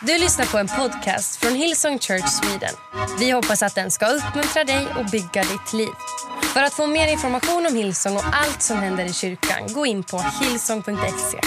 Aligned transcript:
Du 0.00 0.18
lyssnar 0.18 0.46
på 0.46 0.58
en 0.58 0.68
podcast 0.68 1.36
från 1.36 1.54
Hillsong 1.54 1.98
Church 1.98 2.28
Sweden. 2.28 2.74
Vi 3.18 3.30
hoppas 3.30 3.62
att 3.62 3.74
den 3.74 3.90
ska 3.90 4.06
uppmuntra 4.06 4.64
dig 4.64 4.86
och 4.98 5.04
bygga 5.04 5.42
ditt 5.42 5.72
liv. 5.72 5.88
För 6.42 6.62
att 6.62 6.72
få 6.72 6.86
mer 6.86 7.12
information 7.12 7.66
om 7.66 7.76
Hillsong 7.76 8.16
och 8.16 8.24
allt 8.32 8.62
som 8.62 8.78
händer 8.78 9.04
i 9.04 9.12
kyrkan, 9.12 9.72
gå 9.74 9.86
in 9.86 10.02
på 10.02 10.18
hillsong.se. 10.42 11.40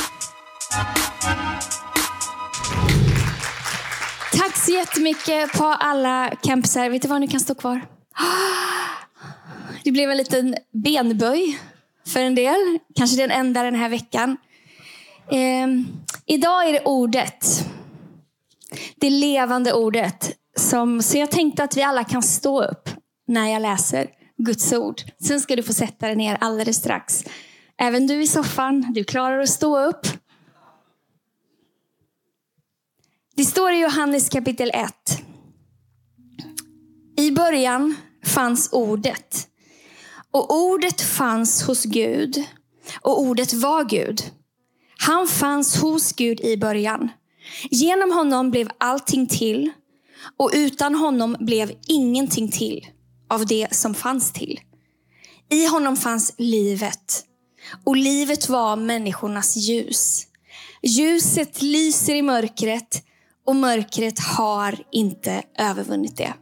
Tack 4.38 4.58
så 4.58 4.72
jättemycket 4.72 5.54
på 5.54 5.66
alla 5.66 6.32
campisar. 6.44 6.90
Vet 6.90 7.02
du 7.02 7.08
vad, 7.08 7.22
ni 7.22 7.28
kan 7.28 7.40
stå 7.40 7.56
kvar. 7.56 7.82
Det 9.84 9.92
blev 9.92 10.12
en 10.12 10.18
liten 10.18 10.56
benböj 10.72 11.60
för 12.08 12.20
en 12.20 12.36
del. 12.36 12.80
Kanske 12.96 13.18
den 13.18 13.32
enda 13.32 13.64
den 13.64 13.76
här 13.76 13.90
veckan. 13.90 14.38
Eh, 15.32 15.68
idag 16.26 16.68
är 16.68 16.74
det 16.74 16.82
ordet. 16.86 17.69
Det 18.96 19.10
levande 19.10 19.74
ordet. 19.74 20.36
Som, 20.58 21.02
så 21.02 21.18
jag 21.18 21.32
tänkte 21.32 21.64
att 21.64 21.78
vi 21.78 21.84
alla 21.84 22.04
kan 22.04 22.24
stå 22.24 22.64
upp 22.64 22.90
när 23.28 23.48
jag 23.48 23.62
läser 23.62 24.08
Guds 24.38 24.74
ord. 24.74 25.02
Sen 25.24 25.42
ska 25.42 25.56
du 25.56 25.64
få 25.64 25.74
sätta 25.74 26.08
dig 26.08 26.16
ner 26.16 26.38
alldeles 26.42 26.78
strax. 26.78 27.24
Även 27.78 28.08
du 28.08 28.22
i 28.22 28.28
soffan, 28.28 28.94
du 28.94 29.04
klarar 29.04 29.40
att 29.40 29.50
stå 29.50 29.80
upp. 29.80 30.08
Det 33.36 33.46
står 33.46 33.72
i 33.72 33.80
Johannes 33.80 34.30
kapitel 34.30 34.72
1. 34.74 34.94
I 37.18 37.32
början 37.32 37.96
fanns 38.26 38.70
ordet. 38.72 39.48
Och 40.32 40.56
ordet 40.56 41.02
fanns 41.02 41.64
hos 41.64 41.84
Gud. 41.84 42.44
Och 43.02 43.22
ordet 43.22 43.54
var 43.54 43.84
Gud. 43.84 44.22
Han 44.98 45.28
fanns 45.28 45.82
hos 45.82 46.14
Gud 46.14 46.40
i 46.40 46.58
början. 46.58 47.10
Genom 47.70 48.12
honom 48.12 48.52
blev 48.52 48.70
allting 48.78 49.28
till. 49.28 49.72
Och 50.38 50.52
utan 50.54 50.96
honom 50.96 51.36
blev 51.40 51.72
ingenting 51.88 52.52
till 52.52 52.88
av 53.30 53.46
det 53.46 53.68
som 53.72 53.96
fanns 53.96 54.34
till. 54.34 54.60
I 55.50 55.68
honom 55.68 55.98
fanns 55.98 56.34
livet. 56.38 57.26
Och 57.84 57.98
livet 57.98 58.50
var 58.50 58.76
människornas 58.76 59.56
ljus. 59.56 60.28
Ljuset 60.84 61.62
lyser 61.62 62.16
i 62.16 62.22
mörkret 62.22 63.04
och 63.46 63.56
mörkret 63.56 64.20
har 64.20 64.84
inte 64.92 65.44
övervunnit 65.58 66.18
det. 66.18 66.34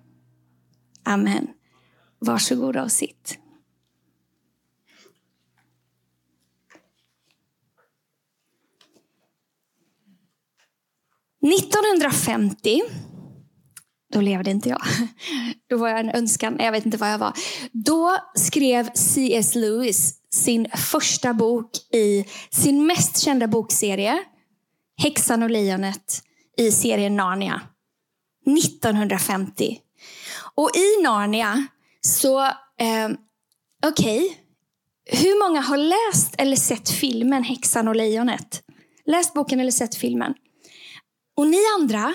Amen. 1.04 1.48
Varsågoda 2.20 2.84
och 2.84 2.92
sitt. 2.92 3.40
–1950, 11.46 12.82
då 14.14 14.22
levde 14.22 14.52
inte 14.52 14.70
jag. 14.70 14.82
Då 15.70 15.78
var 15.78 15.90
jag 15.90 16.00
en 16.00 16.10
önskan, 16.10 16.56
jag 16.60 16.72
vet 16.72 16.86
inte 16.86 16.98
vad 16.98 17.12
jag 17.12 17.18
var. 17.18 17.34
Då 17.72 18.18
skrev 18.36 18.90
C.S. 18.94 19.56
Lewis 19.56 20.14
sin 20.30 20.68
första 20.70 21.34
bok 21.34 21.70
i 21.94 22.26
sin 22.52 22.86
mest 22.86 23.18
kända 23.18 23.48
bokserie, 23.48 24.24
Häxan 25.02 25.44
och 25.44 25.50
lejonet 25.50 26.22
i 26.58 26.72
serien 26.72 27.16
Narnia. 27.16 27.62
1950. 28.46 29.78
Och 30.56 30.72
i 30.76 31.04
Narnia 31.04 31.68
så, 32.02 32.42
eh, 32.46 33.10
okej, 33.86 34.26
okay. 34.26 34.30
hur 35.06 35.48
många 35.48 35.62
har 35.62 35.78
läst 35.78 36.36
eller 36.38 36.56
sett 36.56 36.90
filmen 36.90 37.44
Häxan 37.44 37.88
och 37.88 37.96
lejonet? 37.96 38.64
Läst 39.06 39.34
boken 39.34 39.60
eller 39.60 39.72
sett 39.72 39.96
filmen? 39.96 40.34
Och 41.38 41.48
ni 41.48 41.58
andra, 41.80 42.14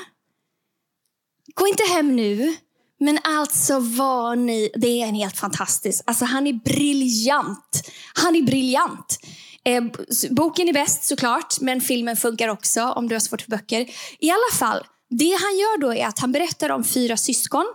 gå 1.55 1.67
inte 1.67 1.83
hem 1.83 2.17
nu, 2.17 2.57
men 3.01 3.19
alltså 3.25 3.79
var 3.79 4.37
ni, 4.37 4.71
det 4.75 5.03
är 5.03 5.07
en 5.07 5.15
helt 5.15 5.37
fantastisk, 5.37 6.03
alltså 6.07 6.25
han 6.25 6.47
är 6.47 6.53
briljant. 6.53 7.91
Han 8.15 8.37
är 8.37 8.43
briljant. 8.43 9.19
Eh, 9.65 9.85
boken 10.31 10.69
är 10.69 10.73
bäst 10.73 11.05
såklart, 11.05 11.61
men 11.61 11.81
filmen 11.81 12.17
funkar 12.17 12.49
också 12.49 12.83
om 12.83 13.09
du 13.09 13.15
har 13.15 13.21
svårt 13.21 13.43
för 13.43 13.51
böcker. 13.51 13.91
I 14.19 14.31
alla 14.31 14.59
fall, 14.59 14.87
det 15.11 15.39
han 15.41 15.59
gör 15.59 15.81
då 15.81 15.95
är 15.95 16.07
att 16.07 16.19
han 16.19 16.33
berättar 16.33 16.71
om 16.71 16.85
fyra 16.85 17.17
syskon. 17.17 17.67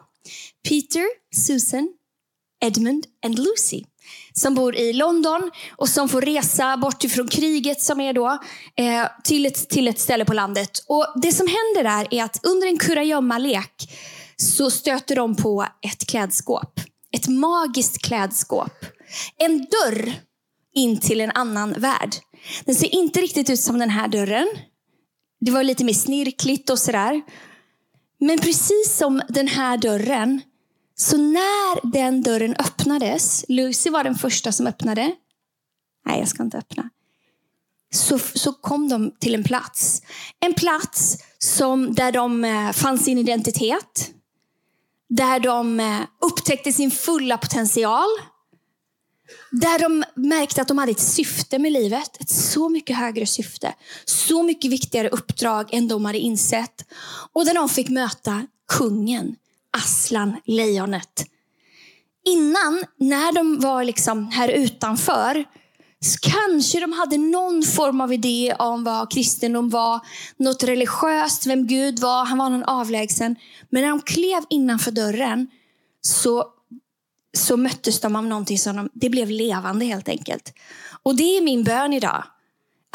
Peter, 0.69 1.06
Susan, 1.36 1.90
Edmund 2.66 3.06
och 3.25 3.30
Lucy. 3.30 3.84
Som 4.40 4.56
bor 4.56 4.75
i 4.75 4.94
London 4.94 5.52
och 5.75 5.90
som 5.90 6.09
får 6.09 6.22
resa 6.22 6.78
bort 6.78 7.03
ifrån 7.03 7.28
kriget 7.28 7.81
som 7.81 8.00
är 8.02 8.14
då 8.14 8.38
eh, 8.75 9.08
till, 9.24 9.46
ett, 9.46 9.70
till 9.70 9.88
ett 9.88 10.00
ställe 10.00 10.25
på 10.25 10.34
landet. 10.34 10.72
Och 10.88 11.06
Det 11.16 11.31
som 11.31 11.48
händer 11.48 11.84
där 11.84 12.08
är 12.12 12.24
att 12.24 12.40
under 12.46 12.68
en 12.68 12.78
kurragömmalek 12.78 13.90
så 14.36 14.72
stöter 14.72 15.16
de 15.16 15.36
på 15.36 15.68
ett 15.81 16.08
klädskåp. 16.08 16.80
Ett 17.12 17.28
magiskt 17.28 18.02
klädskåp. 18.02 18.86
En 19.38 19.58
dörr 19.58 20.14
in 20.75 21.00
till 21.00 21.22
en 21.22 21.31
annan 21.31 21.74
värld. 21.74 22.16
Den 22.66 22.75
ser 22.75 22.96
inte 22.96 23.22
riktigt 23.22 23.50
ut 23.50 23.59
som 23.59 23.80
den 23.80 23.90
här 23.90 24.08
dörren. 24.08 24.48
Det 25.40 25.52
var 25.52 25.64
lite 25.64 25.84
mer 25.84 25.94
snirkligt 25.94 26.69
och 26.69 26.80
sådär. 26.80 27.22
Men 28.19 28.40
precis 28.40 28.98
som 28.98 29.22
den 29.30 29.48
här 29.48 29.78
dörren, 29.78 30.42
så 31.00 31.18
när 31.18 31.91
den 31.91 32.24
dörren 32.24 32.56
öppnades, 32.59 33.46
Lucy 33.47 33.90
var 33.90 34.03
den 34.03 34.16
första 34.16 34.52
som 34.52 34.68
öppnade. 34.68 35.16
Nej, 36.06 36.19
jag 36.19 36.28
ska 36.28 36.44
inte 36.44 36.58
öppna. 36.58 36.90
Så, 37.94 38.19
så 38.19 38.53
kom 38.53 38.90
de 38.90 39.12
till 39.19 39.36
en 39.36 39.44
plats. 39.44 40.02
En 40.40 40.53
plats 40.53 41.18
som, 41.38 41.94
där 41.94 42.12
de 42.12 42.44
eh, 42.44 42.72
fann 42.72 42.97
sin 43.00 43.18
identitet. 43.18 44.12
Där 45.09 45.40
de 45.40 45.80
eh, 45.80 46.00
upptäckte 46.22 46.74
sin 46.74 46.91
fulla 46.91 47.38
potential. 47.38 48.07
Där 49.52 49.80
de 49.80 50.03
märkte 50.16 50.62
att 50.62 50.68
de 50.68 50.78
hade 50.78 50.91
ett 50.91 51.00
syfte 51.00 51.59
med 51.59 51.72
livet. 51.72 52.22
Ett 52.22 52.30
så 52.30 52.69
mycket 52.69 52.97
högre 52.97 53.25
syfte. 53.25 53.74
Så 54.06 54.44
mycket 54.44 54.72
viktigare 54.72 55.09
uppdrag 55.09 55.74
än 55.74 55.88
de 55.88 56.06
hade 56.06 56.19
insett. 56.19 56.86
Och 57.34 57.46
där 57.46 57.53
de 57.53 57.69
fick 57.69 57.90
möta 57.90 58.47
kungen, 58.68 59.36
Aslan, 59.77 60.35
lejonet. 60.45 61.25
Innan, 62.25 62.83
när 62.97 63.31
de 63.31 63.59
var 63.59 63.83
liksom 63.83 64.27
här 64.31 64.49
utanför, 64.49 65.45
så 65.99 66.29
kanske 66.29 66.79
de 66.79 66.93
hade 66.93 67.17
någon 67.17 67.63
form 67.63 68.01
av 68.01 68.13
idé 68.13 68.55
om 68.59 68.83
vad 68.83 69.11
kristendom 69.11 69.69
var. 69.69 69.99
Något 70.38 70.63
religiöst, 70.63 71.45
vem 71.45 71.67
Gud 71.67 71.99
var. 71.99 72.25
Han 72.25 72.38
var 72.38 72.49
någon 72.49 72.63
avlägsen. 72.63 73.35
Men 73.69 73.81
när 73.81 73.89
de 73.89 74.01
klev 74.01 74.43
innanför 74.49 74.91
dörren 74.91 75.47
så 76.01 76.45
så 77.38 77.57
möttes 77.57 77.99
de 77.99 78.15
av 78.15 78.25
någonting 78.25 78.59
som 78.59 78.75
de, 78.75 78.89
det 78.94 79.09
blev 79.09 79.29
levande 79.29 79.85
helt 79.85 80.09
enkelt. 80.09 80.53
Och 81.03 81.15
det 81.15 81.38
är 81.38 81.41
min 81.41 81.63
bön 81.63 81.94
idag. 81.94 82.23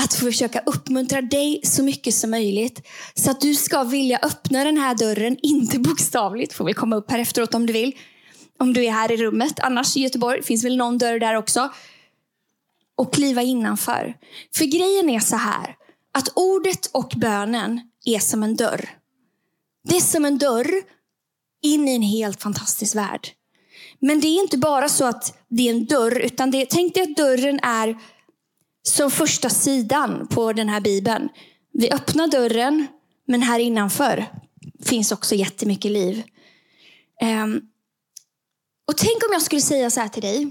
Att 0.03 0.15
försöka 0.15 0.63
uppmuntra 0.67 1.23
dig 1.23 1.61
så 1.65 1.83
mycket 1.83 2.15
som 2.15 2.31
möjligt. 2.31 2.87
Så 3.15 3.31
att 3.31 3.41
du 3.41 3.55
ska 3.55 3.83
vilja 3.83 4.19
öppna 4.23 4.65
den 4.65 4.77
här 4.77 4.95
dörren, 4.95 5.37
inte 5.43 5.79
bokstavligt. 5.79 6.53
Får 6.53 6.65
vi 6.65 6.75
komma 6.75 6.97
upp 6.97 7.11
här 7.11 7.19
efteråt 7.19 7.55
om 7.55 7.67
du 7.67 7.73
vill. 7.73 7.97
Om 8.59 8.73
du 8.73 8.85
är 8.85 8.91
här 8.91 9.13
i 9.13 9.17
rummet. 9.17 9.61
Annars 9.61 9.97
i 9.97 10.01
Göteborg 10.01 10.43
finns 10.43 10.65
väl 10.65 10.77
någon 10.77 10.99
dörr 10.99 11.19
där 11.19 11.35
också. 11.35 11.73
Och 12.95 13.15
kliva 13.15 13.43
innanför. 13.43 14.17
För 14.55 14.65
grejen 14.65 15.11
är 15.11 15.21
så 15.21 15.37
här. 15.37 15.77
Att 16.15 16.29
ordet 16.35 16.87
och 16.93 17.13
bönen 17.17 17.81
är 18.05 18.19
som 18.19 18.43
en 18.43 18.57
dörr. 18.57 18.89
Det 19.85 19.97
är 19.97 20.01
som 20.01 20.25
en 20.25 20.39
dörr 20.39 20.83
in 21.63 21.89
i 21.89 21.95
en 21.95 22.03
helt 22.03 22.43
fantastisk 22.43 22.95
värld. 22.95 23.29
Men 23.99 24.21
det 24.21 24.27
är 24.29 24.43
inte 24.43 24.59
bara 24.59 24.89
så 24.89 25.05
att 25.05 25.39
det 25.49 25.69
är 25.69 25.71
en 25.71 25.85
dörr, 25.85 26.19
utan 26.19 26.51
det, 26.51 26.67
tänk 26.71 26.95
dig 26.95 27.03
att 27.03 27.17
dörren 27.17 27.61
är 27.63 27.97
som 28.82 29.10
första 29.10 29.50
sidan 29.50 30.26
på 30.26 30.53
den 30.53 30.69
här 30.69 30.81
bibeln. 30.81 31.28
Vi 31.72 31.91
öppnar 31.91 32.28
dörren, 32.28 32.87
men 33.26 33.43
här 33.43 33.59
innanför 33.59 34.26
finns 34.84 35.12
också 35.12 35.34
jättemycket 35.34 35.90
liv. 35.90 36.23
Ehm, 37.20 37.61
och 38.88 38.96
tänk 38.96 39.17
om 39.29 39.32
jag 39.32 39.43
skulle 39.43 39.61
säga 39.61 39.90
så 39.90 40.00
här 40.00 40.08
till 40.08 40.23
dig. 40.23 40.50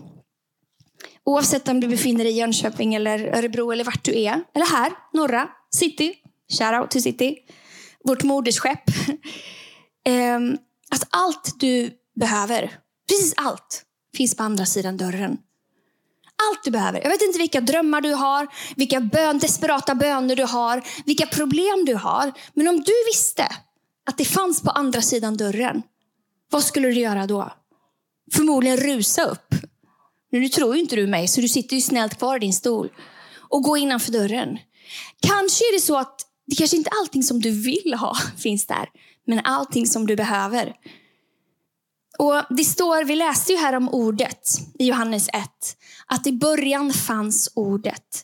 Oavsett 1.23 1.67
om 1.67 1.79
du 1.79 1.87
befinner 1.87 2.23
dig 2.23 2.33
i 2.33 2.37
Jönköping, 2.37 2.95
eller 2.95 3.37
Örebro 3.37 3.71
eller 3.71 3.83
vart 3.83 4.03
du 4.03 4.19
är. 4.21 4.43
Eller 4.55 4.65
här, 4.65 4.91
norra, 5.13 5.49
city. 5.75 6.13
Shoutout 6.59 6.91
till 6.91 7.03
city. 7.03 7.35
Vårt 8.03 8.23
moderskepp. 8.23 8.83
Ehm, 10.05 10.57
att 10.91 11.07
allt 11.09 11.59
du 11.59 11.89
behöver 12.19 12.81
Precis 13.11 13.33
allt 13.37 13.83
finns 14.17 14.35
på 14.35 14.43
andra 14.43 14.65
sidan 14.65 14.97
dörren. 14.97 15.37
Allt 16.49 16.63
du 16.63 16.71
behöver. 16.71 17.01
Jag 17.01 17.09
vet 17.09 17.21
inte 17.21 17.39
vilka 17.39 17.61
drömmar 17.61 18.01
du 18.01 18.13
har, 18.13 18.47
vilka 18.75 18.99
bön, 18.99 19.39
desperata 19.39 19.95
böner 19.95 20.35
du 20.35 20.43
har, 20.43 20.83
vilka 21.05 21.27
problem 21.27 21.85
du 21.85 21.95
har. 21.95 22.31
Men 22.53 22.67
om 22.67 22.75
du 22.75 22.93
visste 23.13 23.47
att 24.05 24.17
det 24.17 24.25
fanns 24.25 24.61
på 24.61 24.69
andra 24.69 25.01
sidan 25.01 25.37
dörren, 25.37 25.81
vad 26.51 26.63
skulle 26.63 26.87
du 26.87 26.99
göra 26.99 27.27
då? 27.27 27.51
Förmodligen 28.33 28.77
rusa 28.77 29.23
upp. 29.23 29.55
Men 30.31 30.41
nu 30.41 30.49
tror 30.49 30.75
ju 30.75 30.81
inte 30.81 30.95
du 30.95 31.07
mig, 31.07 31.27
så 31.27 31.41
du 31.41 31.47
sitter 31.47 31.75
ju 31.75 31.81
snällt 31.81 32.17
kvar 32.17 32.35
i 32.35 32.39
din 32.39 32.53
stol 32.53 32.89
och 33.49 33.63
gå 33.63 33.77
innanför 33.77 34.11
dörren. 34.11 34.57
Kanske 35.19 35.63
är 35.63 35.73
det 35.73 35.81
så 35.81 35.97
att 35.97 36.21
det 36.47 36.55
kanske 36.55 36.77
inte 36.77 36.89
allting 37.01 37.23
som 37.23 37.41
du 37.41 37.51
vill 37.51 37.93
ha 37.93 38.17
finns 38.37 38.67
där, 38.67 38.89
men 39.27 39.39
allting 39.39 39.87
som 39.87 40.07
du 40.07 40.15
behöver. 40.15 40.73
Och 42.21 42.43
Det 42.49 42.63
står, 42.63 43.03
vi 43.03 43.15
läste 43.15 43.51
ju 43.51 43.57
här 43.57 43.73
om 43.73 43.89
ordet 43.89 44.47
i 44.79 44.87
Johannes 44.87 45.29
1, 45.29 45.35
att 46.05 46.27
i 46.27 46.31
början 46.31 46.93
fanns 46.93 47.51
ordet. 47.55 48.23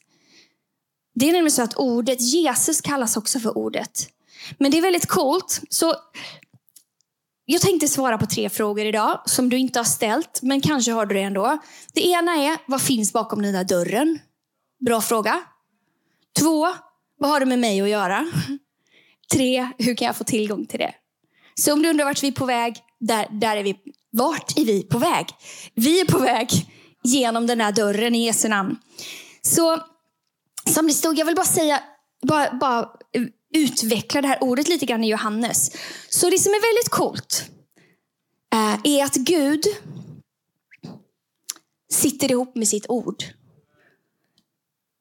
Det 1.15 1.29
är 1.29 1.33
nämligen 1.33 1.51
så 1.51 1.61
att 1.61 1.77
ordet, 1.77 2.21
Jesus 2.21 2.81
kallas 2.81 3.17
också 3.17 3.39
för 3.39 3.57
ordet. 3.57 4.09
Men 4.57 4.71
det 4.71 4.77
är 4.77 4.81
väldigt 4.81 5.05
coolt. 5.07 5.61
Så 5.69 5.95
jag 7.45 7.61
tänkte 7.61 7.87
svara 7.87 8.17
på 8.17 8.25
tre 8.25 8.49
frågor 8.49 8.85
idag 8.85 9.21
som 9.25 9.49
du 9.49 9.57
inte 9.57 9.79
har 9.79 9.83
ställt, 9.83 10.39
men 10.41 10.61
kanske 10.61 10.91
har 10.91 11.05
du 11.05 11.15
det 11.15 11.21
ändå. 11.21 11.57
Det 11.93 12.07
ena 12.07 12.31
är, 12.31 12.57
vad 12.65 12.81
finns 12.81 13.13
bakom 13.13 13.41
den 13.41 13.53
där 13.53 13.63
dörren? 13.63 14.19
Bra 14.85 15.01
fråga. 15.01 15.43
Två, 16.39 16.67
vad 17.19 17.29
har 17.29 17.39
det 17.39 17.45
med 17.45 17.59
mig 17.59 17.81
att 17.81 17.89
göra? 17.89 18.31
Tre, 19.33 19.69
hur 19.77 19.95
kan 19.95 20.05
jag 20.05 20.15
få 20.15 20.23
tillgång 20.23 20.65
till 20.65 20.79
det? 20.79 20.93
Så 21.55 21.73
om 21.73 21.81
du 21.81 21.89
undrar 21.89 22.05
vart 22.05 22.23
vi 22.23 22.27
är 22.27 22.31
på 22.31 22.45
väg, 22.45 22.83
där, 22.99 23.27
där 23.31 23.57
är 23.57 23.63
vi. 23.63 23.75
Vart 24.11 24.57
är 24.57 24.65
vi 24.65 24.83
på 24.83 24.97
väg? 24.97 25.27
Vi 25.73 26.01
är 26.01 26.05
på 26.05 26.17
väg 26.17 26.49
genom 27.03 27.47
den 27.47 27.61
här 27.61 27.71
dörren 27.71 28.15
i 28.15 28.25
Jesu 28.25 28.47
namn. 28.47 28.77
Så 29.41 29.79
som 30.69 30.87
det 30.87 30.93
stod, 30.93 31.19
jag 31.19 31.25
vill 31.25 31.35
bara 31.35 31.45
säga, 31.45 31.83
bara, 32.21 32.53
bara 32.53 32.89
utveckla 33.53 34.21
det 34.21 34.27
här 34.27 34.43
ordet 34.43 34.67
lite 34.67 34.85
grann 34.85 35.03
i 35.03 35.09
Johannes. 35.09 35.71
Så 36.09 36.29
det 36.29 36.39
som 36.39 36.51
är 36.51 36.61
väldigt 36.61 36.89
coolt 36.89 37.43
eh, 38.53 38.79
är 38.83 39.05
att 39.05 39.15
Gud 39.15 39.63
sitter 41.91 42.31
ihop 42.31 42.55
med 42.55 42.67
sitt 42.67 42.89
ord. 42.89 43.23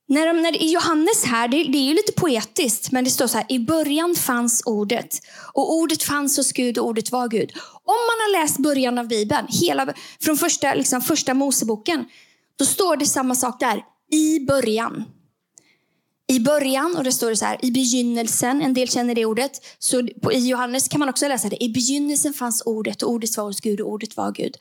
När, 0.09 0.27
de, 0.27 0.43
när 0.43 0.53
Johannes 0.73 1.25
här, 1.25 1.49
det, 1.49 1.65
det, 1.65 1.79
är 1.79 1.83
ju 1.83 1.95
lite 1.95 2.13
poetiskt, 2.13 2.93
men 2.93 3.05
det 3.05 3.11
står 3.11 3.27
så 3.27 3.39
här, 3.39 3.47
i 3.49 3.59
början 3.59 4.15
fanns 4.15 4.63
ordet. 4.67 5.19
Och 5.53 5.75
ordet 5.75 6.03
fanns 6.03 6.37
hos 6.37 6.53
Gud 6.53 6.79
och 6.79 6.87
ordet 6.87 7.13
var 7.13 7.29
Gud. 7.29 7.53
Om 7.85 8.01
man 8.09 8.19
har 8.21 8.43
läst 8.43 8.59
början 8.59 8.99
av 8.99 9.09
Bibeln, 9.09 9.47
hela, 9.49 9.95
från 10.21 10.37
första, 10.37 10.75
liksom, 10.75 11.01
första 11.01 11.35
Moseboken, 11.35 12.05
då 12.59 12.65
står 12.65 12.97
det 12.97 13.07
samma 13.07 13.35
sak 13.35 13.61
där. 13.61 13.83
I 14.11 14.41
början. 14.41 15.05
I 16.29 16.41
början, 16.41 16.97
och 16.97 17.05
det 17.05 17.13
står 17.13 17.31
det 17.31 17.37
så 17.37 17.45
här, 17.45 17.65
i 17.65 17.71
begynnelsen, 17.71 18.63
en 18.63 18.75
del 18.75 18.89
känner 18.89 19.15
det 19.15 19.27
ordet. 19.27 19.53
Så 19.79 20.09
på, 20.23 20.33
I 20.33 20.49
Johannes 20.49 20.89
kan 20.89 21.01
man 21.01 21.09
också 21.09 21.29
läsa 21.29 21.49
det. 21.49 21.65
I 21.65 21.69
begynnelsen 21.69 22.35
fanns 22.35 22.63
ordet 22.67 23.03
och 23.03 23.11
ordet 23.11 23.37
var 23.37 23.45
hos 23.45 23.61
Gud 23.61 23.81
och 23.81 23.91
ordet 23.91 24.17
var 24.17 24.33
Gud. 24.33 24.57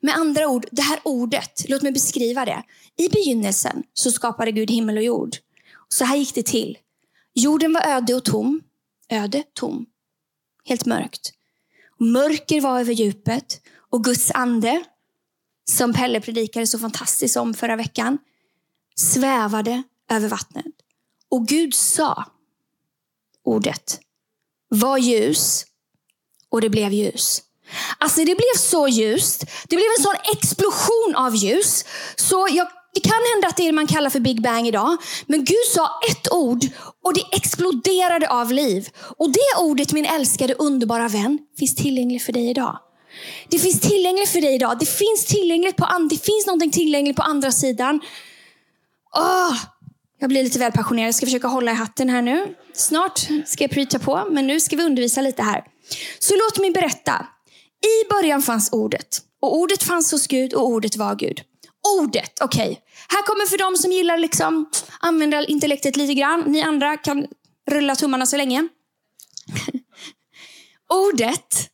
Med 0.00 0.14
andra 0.14 0.48
ord, 0.48 0.66
det 0.70 0.82
här 0.82 1.00
ordet, 1.02 1.68
låt 1.68 1.82
mig 1.82 1.92
beskriva 1.92 2.44
det. 2.44 2.62
I 2.96 3.08
begynnelsen 3.08 3.82
så 3.94 4.10
skapade 4.12 4.52
Gud 4.52 4.70
himmel 4.70 4.96
och 4.96 5.02
jord. 5.02 5.36
Så 5.88 6.04
här 6.04 6.16
gick 6.16 6.34
det 6.34 6.46
till. 6.46 6.78
Jorden 7.34 7.72
var 7.72 7.82
öde 7.82 8.14
och 8.14 8.24
tom. 8.24 8.60
Öde, 9.08 9.42
tom. 9.54 9.86
Helt 10.64 10.86
mörkt. 10.86 11.32
Mörker 11.98 12.60
var 12.60 12.80
över 12.80 12.92
djupet 12.92 13.60
och 13.90 14.04
Guds 14.04 14.30
ande, 14.30 14.84
som 15.70 15.92
Pelle 15.92 16.20
predikade 16.20 16.66
så 16.66 16.78
fantastiskt 16.78 17.36
om 17.36 17.54
förra 17.54 17.76
veckan, 17.76 18.18
svävade 18.94 19.82
över 20.10 20.28
vattnet. 20.28 20.75
Och 21.30 21.46
Gud 21.46 21.74
sa 21.74 22.24
ordet. 23.44 24.00
Var 24.68 24.98
ljus. 24.98 25.66
Och 26.48 26.60
det 26.60 26.70
blev 26.70 26.92
ljus. 26.92 27.42
Alltså 27.98 28.20
det 28.20 28.34
blev 28.34 28.56
så 28.58 28.88
ljust. 28.88 29.44
Det 29.68 29.76
blev 29.76 29.86
en 29.98 30.02
sån 30.02 30.14
explosion 30.32 31.14
av 31.16 31.36
ljus. 31.36 31.84
Så 32.16 32.48
jag, 32.50 32.68
det 32.94 33.00
kan 33.00 33.20
hända 33.34 33.48
att 33.48 33.56
det 33.56 33.62
är 33.62 33.66
det 33.66 33.72
man 33.72 33.86
kallar 33.86 34.10
för 34.10 34.20
Big 34.20 34.42
Bang 34.42 34.66
idag. 34.68 34.96
Men 35.26 35.44
Gud 35.44 35.66
sa 35.74 35.90
ett 36.10 36.32
ord 36.32 36.64
och 37.04 37.14
det 37.14 37.24
exploderade 37.32 38.30
av 38.30 38.52
liv. 38.52 38.88
Och 39.18 39.30
det 39.30 39.60
ordet, 39.60 39.92
min 39.92 40.06
älskade 40.06 40.54
underbara 40.54 41.08
vän, 41.08 41.38
finns 41.58 41.74
tillgängligt 41.74 42.22
för 42.22 42.32
dig 42.32 42.50
idag. 42.50 42.78
Det 43.48 43.58
finns 43.58 43.80
tillgängligt 43.80 44.28
för 44.28 44.40
dig 44.40 44.54
idag. 44.54 44.78
Det 44.78 44.86
finns 44.86 45.24
tillgängligt 45.24 45.76
på, 45.76 46.08
det 46.10 46.24
finns 46.24 46.46
någonting 46.46 46.70
tillgängligt 46.70 47.16
på 47.16 47.22
andra 47.22 47.52
sidan. 47.52 48.00
Oh, 49.14 49.56
jag 50.18 50.28
blir 50.28 50.42
lite 50.42 50.58
väl 50.58 50.72
passionerad. 50.72 51.08
Jag 51.08 51.14
ska 51.14 51.26
försöka 51.26 51.48
hålla 51.48 51.70
i 51.70 51.74
hatten 51.74 52.08
här 52.08 52.22
nu. 52.22 52.54
Snart 52.72 53.18
ska 53.46 53.64
jag 53.64 53.70
preacha 53.70 53.98
på, 53.98 54.28
men 54.30 54.46
nu 54.46 54.60
ska 54.60 54.76
vi 54.76 54.82
undervisa 54.82 55.20
lite 55.20 55.42
här. 55.42 55.64
Så 56.18 56.34
låt 56.34 56.58
mig 56.58 56.70
berätta. 56.70 57.26
I 57.86 58.08
början 58.10 58.42
fanns 58.42 58.72
ordet. 58.72 59.22
Och 59.42 59.56
ordet 59.56 59.82
fanns 59.82 60.12
hos 60.12 60.26
Gud 60.26 60.54
och 60.54 60.66
ordet 60.66 60.96
var 60.96 61.14
Gud. 61.14 61.40
Ordet, 62.00 62.32
okej. 62.40 62.70
Okay. 62.70 62.76
Här 63.08 63.22
kommer 63.22 63.46
för 63.46 63.58
de 63.58 63.76
som 63.76 63.92
gillar 63.92 64.18
liksom 64.18 64.70
använda 65.00 65.46
intellektet 65.46 65.96
lite 65.96 66.14
grann. 66.14 66.40
Ni 66.46 66.62
andra 66.62 66.96
kan 66.96 67.26
rulla 67.70 67.96
tummarna 67.96 68.26
så 68.26 68.36
länge. 68.36 68.68
ordet 70.94 71.70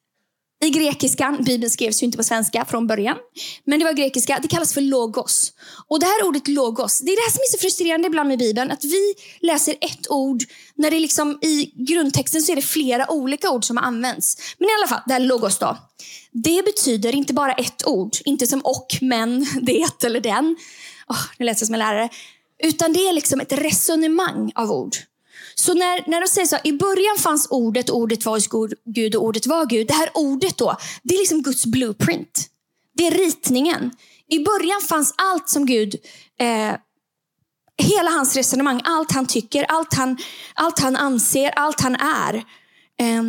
i 0.62 0.70
grekiskan, 0.70 1.44
Bibeln 1.44 1.70
skrevs 1.70 2.02
ju 2.02 2.04
inte 2.04 2.18
på 2.18 2.24
svenska 2.24 2.64
från 2.64 2.86
början, 2.86 3.16
men 3.64 3.78
det 3.78 3.84
var 3.84 3.92
grekiska, 3.92 4.38
det 4.42 4.48
kallas 4.48 4.74
för 4.74 4.80
logos. 4.80 5.52
Och 5.88 6.00
det 6.00 6.06
här 6.06 6.26
ordet 6.26 6.48
logos, 6.48 7.00
det 7.00 7.12
är 7.12 7.16
det 7.16 7.22
här 7.22 7.30
som 7.30 7.40
är 7.40 7.52
så 7.52 7.58
frustrerande 7.58 8.06
ibland 8.06 8.28
med 8.28 8.38
Bibeln, 8.38 8.70
att 8.70 8.84
vi 8.84 9.14
läser 9.40 9.74
ett 9.80 10.10
ord, 10.10 10.42
när 10.74 10.90
det 10.90 11.00
liksom 11.00 11.38
i 11.42 11.72
grundtexten 11.74 12.42
så 12.42 12.52
är 12.52 12.56
det 12.56 12.62
flera 12.62 13.10
olika 13.10 13.50
ord 13.50 13.64
som 13.64 13.78
används. 13.78 14.36
Men 14.58 14.68
i 14.68 14.72
alla 14.78 14.88
fall, 14.88 15.02
det 15.06 15.12
här 15.12 15.20
logos 15.20 15.58
då. 15.58 15.76
Det 16.32 16.64
betyder 16.64 17.14
inte 17.14 17.34
bara 17.34 17.52
ett 17.52 17.86
ord, 17.86 18.16
inte 18.24 18.46
som 18.46 18.60
och, 18.60 18.86
men, 19.00 19.46
det 19.62 20.04
eller 20.04 20.20
den. 20.20 20.56
Oh, 21.08 21.20
nu 21.38 21.46
lät 21.46 21.60
jag 21.60 21.66
som 21.66 21.74
en 21.74 21.78
lärare. 21.78 22.08
Utan 22.64 22.92
det 22.92 23.08
är 23.08 23.12
liksom 23.12 23.40
ett 23.40 23.52
resonemang 23.52 24.52
av 24.54 24.70
ord. 24.70 24.96
Så 25.54 25.74
när, 25.74 26.10
när 26.10 26.20
de 26.20 26.26
säger 26.26 26.46
så, 26.46 26.56
i 26.64 26.72
början 26.72 27.16
fanns 27.18 27.46
ordet, 27.50 27.90
ordet 27.90 28.24
var 28.24 28.32
hos 28.32 28.48
Gud 28.84 29.14
och 29.14 29.24
ordet 29.24 29.46
var 29.46 29.66
Gud. 29.66 29.86
Det 29.86 29.94
här 29.94 30.10
ordet 30.14 30.56
då, 30.56 30.76
det 31.02 31.14
är 31.14 31.18
liksom 31.18 31.42
Guds 31.42 31.66
blueprint. 31.66 32.48
Det 32.94 33.06
är 33.06 33.10
ritningen. 33.10 33.90
I 34.28 34.38
början 34.44 34.80
fanns 34.88 35.14
allt 35.16 35.48
som 35.48 35.66
Gud, 35.66 35.94
eh, 36.40 36.76
hela 37.82 38.10
hans 38.10 38.36
resonemang, 38.36 38.80
allt 38.84 39.12
han 39.12 39.26
tycker, 39.26 39.64
allt 39.68 39.94
han, 39.94 40.16
allt 40.54 40.78
han 40.78 40.96
anser, 40.96 41.50
allt 41.56 41.80
han 41.80 41.94
är. 41.94 42.34
Eh, 43.00 43.22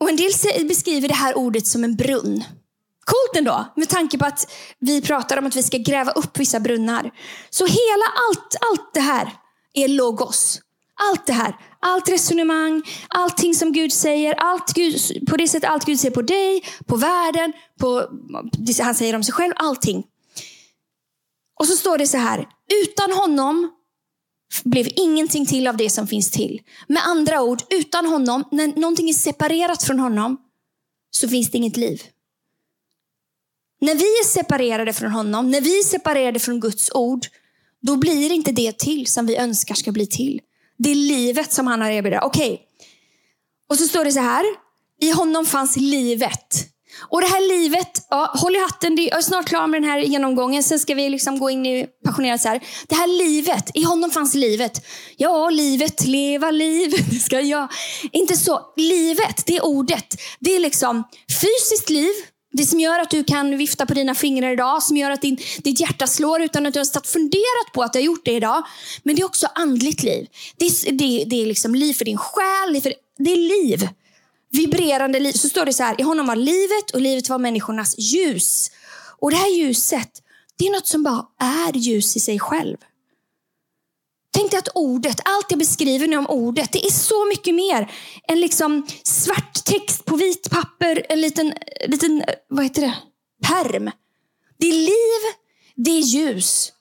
och 0.00 0.08
En 0.08 0.16
del 0.16 0.32
beskriver 0.68 1.08
det 1.08 1.14
här 1.14 1.38
ordet 1.38 1.66
som 1.66 1.84
en 1.84 1.96
brunn. 1.96 2.44
Coolt 3.04 3.36
ändå, 3.36 3.72
med 3.76 3.88
tanke 3.88 4.18
på 4.18 4.26
att 4.26 4.52
vi 4.78 5.02
pratar 5.02 5.36
om 5.36 5.46
att 5.46 5.56
vi 5.56 5.62
ska 5.62 5.78
gräva 5.78 6.12
upp 6.12 6.38
vissa 6.38 6.60
brunnar. 6.60 7.10
Så 7.50 7.66
hela 7.66 8.04
allt, 8.28 8.56
allt 8.70 8.94
det 8.94 9.00
här 9.00 9.32
är 9.74 9.88
logos. 9.88 10.60
Allt 10.98 11.26
det 11.26 11.32
här, 11.32 11.56
allt 11.80 12.08
resonemang, 12.08 12.82
allting 13.08 13.54
som 13.54 13.72
Gud 13.72 13.92
säger, 13.92 14.34
allt 14.34 14.72
Gud, 14.74 15.00
på 15.28 15.36
det 15.36 15.48
sättet 15.48 15.70
allt 15.70 15.84
Gud 15.84 16.00
säger 16.00 16.14
på 16.14 16.22
dig, 16.22 16.64
på 16.86 16.96
världen, 16.96 17.52
på 17.80 18.08
det 18.52 18.78
han 18.78 18.94
säger 18.94 19.14
om 19.14 19.24
sig 19.24 19.34
själv, 19.34 19.52
allting. 19.56 20.04
Och 21.60 21.66
så 21.66 21.76
står 21.76 21.98
det 21.98 22.06
så 22.06 22.16
här, 22.16 22.48
utan 22.82 23.12
honom 23.12 23.70
blev 24.64 24.88
ingenting 24.96 25.46
till 25.46 25.66
av 25.66 25.76
det 25.76 25.90
som 25.90 26.06
finns 26.06 26.30
till. 26.30 26.62
Med 26.88 27.02
andra 27.06 27.42
ord, 27.42 27.62
utan 27.70 28.06
honom, 28.06 28.44
när 28.52 28.66
någonting 28.66 29.08
är 29.08 29.14
separerat 29.14 29.82
från 29.82 29.98
honom, 29.98 30.36
så 31.10 31.28
finns 31.28 31.50
det 31.50 31.58
inget 31.58 31.76
liv. 31.76 32.02
När 33.80 33.94
vi 33.94 34.04
är 34.04 34.24
separerade 34.24 34.92
från 34.92 35.10
honom, 35.10 35.50
när 35.50 35.60
vi 35.60 35.78
är 35.78 35.82
separerade 35.82 36.38
från 36.38 36.60
Guds 36.60 36.90
ord, 36.94 37.26
då 37.80 37.96
blir 37.96 38.32
inte 38.32 38.52
det 38.52 38.78
till 38.78 39.06
som 39.06 39.26
vi 39.26 39.36
önskar 39.36 39.74
ska 39.74 39.92
bli 39.92 40.06
till. 40.06 40.40
Det 40.78 40.90
är 40.90 40.94
livet 40.94 41.52
som 41.52 41.66
han 41.66 41.80
har 41.80 41.90
erbjudit. 41.90 42.20
Okej. 42.22 42.52
Okay. 42.52 42.66
Och 43.70 43.76
så 43.76 43.88
står 43.88 44.04
det 44.04 44.12
så 44.12 44.20
här. 44.20 44.44
I 45.00 45.10
honom 45.10 45.46
fanns 45.46 45.76
livet. 45.76 46.72
Och 47.08 47.20
det 47.20 47.26
här 47.26 47.48
livet, 47.48 48.06
ja, 48.10 48.32
håll 48.34 48.56
i 48.56 48.60
hatten, 48.60 48.96
jag 48.96 49.18
är 49.18 49.22
snart 49.22 49.46
klar 49.46 49.66
med 49.66 49.82
den 49.82 49.90
här 49.90 49.98
genomgången. 49.98 50.62
Sen 50.62 50.78
ska 50.78 50.94
vi 50.94 51.08
liksom 51.08 51.38
gå 51.38 51.50
in 51.50 51.66
i 51.66 51.86
passionerat 52.04 52.40
så 52.40 52.48
här. 52.48 52.60
Det 52.88 52.94
här 52.94 53.06
livet, 53.06 53.70
i 53.74 53.82
honom 53.82 54.10
fanns 54.10 54.34
livet. 54.34 54.86
Ja, 55.16 55.50
livet, 55.50 56.04
leva 56.06 56.50
liv, 56.50 56.90
det 57.10 57.18
ska 57.18 57.40
jag. 57.40 57.68
Inte 58.12 58.36
så. 58.36 58.60
Livet, 58.76 59.46
det 59.46 59.56
är 59.56 59.64
ordet. 59.64 60.14
Det 60.40 60.56
är 60.56 60.60
liksom 60.60 61.04
fysiskt 61.40 61.90
liv, 61.90 62.12
det 62.56 62.66
som 62.66 62.80
gör 62.80 62.98
att 62.98 63.10
du 63.10 63.24
kan 63.24 63.56
vifta 63.56 63.86
på 63.86 63.94
dina 63.94 64.14
fingrar 64.14 64.52
idag, 64.52 64.82
som 64.82 64.96
gör 64.96 65.10
att 65.10 65.22
din, 65.22 65.38
ditt 65.58 65.80
hjärta 65.80 66.06
slår 66.06 66.42
utan 66.42 66.66
att 66.66 66.74
du 66.74 66.80
har 66.80 67.06
funderat 67.06 67.72
på 67.74 67.82
att 67.82 67.92
du 67.92 67.98
har 67.98 68.04
gjort 68.04 68.24
det 68.24 68.32
idag. 68.32 68.66
Men 69.02 69.16
det 69.16 69.22
är 69.22 69.26
också 69.26 69.46
andligt 69.54 70.02
liv. 70.02 70.26
Det 70.56 70.66
är, 70.66 70.92
det, 70.92 71.24
det 71.24 71.42
är 71.42 71.46
liksom 71.46 71.74
liv 71.74 71.94
för 71.94 72.04
din 72.04 72.18
själ, 72.18 72.82
för, 72.82 72.94
det 73.18 73.32
är 73.32 73.36
liv. 73.36 73.88
Vibrerande 74.50 75.20
liv. 75.20 75.32
Så 75.32 75.48
står 75.48 75.66
det 75.66 75.72
så 75.72 75.82
här, 75.82 76.00
i 76.00 76.02
honom 76.02 76.26
var 76.26 76.36
livet 76.36 76.90
och 76.94 77.00
livet 77.00 77.28
var 77.28 77.38
människornas 77.38 77.94
ljus. 77.98 78.70
Och 79.20 79.30
det 79.30 79.36
här 79.36 79.56
ljuset, 79.56 80.10
det 80.58 80.66
är 80.66 80.70
något 80.70 80.86
som 80.86 81.02
bara 81.02 81.26
är 81.40 81.76
ljus 81.76 82.16
i 82.16 82.20
sig 82.20 82.38
själv. 82.38 82.76
Tänk 84.36 84.50
dig 84.50 84.58
att 84.58 84.68
ordet, 84.74 85.20
allt 85.24 85.46
jag 85.50 85.58
beskriver 85.58 86.08
nu 86.08 86.16
om 86.16 86.26
ordet, 86.26 86.72
det 86.72 86.86
är 86.86 86.90
så 86.90 87.26
mycket 87.28 87.54
mer 87.54 87.92
än 88.28 88.40
liksom 88.40 88.86
svart 89.02 89.64
text 89.64 90.04
på 90.04 90.16
vit 90.16 90.50
papper, 90.50 91.06
en 91.08 91.20
liten, 91.20 91.52
eh, 91.52 91.90
liten 91.90 92.20
eh, 92.20 92.34
vad 92.48 92.64
heter 92.64 92.82
det? 92.82 92.96
perm. 93.42 93.90
Det 94.58 94.66
är 94.66 94.72
liv, 94.72 95.36
det 95.74 95.90
är 95.90 96.00
ljus 96.00 96.72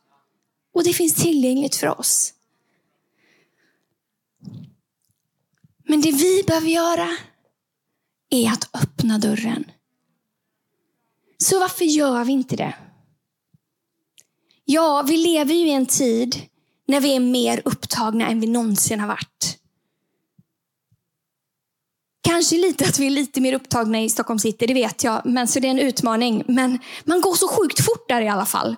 och 0.74 0.84
det 0.84 0.94
finns 0.94 1.14
tillgängligt 1.14 1.76
för 1.76 2.00
oss. 2.00 2.34
Men 5.88 6.02
det 6.02 6.12
vi 6.12 6.44
behöver 6.48 6.70
göra 6.70 7.18
är 8.30 8.52
att 8.52 8.70
öppna 8.74 9.18
dörren. 9.18 9.72
Så 11.38 11.60
varför 11.60 11.86
gör 11.86 12.24
vi 12.24 12.32
inte 12.32 12.56
det? 12.56 12.76
Ja, 14.66 15.06
vi 15.08 15.18
lever 15.18 15.54
ju 15.54 15.68
i 15.68 15.72
en 15.72 15.86
tid 15.86 16.50
när 16.88 17.02
vi 17.02 17.16
är 17.16 17.20
mer 17.20 17.62
upptagna 17.66 18.28
än 18.28 18.40
vi 18.40 18.48
någonsin 18.48 19.00
har 19.00 19.08
varit. 19.08 19.58
Kanske 22.28 22.58
lite 22.58 22.86
att 22.86 23.00
vi 23.00 23.06
är 23.06 23.10
lite 23.10 23.42
mer 23.42 23.54
upptagna 23.54 24.02
i 24.02 24.10
Stockholm 24.10 24.40
city, 24.40 24.68
det 24.68 24.74
vet 24.74 25.04
jag. 25.04 25.22
Men, 25.26 25.48
så 25.48 25.60
det 25.60 25.68
är 25.68 25.72
en 25.72 25.80
utmaning. 25.80 26.44
Men 26.48 26.80
man 27.04 27.22
går 27.22 27.34
så 27.34 27.48
sjukt 27.48 27.86
fort 27.86 28.10
där 28.10 28.22
i 28.22 28.30
alla 28.30 28.46
fall. 28.46 28.76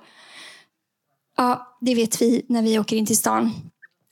Ja, 1.38 1.78
det 1.82 1.96
vet 1.96 2.22
vi 2.22 2.46
när 2.50 2.62
vi 2.62 2.80
åker 2.80 2.96
in 2.96 3.06
till 3.06 3.18
stan. 3.18 3.52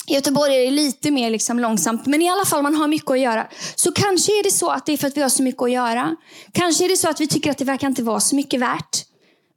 I 0.07 0.13
Göteborg 0.13 0.55
är 0.55 0.65
det 0.65 0.71
lite 0.71 1.11
mer 1.11 1.29
liksom 1.29 1.59
långsamt, 1.59 2.05
men 2.05 2.21
i 2.21 2.29
alla 2.29 2.45
fall 2.45 2.63
man 2.63 2.75
har 2.75 2.87
mycket 2.87 3.11
att 3.11 3.19
göra. 3.19 3.47
Så 3.75 3.91
kanske 3.91 4.31
är 4.39 4.43
det 4.43 4.51
så 4.51 4.71
att 4.71 4.85
det 4.85 4.93
är 4.93 4.97
för 4.97 5.07
att 5.07 5.17
vi 5.17 5.21
har 5.21 5.29
så 5.29 5.43
mycket 5.43 5.61
att 5.61 5.71
göra. 5.71 6.15
Kanske 6.51 6.85
är 6.85 6.89
det 6.89 6.97
så 6.97 7.09
att 7.09 7.21
vi 7.21 7.27
tycker 7.27 7.51
att 7.51 7.57
det 7.57 7.65
verkar 7.65 7.87
inte 7.87 8.03
vara 8.03 8.19
så 8.19 8.35
mycket 8.35 8.59
värt. 8.59 9.05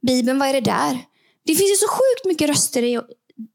Bibeln, 0.01 0.39
vad 0.39 0.49
är 0.49 0.53
det 0.53 0.61
där? 0.61 0.99
Det 1.45 1.55
finns 1.55 1.71
ju 1.71 1.75
så 1.75 1.87
sjukt 1.87 2.25
mycket 2.25 2.49
röster 2.49 2.83
i, 2.83 3.01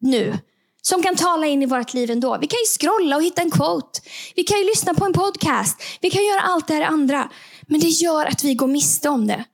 nu 0.01 0.39
som 0.87 1.03
kan 1.03 1.17
tala 1.17 1.47
in 1.47 1.63
i 1.63 1.67
vårt 1.67 1.95
liv 1.95 2.11
ändå. 2.11 2.39
Vi 2.41 2.47
kan 2.47 2.59
ju 2.59 2.67
scrolla 2.79 3.17
och 3.17 3.23
hitta 3.23 3.43
en 3.43 3.51
quote. 3.51 4.01
Vi 4.37 4.43
kan 4.43 4.59
ju 4.59 4.65
lyssna 4.65 4.95
på 4.95 5.05
en 5.05 5.13
podcast. 5.13 5.83
Vi 6.01 6.11
kan 6.11 6.25
göra 6.25 6.41
allt 6.41 6.67
det 6.67 6.75
här 6.75 6.83
andra. 6.83 7.31
Men 7.63 7.81
det 7.81 7.89
gör 7.89 8.27
att 8.27 8.45
vi 8.45 8.55
går 8.55 8.67
miste 8.67 9.09
om 9.09 9.27
det. 9.27 9.45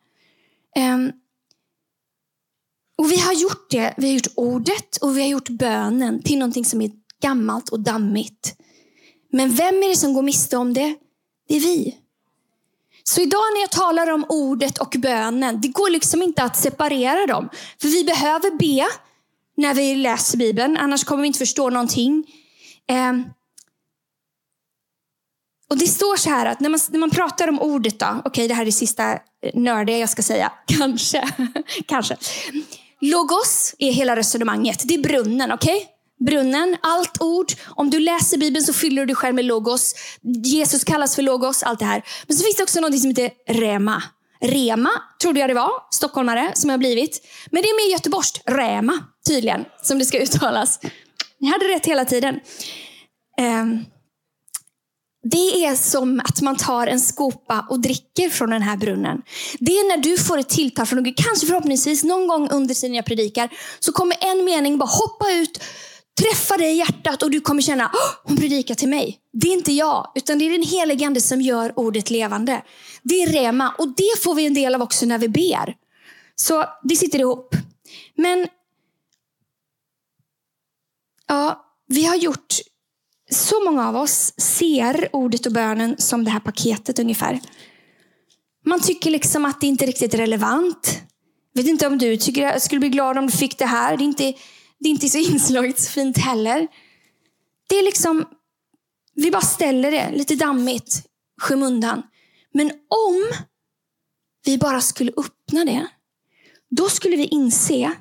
Um, 0.76 1.12
och 2.98 3.12
vi 3.12 3.16
har 3.16 3.32
gjort 3.32 3.70
det. 3.70 3.94
Vi 3.96 4.06
har 4.06 4.14
gjort 4.14 4.32
ordet 4.34 4.96
och 4.96 5.16
vi 5.16 5.20
har 5.20 5.28
gjort 5.28 5.48
bönen 5.48 6.22
till 6.22 6.38
någonting 6.38 6.64
som 6.64 6.82
är 6.82 6.90
gammalt 7.22 7.68
och 7.68 7.80
dammigt. 7.80 8.56
Men 9.32 9.50
vem 9.50 9.82
är 9.82 9.88
det 9.88 9.96
som 9.96 10.14
går 10.14 10.22
miste 10.22 10.56
om 10.56 10.74
det? 10.74 10.94
Det 11.48 11.56
är 11.56 11.60
vi. 11.60 11.96
Så 13.02 13.20
idag 13.20 13.42
när 13.54 13.60
jag 13.60 13.70
talar 13.70 14.10
om 14.10 14.24
ordet 14.28 14.78
och 14.78 14.96
bönen, 14.98 15.60
det 15.60 15.68
går 15.68 15.90
liksom 15.90 16.22
inte 16.22 16.42
att 16.42 16.56
separera 16.56 17.26
dem. 17.26 17.48
För 17.80 17.88
vi 17.88 18.04
behöver 18.04 18.58
be 18.58 18.86
när 19.56 19.74
vi 19.74 19.94
läser 19.94 20.38
Bibeln, 20.38 20.76
annars 20.76 21.04
kommer 21.04 21.22
vi 21.22 21.26
inte 21.26 21.38
förstå 21.38 21.70
någonting. 21.70 22.24
Eh, 22.88 23.12
och 25.70 25.78
Det 25.78 25.86
står 25.86 26.16
så 26.16 26.30
här 26.30 26.46
att 26.46 26.60
när 26.60 26.68
man, 26.68 26.80
när 26.90 26.98
man 26.98 27.10
pratar 27.10 27.48
om 27.48 27.60
ordet, 27.60 27.98
då, 27.98 28.06
okej 28.06 28.22
okay, 28.24 28.48
det 28.48 28.54
här 28.54 28.62
är 28.62 28.66
det 28.66 28.72
sista 28.72 29.18
nördiga 29.54 29.98
jag 29.98 30.10
ska 30.10 30.22
säga, 30.22 30.52
kanske. 30.66 31.28
kanske. 31.86 32.16
Logos 33.00 33.74
är 33.78 33.92
hela 33.92 34.16
resonemanget, 34.16 34.82
det 34.88 34.94
är 34.94 35.02
brunnen, 35.02 35.52
okej? 35.52 35.76
Okay? 35.76 35.86
brunnen, 36.20 36.76
allt 36.80 37.22
ord. 37.22 37.52
Om 37.66 37.90
du 37.90 38.00
läser 38.00 38.38
Bibeln 38.38 38.64
så 38.64 38.72
fyller 38.72 39.02
du 39.02 39.06
dig 39.06 39.16
själv 39.16 39.34
med 39.34 39.44
logos. 39.44 39.94
Jesus 40.44 40.84
kallas 40.84 41.14
för 41.14 41.22
logos, 41.22 41.62
allt 41.62 41.78
det 41.78 41.84
här. 41.84 42.02
Men 42.26 42.36
så 42.36 42.44
finns 42.44 42.56
det 42.56 42.62
också 42.62 42.80
något 42.80 43.00
som 43.00 43.10
heter 43.10 43.30
rema. 43.48 44.02
Rema 44.40 44.90
trodde 45.22 45.40
jag 45.40 45.50
det 45.50 45.54
var, 45.54 45.70
stockholmare 45.90 46.52
som 46.54 46.70
jag 46.70 46.78
blivit. 46.78 47.26
Men 47.50 47.62
det 47.62 47.68
är 47.68 47.88
mer 47.88 47.92
göteborgskt, 47.92 48.42
Räma 48.46 49.04
tydligen, 49.26 49.64
som 49.82 49.98
det 49.98 50.04
ska 50.04 50.18
uttalas. 50.22 50.80
Ni 51.40 51.48
hade 51.48 51.64
rätt 51.64 51.86
hela 51.86 52.04
tiden. 52.04 52.40
Um, 53.40 53.84
det 55.30 55.64
är 55.64 55.74
som 55.74 56.20
att 56.24 56.42
man 56.42 56.56
tar 56.56 56.86
en 56.86 57.00
skopa 57.00 57.66
och 57.70 57.80
dricker 57.80 58.30
från 58.30 58.50
den 58.50 58.62
här 58.62 58.76
brunnen. 58.76 59.22
Det 59.58 59.72
är 59.72 59.88
när 59.88 60.02
du 60.02 60.18
får 60.18 60.38
ett 60.38 60.48
tilltal 60.48 60.86
från 60.86 61.04
Gud, 61.04 61.16
kanske 61.16 61.46
förhoppningsvis 61.46 62.04
någon 62.04 62.28
gång 62.28 62.48
under 62.50 62.74
tiden 62.74 62.94
jag 62.94 63.04
predikar, 63.04 63.48
så 63.80 63.92
kommer 63.92 64.16
en 64.20 64.44
mening 64.44 64.78
bara 64.78 64.88
hoppa 64.88 65.32
ut 65.32 65.60
träffa 66.20 66.56
dig 66.56 66.72
i 66.72 66.78
hjärtat 66.78 67.22
och 67.22 67.30
du 67.30 67.40
kommer 67.40 67.62
känna, 67.62 67.90
hon 68.24 68.36
predikar 68.36 68.74
till 68.74 68.88
mig. 68.88 69.19
Det 69.32 69.48
är 69.48 69.52
inte 69.52 69.72
jag, 69.72 70.12
utan 70.14 70.38
det 70.38 70.44
är 70.44 70.50
den 70.50 70.62
helige 70.62 71.06
Ande 71.06 71.20
som 71.20 71.40
gör 71.40 71.78
ordet 71.78 72.10
levande. 72.10 72.62
Det 73.02 73.22
är 73.22 73.32
rema 73.32 73.74
och 73.78 73.88
det 73.88 74.22
får 74.22 74.34
vi 74.34 74.46
en 74.46 74.54
del 74.54 74.74
av 74.74 74.82
också 74.82 75.06
när 75.06 75.18
vi 75.18 75.28
ber. 75.28 75.76
Så 76.34 76.64
det 76.82 76.96
sitter 76.96 77.18
ihop. 77.18 77.54
Men 78.16 78.48
ja, 81.28 81.66
vi 81.86 82.04
har 82.04 82.16
gjort, 82.16 82.54
så 83.30 83.64
många 83.64 83.88
av 83.88 83.96
oss 83.96 84.34
ser 84.40 85.08
ordet 85.12 85.46
och 85.46 85.52
bönen 85.52 85.96
som 85.98 86.24
det 86.24 86.30
här 86.30 86.40
paketet 86.40 86.98
ungefär. 86.98 87.40
Man 88.64 88.80
tycker 88.80 89.10
liksom 89.10 89.44
att 89.44 89.60
det 89.60 89.66
inte 89.66 89.84
är 89.84 89.86
riktigt 89.86 90.14
relevant. 90.14 91.02
Jag 91.52 91.62
vet 91.62 91.70
inte 91.70 91.86
om 91.86 91.98
du 91.98 92.16
tycker 92.16 92.42
jag 92.42 92.62
skulle 92.62 92.78
bli 92.78 92.88
glad 92.88 93.18
om 93.18 93.26
du 93.26 93.32
fick 93.32 93.58
det 93.58 93.66
här. 93.66 93.96
Det 93.96 94.04
är 94.04 94.06
inte 94.06 94.34
det 94.80 94.88
är 94.88 94.90
inte 94.90 95.08
så 95.08 95.18
inslaget 95.32 95.80
så 95.80 95.90
fint 95.90 96.18
heller. 96.18 96.68
Det 97.68 97.78
är 97.78 97.82
liksom, 97.82 98.24
vi 99.22 99.30
bara 99.30 99.42
ställer 99.42 99.90
det 99.90 100.10
lite 100.10 100.34
dammigt, 100.34 101.02
skymundan. 101.40 102.02
Men 102.54 102.70
om 102.88 103.32
vi 104.44 104.58
bara 104.58 104.80
skulle 104.80 105.12
öppna 105.16 105.64
det, 105.64 105.86
då 106.70 106.88
skulle 106.88 107.16
vi 107.16 107.24
inse 107.24 107.92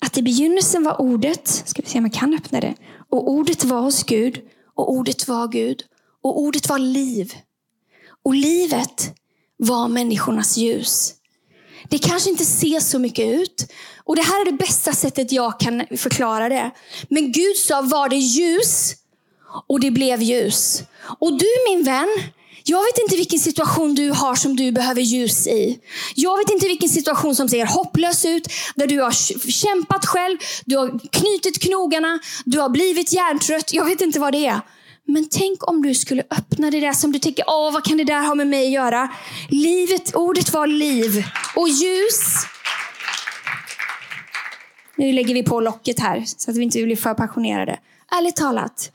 att 0.00 0.18
i 0.18 0.22
begynnelsen 0.22 0.82
var 0.82 1.00
ordet, 1.00 1.48
ska 1.48 1.82
vi 1.82 1.88
se 1.88 1.98
om 1.98 2.04
jag 2.04 2.14
kan 2.14 2.34
öppna 2.34 2.60
det, 2.60 2.74
och 3.10 3.30
ordet 3.30 3.64
var 3.64 3.80
hos 3.80 4.02
Gud 4.02 4.40
och 4.74 4.92
ordet 4.92 5.28
var 5.28 5.48
Gud 5.48 5.82
och 6.22 6.40
ordet 6.40 6.68
var 6.68 6.78
liv. 6.78 7.34
Och 8.24 8.34
livet 8.34 9.14
var 9.56 9.88
människornas 9.88 10.56
ljus. 10.56 11.14
Det 11.88 11.98
kanske 11.98 12.30
inte 12.30 12.44
ser 12.44 12.80
så 12.80 12.98
mycket 12.98 13.26
ut. 13.26 13.72
Och 14.04 14.16
Det 14.16 14.22
här 14.22 14.40
är 14.40 14.44
det 14.44 14.56
bästa 14.56 14.92
sättet 14.92 15.32
jag 15.32 15.60
kan 15.60 15.86
förklara 15.96 16.48
det. 16.48 16.70
Men 17.08 17.32
Gud 17.32 17.56
sa, 17.56 17.82
var 17.82 18.08
det 18.08 18.16
ljus? 18.16 18.94
Och 19.66 19.80
det 19.80 19.90
blev 19.90 20.22
ljus. 20.22 20.82
Och 21.18 21.38
du 21.38 21.46
min 21.68 21.84
vän, 21.84 22.08
jag 22.64 22.78
vet 22.78 22.98
inte 22.98 23.16
vilken 23.16 23.38
situation 23.38 23.94
du 23.94 24.10
har 24.10 24.34
som 24.34 24.56
du 24.56 24.72
behöver 24.72 25.02
ljus 25.02 25.46
i. 25.46 25.80
Jag 26.14 26.38
vet 26.38 26.50
inte 26.50 26.66
vilken 26.66 26.88
situation 26.88 27.36
som 27.36 27.48
ser 27.48 27.66
hopplös 27.66 28.24
ut, 28.24 28.48
där 28.74 28.86
du 28.86 29.00
har 29.00 29.12
kämpat 29.50 30.06
själv, 30.06 30.38
du 30.64 30.76
har 30.76 30.98
knutit 31.12 31.62
knogarna, 31.62 32.18
du 32.44 32.60
har 32.60 32.68
blivit 32.68 33.12
hjärntrött. 33.12 33.72
Jag 33.72 33.84
vet 33.84 34.00
inte 34.00 34.20
vad 34.20 34.32
det 34.32 34.46
är. 34.46 34.60
Men 35.04 35.28
tänk 35.30 35.68
om 35.68 35.82
du 35.82 35.94
skulle 35.94 36.22
öppna 36.30 36.70
det 36.70 36.80
där 36.80 36.92
som 36.92 37.12
du 37.12 37.18
tänker, 37.18 37.44
åh 37.48 37.72
vad 37.72 37.84
kan 37.84 37.96
det 37.96 38.04
där 38.04 38.26
ha 38.26 38.34
med 38.34 38.46
mig 38.46 38.66
att 38.66 38.72
göra? 38.72 39.08
Livet, 39.48 40.14
ordet 40.14 40.52
var 40.52 40.66
liv 40.66 41.24
och 41.56 41.68
ljus. 41.68 42.34
Nu 44.96 45.12
lägger 45.12 45.34
vi 45.34 45.42
på 45.42 45.60
locket 45.60 46.00
här 46.00 46.24
så 46.26 46.50
att 46.50 46.56
vi 46.56 46.62
inte 46.62 46.82
blir 46.82 46.96
för 46.96 47.14
passionerade. 47.14 47.78
Ärligt 48.18 48.36
talat, 48.36 48.92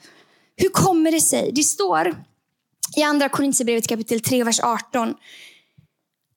hur 0.64 0.70
kommer 0.70 1.12
det 1.12 1.22
sig? 1.22 1.52
Det 1.52 1.64
står 1.64 2.24
i 2.96 3.04
andra 3.04 3.30
Korintierbrevet 3.30 3.88
kapitel 3.88 4.20
3, 4.20 4.44
vers 4.44 4.60
18 4.60 5.16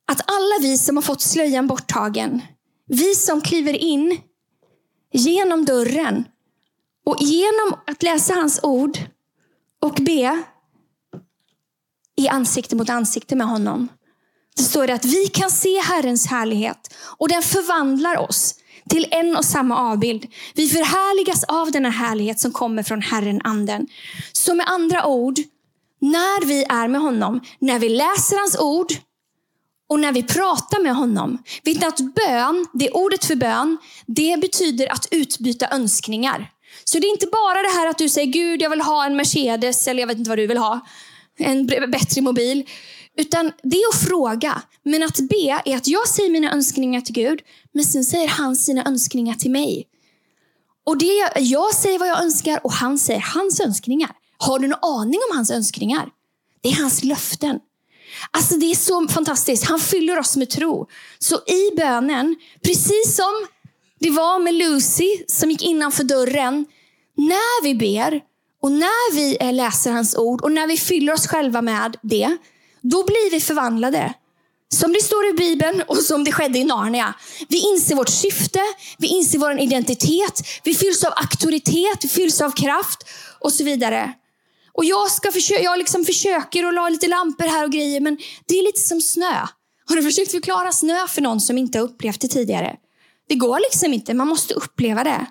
att 0.08 0.20
alla 0.26 0.58
vi 0.60 0.78
som 0.78 0.96
har 0.96 1.02
fått 1.02 1.20
slöjan 1.20 1.66
borttagen, 1.66 2.42
vi 2.86 3.14
som 3.14 3.40
kliver 3.40 3.72
in 3.72 4.20
genom 5.12 5.64
dörren 5.64 6.24
och 7.04 7.16
genom 7.20 7.80
att 7.86 8.02
läsa 8.02 8.34
hans 8.34 8.60
ord 8.62 8.98
och 9.82 9.94
be 9.94 10.42
i 12.16 12.28
ansikte 12.28 12.76
mot 12.76 12.90
ansikte 12.90 13.36
med 13.36 13.46
honom. 13.46 13.88
Det 14.56 14.62
står 14.62 14.86
det 14.86 14.94
att 14.94 15.04
vi 15.04 15.26
kan 15.26 15.50
se 15.50 15.80
Herrens 15.80 16.26
härlighet 16.26 16.94
och 17.18 17.28
den 17.28 17.42
förvandlar 17.42 18.16
oss 18.16 18.54
till 18.90 19.06
en 19.10 19.36
och 19.36 19.44
samma 19.44 19.92
avbild. 19.92 20.26
Vi 20.54 20.68
förhärligas 20.68 21.44
av 21.44 21.70
denna 21.70 21.90
härlighet 21.90 22.40
som 22.40 22.52
kommer 22.52 22.82
från 22.82 23.02
Herren 23.02 23.40
anden. 23.44 23.86
Så 24.32 24.54
med 24.54 24.66
andra 24.68 25.06
ord, 25.06 25.38
när 26.00 26.46
vi 26.46 26.64
är 26.64 26.88
med 26.88 27.00
honom, 27.00 27.40
när 27.58 27.78
vi 27.78 27.88
läser 27.88 28.36
hans 28.36 28.58
ord 28.58 28.92
och 29.88 30.00
när 30.00 30.12
vi 30.12 30.22
pratar 30.22 30.82
med 30.82 30.94
honom. 30.94 31.38
Vet 31.64 31.80
ni 31.80 31.86
att 31.86 32.00
bön, 32.00 32.66
det 32.72 32.90
ordet 32.90 33.24
för 33.24 33.36
bön, 33.36 33.78
det 34.06 34.40
betyder 34.40 34.92
att 34.92 35.08
utbyta 35.10 35.68
önskningar. 35.70 36.50
Så 36.84 36.98
det 36.98 37.06
är 37.06 37.10
inte 37.10 37.26
bara 37.26 37.62
det 37.62 37.68
här 37.68 37.86
att 37.86 37.98
du 37.98 38.08
säger 38.08 38.32
Gud, 38.32 38.62
jag 38.62 38.70
vill 38.70 38.80
ha 38.80 39.06
en 39.06 39.16
Mercedes 39.16 39.88
eller 39.88 40.00
jag 40.00 40.06
vet 40.06 40.18
inte 40.18 40.30
vad 40.30 40.38
du 40.38 40.46
vill 40.46 40.58
ha. 40.58 40.80
En 41.38 41.66
bättre 41.66 42.22
mobil. 42.22 42.66
Utan 43.16 43.52
det 43.62 43.76
är 43.76 43.88
att 43.88 44.08
fråga. 44.08 44.62
Men 44.82 45.02
att 45.02 45.20
be 45.20 45.62
är 45.64 45.76
att 45.76 45.86
jag 45.86 46.08
säger 46.08 46.30
mina 46.30 46.52
önskningar 46.52 47.00
till 47.00 47.14
Gud, 47.14 47.40
men 47.72 47.84
sen 47.84 48.04
säger 48.04 48.28
han 48.28 48.56
sina 48.56 48.84
önskningar 48.84 49.34
till 49.34 49.50
mig. 49.50 49.88
Och 50.86 50.98
det 50.98 51.32
Jag 51.36 51.74
säger 51.74 51.98
vad 51.98 52.08
jag 52.08 52.22
önskar 52.22 52.60
och 52.64 52.72
han 52.72 52.98
säger 52.98 53.20
hans 53.20 53.60
önskningar. 53.60 54.10
Har 54.38 54.58
du 54.58 54.68
någon 54.68 55.00
aning 55.00 55.20
om 55.30 55.36
hans 55.36 55.50
önskningar? 55.50 56.08
Det 56.60 56.68
är 56.68 56.74
hans 56.74 57.04
löften. 57.04 57.58
Alltså 58.30 58.54
Det 58.56 58.70
är 58.70 58.74
så 58.74 59.08
fantastiskt. 59.08 59.64
Han 59.64 59.80
fyller 59.80 60.18
oss 60.18 60.36
med 60.36 60.50
tro. 60.50 60.86
Så 61.18 61.34
i 61.34 61.76
bönen, 61.76 62.36
precis 62.62 63.16
som 63.16 63.46
det 63.98 64.10
var 64.10 64.38
med 64.38 64.54
Lucy 64.54 65.24
som 65.26 65.50
gick 65.50 65.62
innanför 65.62 66.04
dörren. 66.04 66.66
När 67.16 67.62
vi 67.62 67.74
ber 67.74 68.20
och 68.62 68.72
när 68.72 69.14
vi 69.14 69.52
läser 69.52 69.92
hans 69.92 70.16
ord 70.16 70.40
och 70.42 70.52
när 70.52 70.66
vi 70.66 70.76
fyller 70.76 71.12
oss 71.12 71.26
själva 71.26 71.62
med 71.62 71.96
det, 72.02 72.36
då 72.90 73.04
blir 73.04 73.30
vi 73.30 73.40
förvandlade. 73.40 74.14
Som 74.68 74.92
det 74.92 75.02
står 75.02 75.26
i 75.26 75.32
Bibeln 75.32 75.82
och 75.88 75.96
som 75.96 76.24
det 76.24 76.32
skedde 76.32 76.58
i 76.58 76.64
Narnia. 76.64 77.14
Vi 77.48 77.58
inser 77.58 77.94
vårt 77.94 78.08
syfte, 78.08 78.60
vi 78.98 79.06
inser 79.06 79.38
vår 79.38 79.60
identitet, 79.60 80.42
vi 80.64 80.74
fylls 80.74 81.04
av 81.04 81.12
auktoritet, 81.16 82.04
vi 82.04 82.08
fylls 82.08 82.40
av 82.40 82.50
kraft 82.50 82.98
och 83.40 83.52
så 83.52 83.64
vidare. 83.64 84.12
Och 84.72 84.84
jag, 84.84 85.10
ska 85.10 85.32
försöka, 85.32 85.62
jag 85.62 85.78
liksom 85.78 86.04
försöker 86.04 86.64
att 86.64 86.74
la 86.74 86.88
lite 86.88 87.08
lampor 87.08 87.44
här 87.44 87.64
och 87.64 87.72
grejer, 87.72 88.00
men 88.00 88.18
det 88.46 88.58
är 88.58 88.62
lite 88.62 88.80
som 88.80 89.00
snö. 89.00 89.46
Har 89.88 89.96
du 89.96 90.02
försökt 90.02 90.30
förklara 90.30 90.72
snö 90.72 91.08
för 91.08 91.22
någon 91.22 91.40
som 91.40 91.58
inte 91.58 91.78
har 91.78 91.84
upplevt 91.84 92.20
det 92.20 92.28
tidigare? 92.28 92.76
Det 93.28 93.34
går 93.34 93.60
liksom 93.60 93.92
inte, 93.92 94.14
man 94.14 94.28
måste 94.28 94.54
uppleva 94.54 95.04
det. 95.04 95.26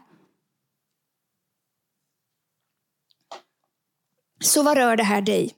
Så 4.44 4.64
vad 4.64 4.78
rör 4.78 4.96
det 4.96 5.04
här 5.04 5.22
dig? 5.22 5.54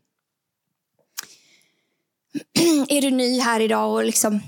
Är 2.89 3.01
du 3.01 3.11
ny 3.11 3.39
här 3.39 3.59
idag 3.59 3.93
och 3.93 4.03
liksom 4.03 4.39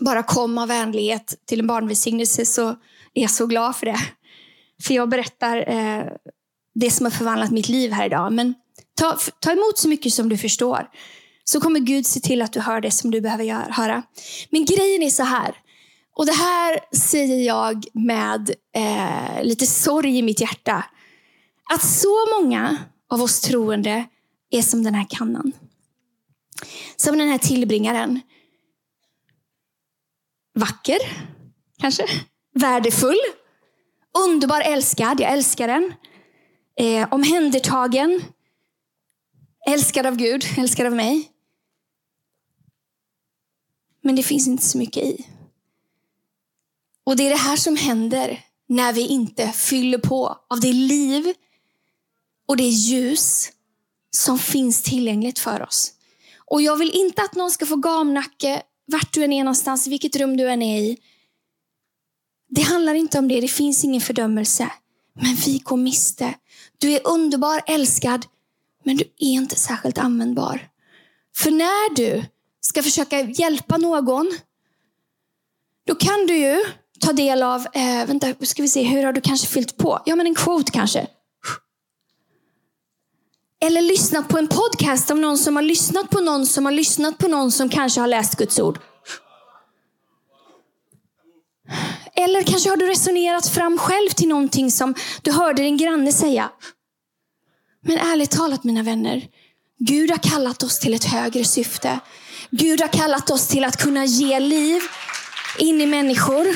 bara 0.00 0.22
kom 0.22 0.58
av 0.58 0.68
vänlighet 0.68 1.34
till 1.46 1.60
en 1.60 1.66
barnvälsignelse 1.66 2.46
så 2.46 2.68
är 3.14 3.22
jag 3.22 3.30
så 3.30 3.46
glad 3.46 3.76
för 3.76 3.86
det. 3.86 4.00
För 4.82 4.94
jag 4.94 5.08
berättar 5.08 5.70
eh, 5.70 6.04
det 6.74 6.90
som 6.90 7.06
har 7.06 7.10
förvandlat 7.10 7.50
mitt 7.50 7.68
liv 7.68 7.92
här 7.92 8.06
idag. 8.06 8.32
Men 8.32 8.54
ta, 8.94 9.18
ta 9.40 9.52
emot 9.52 9.78
så 9.78 9.88
mycket 9.88 10.12
som 10.12 10.28
du 10.28 10.38
förstår. 10.38 10.88
Så 11.44 11.60
kommer 11.60 11.80
Gud 11.80 12.06
se 12.06 12.20
till 12.20 12.42
att 12.42 12.52
du 12.52 12.60
hör 12.60 12.80
det 12.80 12.90
som 12.90 13.10
du 13.10 13.20
behöver 13.20 13.70
höra. 13.72 14.02
Men 14.50 14.64
grejen 14.64 15.02
är 15.02 15.10
så 15.10 15.22
här. 15.22 15.54
Och 16.16 16.26
det 16.26 16.32
här 16.32 16.96
säger 16.96 17.46
jag 17.46 17.84
med 17.92 18.50
eh, 18.74 19.42
lite 19.44 19.66
sorg 19.66 20.18
i 20.18 20.22
mitt 20.22 20.40
hjärta. 20.40 20.84
Att 21.70 21.84
så 21.84 22.16
många 22.38 22.78
av 23.10 23.22
oss 23.22 23.40
troende 23.40 24.04
är 24.50 24.62
som 24.62 24.82
den 24.82 24.94
här 24.94 25.06
kannan. 25.10 25.52
Som 26.96 27.18
den 27.18 27.28
här 27.28 27.38
tillbringaren. 27.38 28.20
Vacker, 30.54 30.98
kanske. 31.78 32.06
Värdefull. 32.54 33.18
Underbar 34.26 34.60
älskad, 34.60 35.20
jag 35.20 35.32
älskar 35.32 35.68
den. 35.68 35.94
Eh, 36.76 37.08
omhändertagen. 37.10 38.22
Älskad 39.68 40.06
av 40.06 40.16
Gud, 40.16 40.44
älskad 40.58 40.86
av 40.86 40.92
mig. 40.92 41.32
Men 44.02 44.16
det 44.16 44.22
finns 44.22 44.46
inte 44.46 44.64
så 44.64 44.78
mycket 44.78 45.02
i. 45.02 45.26
Och 47.04 47.16
det 47.16 47.22
är 47.22 47.30
det 47.30 47.36
här 47.36 47.56
som 47.56 47.76
händer 47.76 48.44
när 48.66 48.92
vi 48.92 49.06
inte 49.06 49.48
fyller 49.52 49.98
på 49.98 50.40
av 50.48 50.60
det 50.60 50.72
liv 50.72 51.34
och 52.46 52.56
det 52.56 52.68
ljus 52.68 53.52
som 54.10 54.38
finns 54.38 54.82
tillgängligt 54.82 55.38
för 55.38 55.62
oss. 55.62 55.92
Och 56.50 56.62
jag 56.62 56.76
vill 56.76 56.90
inte 56.94 57.22
att 57.22 57.34
någon 57.34 57.50
ska 57.50 57.66
få 57.66 57.76
gamnacke 57.76 58.62
vart 58.86 59.14
du 59.14 59.24
än 59.24 59.32
är 59.32 59.44
någonstans, 59.44 59.86
vilket 59.86 60.16
rum 60.16 60.36
du 60.36 60.50
än 60.50 60.62
är 60.62 60.78
i. 60.78 60.96
Det 62.48 62.62
handlar 62.62 62.94
inte 62.94 63.18
om 63.18 63.28
det, 63.28 63.40
det 63.40 63.48
finns 63.48 63.84
ingen 63.84 64.00
fördömelse. 64.00 64.72
Men 65.14 65.34
vi 65.34 65.58
går 65.58 65.76
miste. 65.76 66.34
Du 66.78 66.92
är 66.92 67.00
underbar, 67.04 67.62
älskad, 67.66 68.26
men 68.84 68.96
du 68.96 69.04
är 69.04 69.32
inte 69.32 69.56
särskilt 69.56 69.98
användbar. 69.98 70.68
För 71.36 71.50
när 71.50 71.94
du 71.94 72.24
ska 72.60 72.82
försöka 72.82 73.20
hjälpa 73.20 73.76
någon, 73.76 74.30
då 75.86 75.94
kan 75.94 76.26
du 76.26 76.36
ju 76.36 76.64
ta 77.00 77.12
del 77.12 77.42
av, 77.42 77.66
eh, 77.72 78.06
vänta, 78.06 78.34
ska 78.40 78.62
vi 78.62 78.68
se, 78.68 78.82
hur 78.82 79.04
har 79.04 79.12
du 79.12 79.20
kanske 79.20 79.46
fyllt 79.46 79.76
på? 79.76 80.02
Ja, 80.06 80.16
men 80.16 80.26
en 80.26 80.34
kvot 80.34 80.70
kanske. 80.70 81.06
Eller 83.60 83.80
lyssnat 83.82 84.28
på 84.28 84.38
en 84.38 84.48
podcast 84.48 85.10
av 85.10 85.18
någon 85.18 85.38
som 85.38 85.56
har 85.56 85.62
lyssnat 85.62 86.10
på 86.10 86.20
någon 86.20 86.46
som 86.46 86.64
har 86.64 86.72
lyssnat 86.72 87.18
på 87.18 87.28
någon 87.28 87.52
som 87.52 87.68
kanske 87.68 88.00
har 88.00 88.08
läst 88.08 88.36
Guds 88.36 88.58
ord. 88.58 88.78
Eller 92.14 92.42
kanske 92.42 92.70
har 92.70 92.76
du 92.76 92.86
resonerat 92.86 93.48
fram 93.48 93.78
själv 93.78 94.08
till 94.08 94.28
någonting 94.28 94.70
som 94.70 94.94
du 95.22 95.32
hörde 95.32 95.62
din 95.62 95.76
granne 95.76 96.12
säga. 96.12 96.50
Men 97.80 97.98
ärligt 97.98 98.30
talat 98.30 98.64
mina 98.64 98.82
vänner, 98.82 99.22
Gud 99.78 100.10
har 100.10 100.18
kallat 100.18 100.62
oss 100.62 100.78
till 100.78 100.94
ett 100.94 101.04
högre 101.04 101.44
syfte. 101.44 102.00
Gud 102.50 102.80
har 102.80 102.88
kallat 102.88 103.30
oss 103.30 103.48
till 103.48 103.64
att 103.64 103.76
kunna 103.76 104.04
ge 104.04 104.40
liv 104.40 104.82
in 105.58 105.80
i 105.80 105.86
människor. 105.86 106.46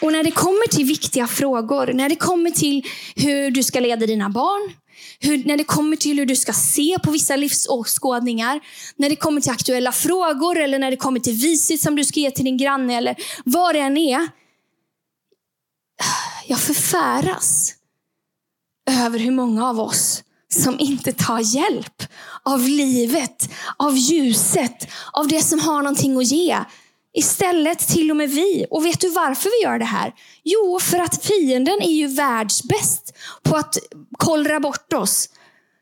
Och 0.00 0.12
när 0.12 0.22
det 0.22 0.30
kommer 0.30 0.68
till 0.68 0.84
viktiga 0.84 1.26
frågor, 1.26 1.92
när 1.92 2.08
det 2.08 2.16
kommer 2.16 2.50
till 2.50 2.86
hur 3.16 3.50
du 3.50 3.62
ska 3.62 3.80
leda 3.80 4.06
dina 4.06 4.28
barn, 4.28 4.72
hur, 5.22 5.44
när 5.44 5.56
det 5.56 5.64
kommer 5.64 5.96
till 5.96 6.18
hur 6.18 6.26
du 6.26 6.36
ska 6.36 6.52
se 6.52 6.98
på 7.02 7.10
vissa 7.10 7.36
livsåskådningar, 7.36 8.60
när 8.96 9.08
det 9.08 9.16
kommer 9.16 9.40
till 9.40 9.50
aktuella 9.50 9.92
frågor 9.92 10.58
eller 10.58 10.78
när 10.78 10.90
det 10.90 10.96
kommer 10.96 11.20
till 11.20 11.32
visit 11.34 11.82
som 11.82 11.96
du 11.96 12.04
ska 12.04 12.20
ge 12.20 12.30
till 12.30 12.44
din 12.44 12.56
granne 12.56 12.96
eller 12.96 13.16
vad 13.44 13.74
det 13.74 13.80
än 13.80 13.96
är. 13.96 14.28
Jag 16.46 16.60
förfäras 16.60 17.74
över 18.90 19.18
hur 19.18 19.30
många 19.30 19.68
av 19.68 19.80
oss 19.80 20.22
som 20.52 20.80
inte 20.80 21.12
tar 21.12 21.56
hjälp 21.56 22.02
av 22.42 22.60
livet, 22.68 23.52
av 23.76 23.96
ljuset, 23.96 24.88
av 25.12 25.28
det 25.28 25.40
som 25.40 25.60
har 25.60 25.82
någonting 25.82 26.16
att 26.16 26.26
ge. 26.26 26.58
Istället 27.14 27.78
till 27.88 28.10
och 28.10 28.16
med 28.16 28.30
vi. 28.30 28.66
Och 28.70 28.86
vet 28.86 29.00
du 29.00 29.08
varför 29.08 29.50
vi 29.50 29.64
gör 29.64 29.78
det 29.78 29.84
här? 29.84 30.12
Jo, 30.44 30.78
för 30.82 30.98
att 30.98 31.24
fienden 31.24 31.82
är 31.82 31.92
ju 31.92 32.06
världsbäst 32.06 33.14
på 33.42 33.56
att 33.56 33.78
kollra 34.18 34.60
bort 34.60 34.92
oss. 34.92 35.28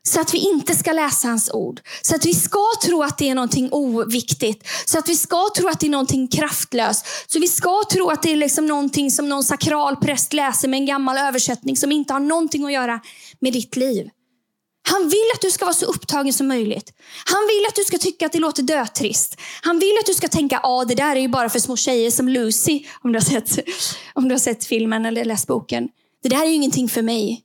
Så 0.03 0.21
att 0.21 0.33
vi 0.33 0.37
inte 0.37 0.75
ska 0.75 0.91
läsa 0.91 1.27
hans 1.27 1.51
ord. 1.53 1.81
Så 2.01 2.15
att 2.15 2.25
vi 2.25 2.33
ska 2.33 2.65
tro 2.83 3.03
att 3.03 3.17
det 3.17 3.29
är 3.29 3.35
någonting 3.35 3.69
oviktigt. 3.71 4.67
Så 4.85 4.99
att 4.99 5.09
vi 5.09 5.15
ska 5.15 5.49
tro 5.57 5.67
att 5.67 5.79
det 5.79 5.87
är 5.87 5.91
någonting 5.91 6.27
kraftlöst. 6.27 7.05
Så 7.27 7.39
vi 7.39 7.47
ska 7.47 7.83
tro 7.91 8.09
att 8.09 8.23
det 8.23 8.31
är 8.31 8.35
liksom 8.35 8.65
någonting 8.65 9.11
som 9.11 9.29
någon 9.29 9.43
sakral 9.43 9.95
präst 9.95 10.33
läser 10.33 10.67
med 10.67 10.77
en 10.77 10.85
gammal 10.85 11.17
översättning 11.17 11.77
som 11.77 11.91
inte 11.91 12.13
har 12.13 12.19
någonting 12.19 12.65
att 12.65 12.73
göra 12.73 12.99
med 13.39 13.53
ditt 13.53 13.75
liv. 13.75 14.09
Han 14.83 15.09
vill 15.09 15.31
att 15.35 15.41
du 15.41 15.51
ska 15.51 15.65
vara 15.65 15.73
så 15.73 15.85
upptagen 15.85 16.33
som 16.33 16.47
möjligt. 16.47 16.93
Han 17.25 17.47
vill 17.47 17.65
att 17.67 17.75
du 17.75 17.83
ska 17.83 17.97
tycka 17.97 18.25
att 18.25 18.31
det 18.31 18.39
låter 18.39 18.63
dötrist. 18.63 19.39
Han 19.61 19.79
vill 19.79 19.97
att 19.99 20.05
du 20.05 20.13
ska 20.13 20.27
tänka, 20.27 20.59
ja 20.63 20.69
ah, 20.69 20.85
det 20.85 20.95
där 20.95 21.15
är 21.15 21.19
ju 21.19 21.27
bara 21.27 21.49
för 21.49 21.59
små 21.59 21.77
tjejer 21.77 22.11
som 22.11 22.29
Lucy, 22.29 22.85
om 23.01 23.11
du, 23.11 23.19
har 23.19 23.23
sett, 23.23 23.59
om 24.13 24.27
du 24.27 24.33
har 24.33 24.39
sett 24.39 24.65
filmen 24.65 25.05
eller 25.05 25.25
läst 25.25 25.47
boken. 25.47 25.89
Det 26.23 26.29
där 26.29 26.41
är 26.41 26.45
ju 26.45 26.53
ingenting 26.53 26.89
för 26.89 27.01
mig. 27.01 27.43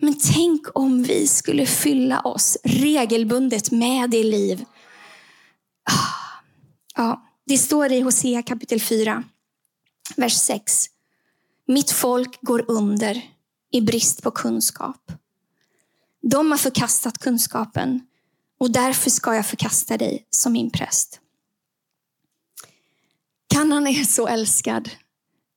Men 0.00 0.18
tänk 0.34 0.66
om 0.74 1.02
vi 1.02 1.26
skulle 1.26 1.66
fylla 1.66 2.20
oss 2.20 2.56
regelbundet 2.64 3.70
med 3.70 4.10
det 4.10 4.24
liv. 4.24 4.64
Ah, 5.90 6.42
ja, 6.96 7.22
det 7.46 7.58
står 7.58 7.92
i 7.92 8.00
Hosea 8.00 8.42
kapitel 8.42 8.80
4, 8.80 9.24
vers 10.16 10.34
6. 10.34 10.86
Mitt 11.66 11.90
folk 11.90 12.38
går 12.40 12.64
under 12.68 13.22
i 13.72 13.80
brist 13.80 14.22
på 14.22 14.30
kunskap. 14.30 15.12
De 16.30 16.50
har 16.50 16.58
förkastat 16.58 17.18
kunskapen 17.18 18.00
och 18.60 18.72
därför 18.72 19.10
ska 19.10 19.34
jag 19.34 19.46
förkasta 19.46 19.96
dig 19.96 20.26
som 20.30 20.52
min 20.52 20.70
präst. 20.70 21.20
Kannan 23.48 23.86
är 23.86 24.04
så 24.04 24.28
älskad, 24.28 24.90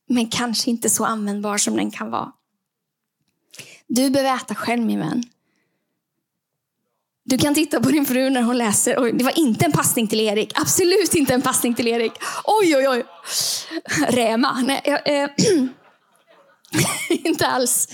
men 0.09 0.29
kanske 0.29 0.69
inte 0.69 0.89
så 0.89 1.05
användbar 1.05 1.57
som 1.57 1.75
den 1.75 1.91
kan 1.91 2.11
vara. 2.11 2.31
Du 3.87 4.09
behöver 4.09 4.35
äta 4.35 4.55
själv 4.55 4.85
min 4.85 4.99
vän. 4.99 5.23
Du 7.23 7.37
kan 7.37 7.53
titta 7.53 7.81
på 7.81 7.89
din 7.89 8.05
fru 8.05 8.29
när 8.29 8.41
hon 8.41 8.57
läser. 8.57 9.03
Oj, 9.03 9.11
det 9.11 9.23
var 9.23 9.39
inte 9.39 9.65
en 9.65 9.71
passning 9.71 10.07
till 10.07 10.19
Erik. 10.19 10.59
Absolut 10.59 11.15
inte 11.15 11.33
en 11.33 11.41
passning 11.41 11.73
till 11.73 11.87
Erik. 11.87 12.11
Oj, 12.43 12.75
oj, 12.77 12.87
oj. 12.89 13.05
Räma. 14.07 14.61
Nej, 14.61 14.81
äh, 15.05 15.29
inte 17.25 17.47
alls. 17.47 17.87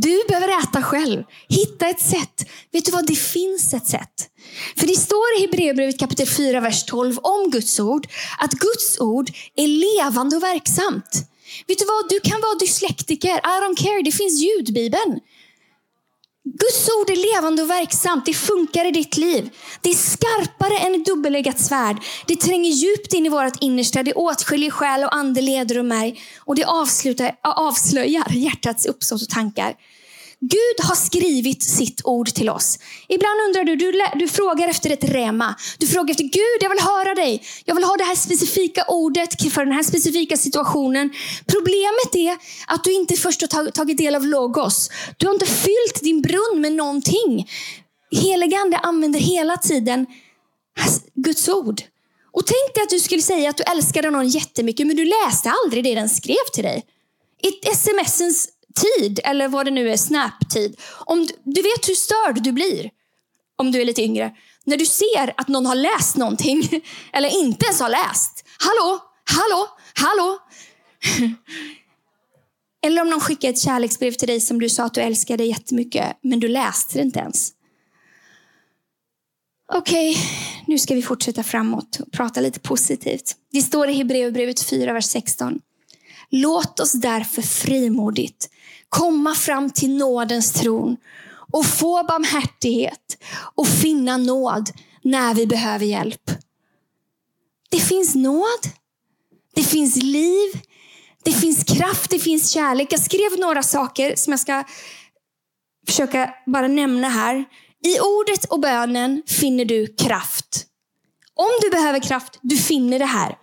Du 0.00 0.24
behöver 0.28 0.48
äta 0.48 0.82
själv. 0.82 1.22
Hitta 1.48 1.88
ett 1.88 2.00
sätt. 2.00 2.48
Vet 2.72 2.84
du 2.84 2.92
vad? 2.92 3.06
Det 3.06 3.16
finns 3.16 3.74
ett 3.74 3.86
sätt. 3.86 4.30
För 4.76 4.86
det 4.86 4.94
står 4.94 5.38
i 5.38 5.40
Hebreerbrevet 5.40 5.98
kapitel 5.98 6.26
4, 6.26 6.60
vers 6.60 6.84
12 6.84 7.18
om 7.18 7.50
Guds 7.50 7.80
ord, 7.80 8.06
att 8.38 8.52
Guds 8.52 9.00
ord 9.00 9.30
är 9.56 9.66
levande 9.66 10.36
och 10.36 10.42
verksamt. 10.42 11.28
Vet 11.66 11.78
du 11.78 11.84
vad? 11.84 12.08
Du 12.08 12.20
kan 12.20 12.40
vara 12.40 12.54
dyslektiker. 12.54 13.36
I 13.36 13.56
don't 13.62 13.76
care. 13.76 14.02
Det 14.02 14.12
finns 14.12 14.40
ljudbibeln. 14.42 15.20
Guds 16.46 16.88
ord 16.88 17.10
är 17.10 17.34
levande 17.34 17.62
och 17.62 17.70
verksamt. 17.70 18.26
Det 18.26 18.34
funkar 18.34 18.84
i 18.84 18.90
ditt 18.90 19.16
liv. 19.16 19.50
Det 19.80 19.90
är 19.90 19.94
skarpare 19.94 20.78
än 20.78 20.94
ett 20.94 21.06
dubbeleggat 21.06 21.60
svärd. 21.60 21.96
Det 22.26 22.36
tränger 22.36 22.70
djupt 22.70 23.12
in 23.12 23.26
i 23.26 23.28
vårt 23.28 23.62
innersta. 23.62 24.02
Det 24.02 24.12
åtskiljer 24.12 24.70
själ 24.70 25.04
och 25.04 25.14
ande, 25.14 25.40
leder 25.40 25.78
och 25.78 25.84
märg. 25.84 26.20
Och 26.38 26.56
det 26.56 26.64
avslöjar 27.42 28.32
hjärtats 28.32 28.86
uppsåt 28.86 29.22
och 29.22 29.28
tankar. 29.28 29.74
Gud 30.48 30.86
har 30.86 30.94
skrivit 30.94 31.62
sitt 31.62 32.00
ord 32.04 32.28
till 32.28 32.50
oss. 32.50 32.78
Ibland 33.08 33.40
undrar 33.46 33.64
du, 33.64 33.76
du, 33.76 33.92
du 34.14 34.28
frågar 34.28 34.68
efter 34.68 34.90
ett 34.90 35.04
rema. 35.04 35.54
Du 35.78 35.86
frågar 35.86 36.10
efter 36.10 36.24
Gud, 36.24 36.60
jag 36.60 36.70
vill 36.70 36.78
höra 36.78 37.14
dig. 37.14 37.42
Jag 37.64 37.74
vill 37.74 37.84
ha 37.84 37.96
det 37.96 38.04
här 38.04 38.14
specifika 38.14 38.84
ordet 38.88 39.52
för 39.52 39.64
den 39.64 39.74
här 39.74 39.82
specifika 39.82 40.36
situationen. 40.36 41.10
Problemet 41.46 42.14
är 42.14 42.36
att 42.66 42.84
du 42.84 42.92
inte 42.92 43.16
först 43.16 43.52
har 43.52 43.70
tagit 43.70 43.98
del 43.98 44.14
av 44.14 44.26
logos. 44.26 44.90
Du 45.16 45.26
har 45.26 45.34
inte 45.34 45.46
fyllt 45.46 46.02
din 46.02 46.22
brunn 46.22 46.60
med 46.60 46.72
någonting. 46.72 47.48
Heligande 48.10 48.76
använder 48.76 49.20
hela 49.20 49.56
tiden 49.56 50.06
Guds 51.14 51.48
ord. 51.48 51.82
Och 52.32 52.46
tänk 52.46 52.74
dig 52.74 52.82
att 52.82 52.90
du 52.90 52.98
skulle 53.00 53.22
säga 53.22 53.50
att 53.50 53.56
du 53.56 53.62
älskade 53.62 54.10
någon 54.10 54.28
jättemycket, 54.28 54.86
men 54.86 54.96
du 54.96 55.04
läste 55.04 55.52
aldrig 55.64 55.84
det 55.84 55.94
den 55.94 56.08
skrev 56.08 56.44
till 56.52 56.64
dig. 56.64 56.84
Smsens 57.74 58.48
tid, 58.74 59.20
eller 59.24 59.48
vad 59.48 59.66
det 59.66 59.70
nu 59.70 59.90
är, 59.90 59.96
snap-tid. 59.96 60.80
Om 60.90 61.26
du, 61.26 61.34
du 61.44 61.62
vet 61.62 61.88
hur 61.88 61.94
störd 61.94 62.42
du 62.42 62.52
blir 62.52 62.90
om 63.56 63.72
du 63.72 63.80
är 63.80 63.84
lite 63.84 64.02
yngre. 64.02 64.32
När 64.64 64.76
du 64.76 64.86
ser 64.86 65.34
att 65.36 65.48
någon 65.48 65.66
har 65.66 65.74
läst 65.74 66.16
någonting, 66.16 66.82
eller 67.12 67.40
inte 67.42 67.66
ens 67.66 67.80
har 67.80 67.88
läst. 67.88 68.44
Hallå, 68.58 69.00
hallå, 69.24 69.68
hallå. 69.94 70.38
Eller 72.86 73.02
om 73.02 73.10
någon 73.10 73.20
skickar 73.20 73.50
ett 73.50 73.58
kärleksbrev 73.58 74.12
till 74.12 74.28
dig 74.28 74.40
som 74.40 74.60
du 74.60 74.68
sa 74.68 74.84
att 74.84 74.94
du 74.94 75.00
älskade 75.00 75.44
jättemycket, 75.44 76.18
men 76.22 76.40
du 76.40 76.48
läste 76.48 76.98
det 76.98 77.02
inte 77.02 77.18
ens. 77.18 77.52
Okej, 79.72 80.10
okay, 80.10 80.22
nu 80.66 80.78
ska 80.78 80.94
vi 80.94 81.02
fortsätta 81.02 81.42
framåt 81.42 82.00
och 82.00 82.12
prata 82.12 82.40
lite 82.40 82.60
positivt. 82.60 83.36
Det 83.52 83.62
står 83.62 83.88
i 83.88 83.92
Hebreerbrevet 83.92 84.62
4, 84.62 84.92
vers 84.92 85.04
16. 85.04 85.60
Låt 86.30 86.80
oss 86.80 86.92
därför 86.92 87.42
frimodigt 87.42 88.48
komma 88.88 89.34
fram 89.34 89.70
till 89.70 89.96
nådens 89.96 90.52
tron 90.52 90.96
och 91.52 91.66
få 91.66 92.02
barmhärtighet 92.02 93.18
och 93.54 93.68
finna 93.68 94.16
nåd 94.16 94.70
när 95.02 95.34
vi 95.34 95.46
behöver 95.46 95.86
hjälp. 95.86 96.30
Det 97.70 97.80
finns 97.80 98.14
nåd. 98.14 98.60
Det 99.54 99.62
finns 99.62 99.96
liv. 99.96 100.60
Det 101.24 101.32
finns 101.32 101.64
kraft, 101.64 102.10
det 102.10 102.18
finns 102.18 102.50
kärlek. 102.50 102.92
Jag 102.92 103.00
skrev 103.00 103.38
några 103.38 103.62
saker 103.62 104.16
som 104.16 104.30
jag 104.30 104.40
ska 104.40 104.64
försöka 105.86 106.34
bara 106.46 106.68
nämna 106.68 107.08
här. 107.08 107.44
I 107.84 108.00
ordet 108.00 108.44
och 108.44 108.60
bönen 108.60 109.22
finner 109.26 109.64
du 109.64 109.86
kraft. 109.86 110.66
Om 111.34 111.50
du 111.62 111.70
behöver 111.70 112.00
kraft, 112.00 112.38
du 112.42 112.56
finner 112.56 112.98
det 112.98 113.04
här. 113.04 113.38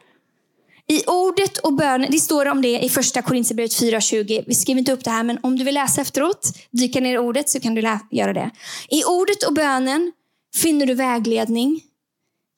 I 0.91 1.03
ordet 1.07 1.57
och 1.57 1.73
bönen, 1.73 2.11
det 2.11 2.19
står 2.19 2.45
om 2.45 2.61
det 2.61 2.79
i 2.79 2.89
första 2.89 3.21
Korinthierbrevet 3.21 3.71
4.20. 3.71 4.43
Vi 4.47 4.55
skriver 4.55 4.79
inte 4.79 4.91
upp 4.91 5.03
det 5.03 5.11
här, 5.11 5.23
men 5.23 5.39
om 5.43 5.57
du 5.57 5.63
vill 5.63 5.73
läsa 5.73 6.01
efteråt, 6.01 6.53
dyka 6.71 6.99
ner 6.99 7.13
i 7.13 7.17
ordet 7.17 7.49
så 7.49 7.59
kan 7.59 7.75
du 7.75 7.81
göra 8.11 8.33
det. 8.33 8.51
I 8.89 9.03
ordet 9.03 9.43
och 9.43 9.53
bönen 9.53 10.11
finner 10.55 10.85
du 10.85 10.93
vägledning. 10.93 11.81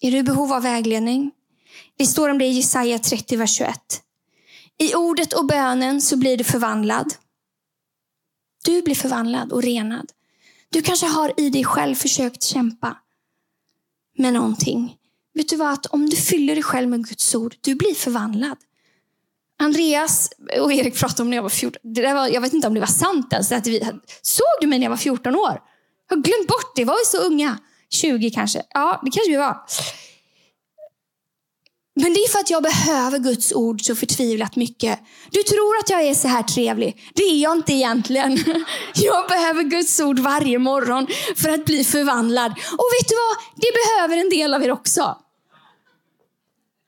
Är 0.02 0.12
du 0.12 0.17
i 0.17 0.24
behov 0.24 0.54
av 0.54 0.63
vägledning? 0.63 1.32
Det 1.98 2.06
står 2.06 2.30
om 2.30 2.38
det 2.38 2.46
i 2.46 2.52
Jesaja 2.52 3.00
30, 3.00 3.36
vers 3.36 3.58
21. 3.58 3.76
I 4.80 4.96
ordet 4.96 5.34
och 5.34 5.46
bönen 5.46 6.02
så 6.02 6.17
blir 6.17 6.38
du 6.38 6.43
förvandlad. 6.43 7.13
Du 8.65 8.82
blir 8.82 8.96
förvandlad 8.96 9.52
och 9.52 9.63
renad. 9.63 10.12
Du 10.69 10.82
kanske 10.82 11.06
har 11.06 11.34
i 11.38 11.50
dig 11.50 11.63
själv 11.63 11.96
försökt 11.96 12.43
kämpa 12.43 12.98
med 14.17 14.34
någonting. 14.34 14.98
Vet 15.34 15.50
du 15.50 15.56
vad? 15.56 15.74
Att 15.74 15.86
om 15.86 16.10
du 16.10 16.15
fyller 16.15 16.56
dig 16.56 16.63
själv 16.63 16.89
med 16.89 17.08
Guds 17.08 17.36
ord, 17.36 17.56
du 17.62 17.76
blir 17.76 17.93
förvandlad. 17.93 18.58
Andreas 19.60 20.30
och 20.60 20.74
Erik 20.74 21.00
pratade 21.00 21.22
om 21.22 21.30
när 21.30 21.38
jag 21.38 21.43
var 21.43 21.50
14. 21.50 21.93
Det 21.93 22.13
var, 22.13 22.28
jag 22.28 22.41
vet 22.41 22.54
inte 22.54 22.67
om 22.67 22.74
det 22.74 22.80
var 22.80 22.88
sant 22.88 23.34
ens. 23.34 23.52
Att 23.52 23.67
vi, 23.67 23.80
såg 24.22 24.46
du 24.62 24.67
mig 24.67 24.80
när 24.80 24.86
jag 24.86 24.89
var 24.89 24.98
14 24.98 25.36
år? 25.36 25.62
Jag 26.10 26.15
har 26.15 26.24
glömt 26.24 26.48
bort 26.48 26.76
det. 26.76 26.86
Var 26.86 26.93
vi 26.93 27.06
så 27.06 27.28
unga? 27.28 27.58
20 27.89 28.30
kanske? 28.30 28.63
Ja, 28.69 29.02
det 29.06 29.12
kanske 29.12 29.32
vi 29.32 29.38
var. 29.38 29.58
Men 31.95 32.13
det 32.13 32.19
är 32.19 32.29
för 32.29 32.39
att 32.39 32.49
jag 32.49 32.63
behöver 32.63 33.19
Guds 33.19 33.53
ord 33.53 33.82
så 33.82 33.95
förtvivlat 33.95 34.56
mycket. 34.56 34.99
Du 35.29 35.43
tror 35.43 35.77
att 35.77 35.89
jag 35.89 36.01
är 36.01 36.13
så 36.13 36.27
här 36.27 36.43
trevlig. 36.43 37.12
Det 37.13 37.23
är 37.23 37.41
jag 37.41 37.58
inte 37.58 37.73
egentligen. 37.73 38.38
Jag 38.95 39.27
behöver 39.27 39.63
Guds 39.63 39.99
ord 39.99 40.19
varje 40.19 40.60
morgon 40.60 41.08
för 41.36 41.49
att 41.49 41.65
bli 41.65 41.84
förvandlad. 41.84 42.51
Och 42.51 42.89
vet 42.99 43.08
du 43.08 43.15
vad? 43.15 43.38
Det 43.56 43.71
behöver 43.73 44.17
en 44.17 44.29
del 44.29 44.53
av 44.53 44.63
er 44.63 44.71
också. 44.71 45.17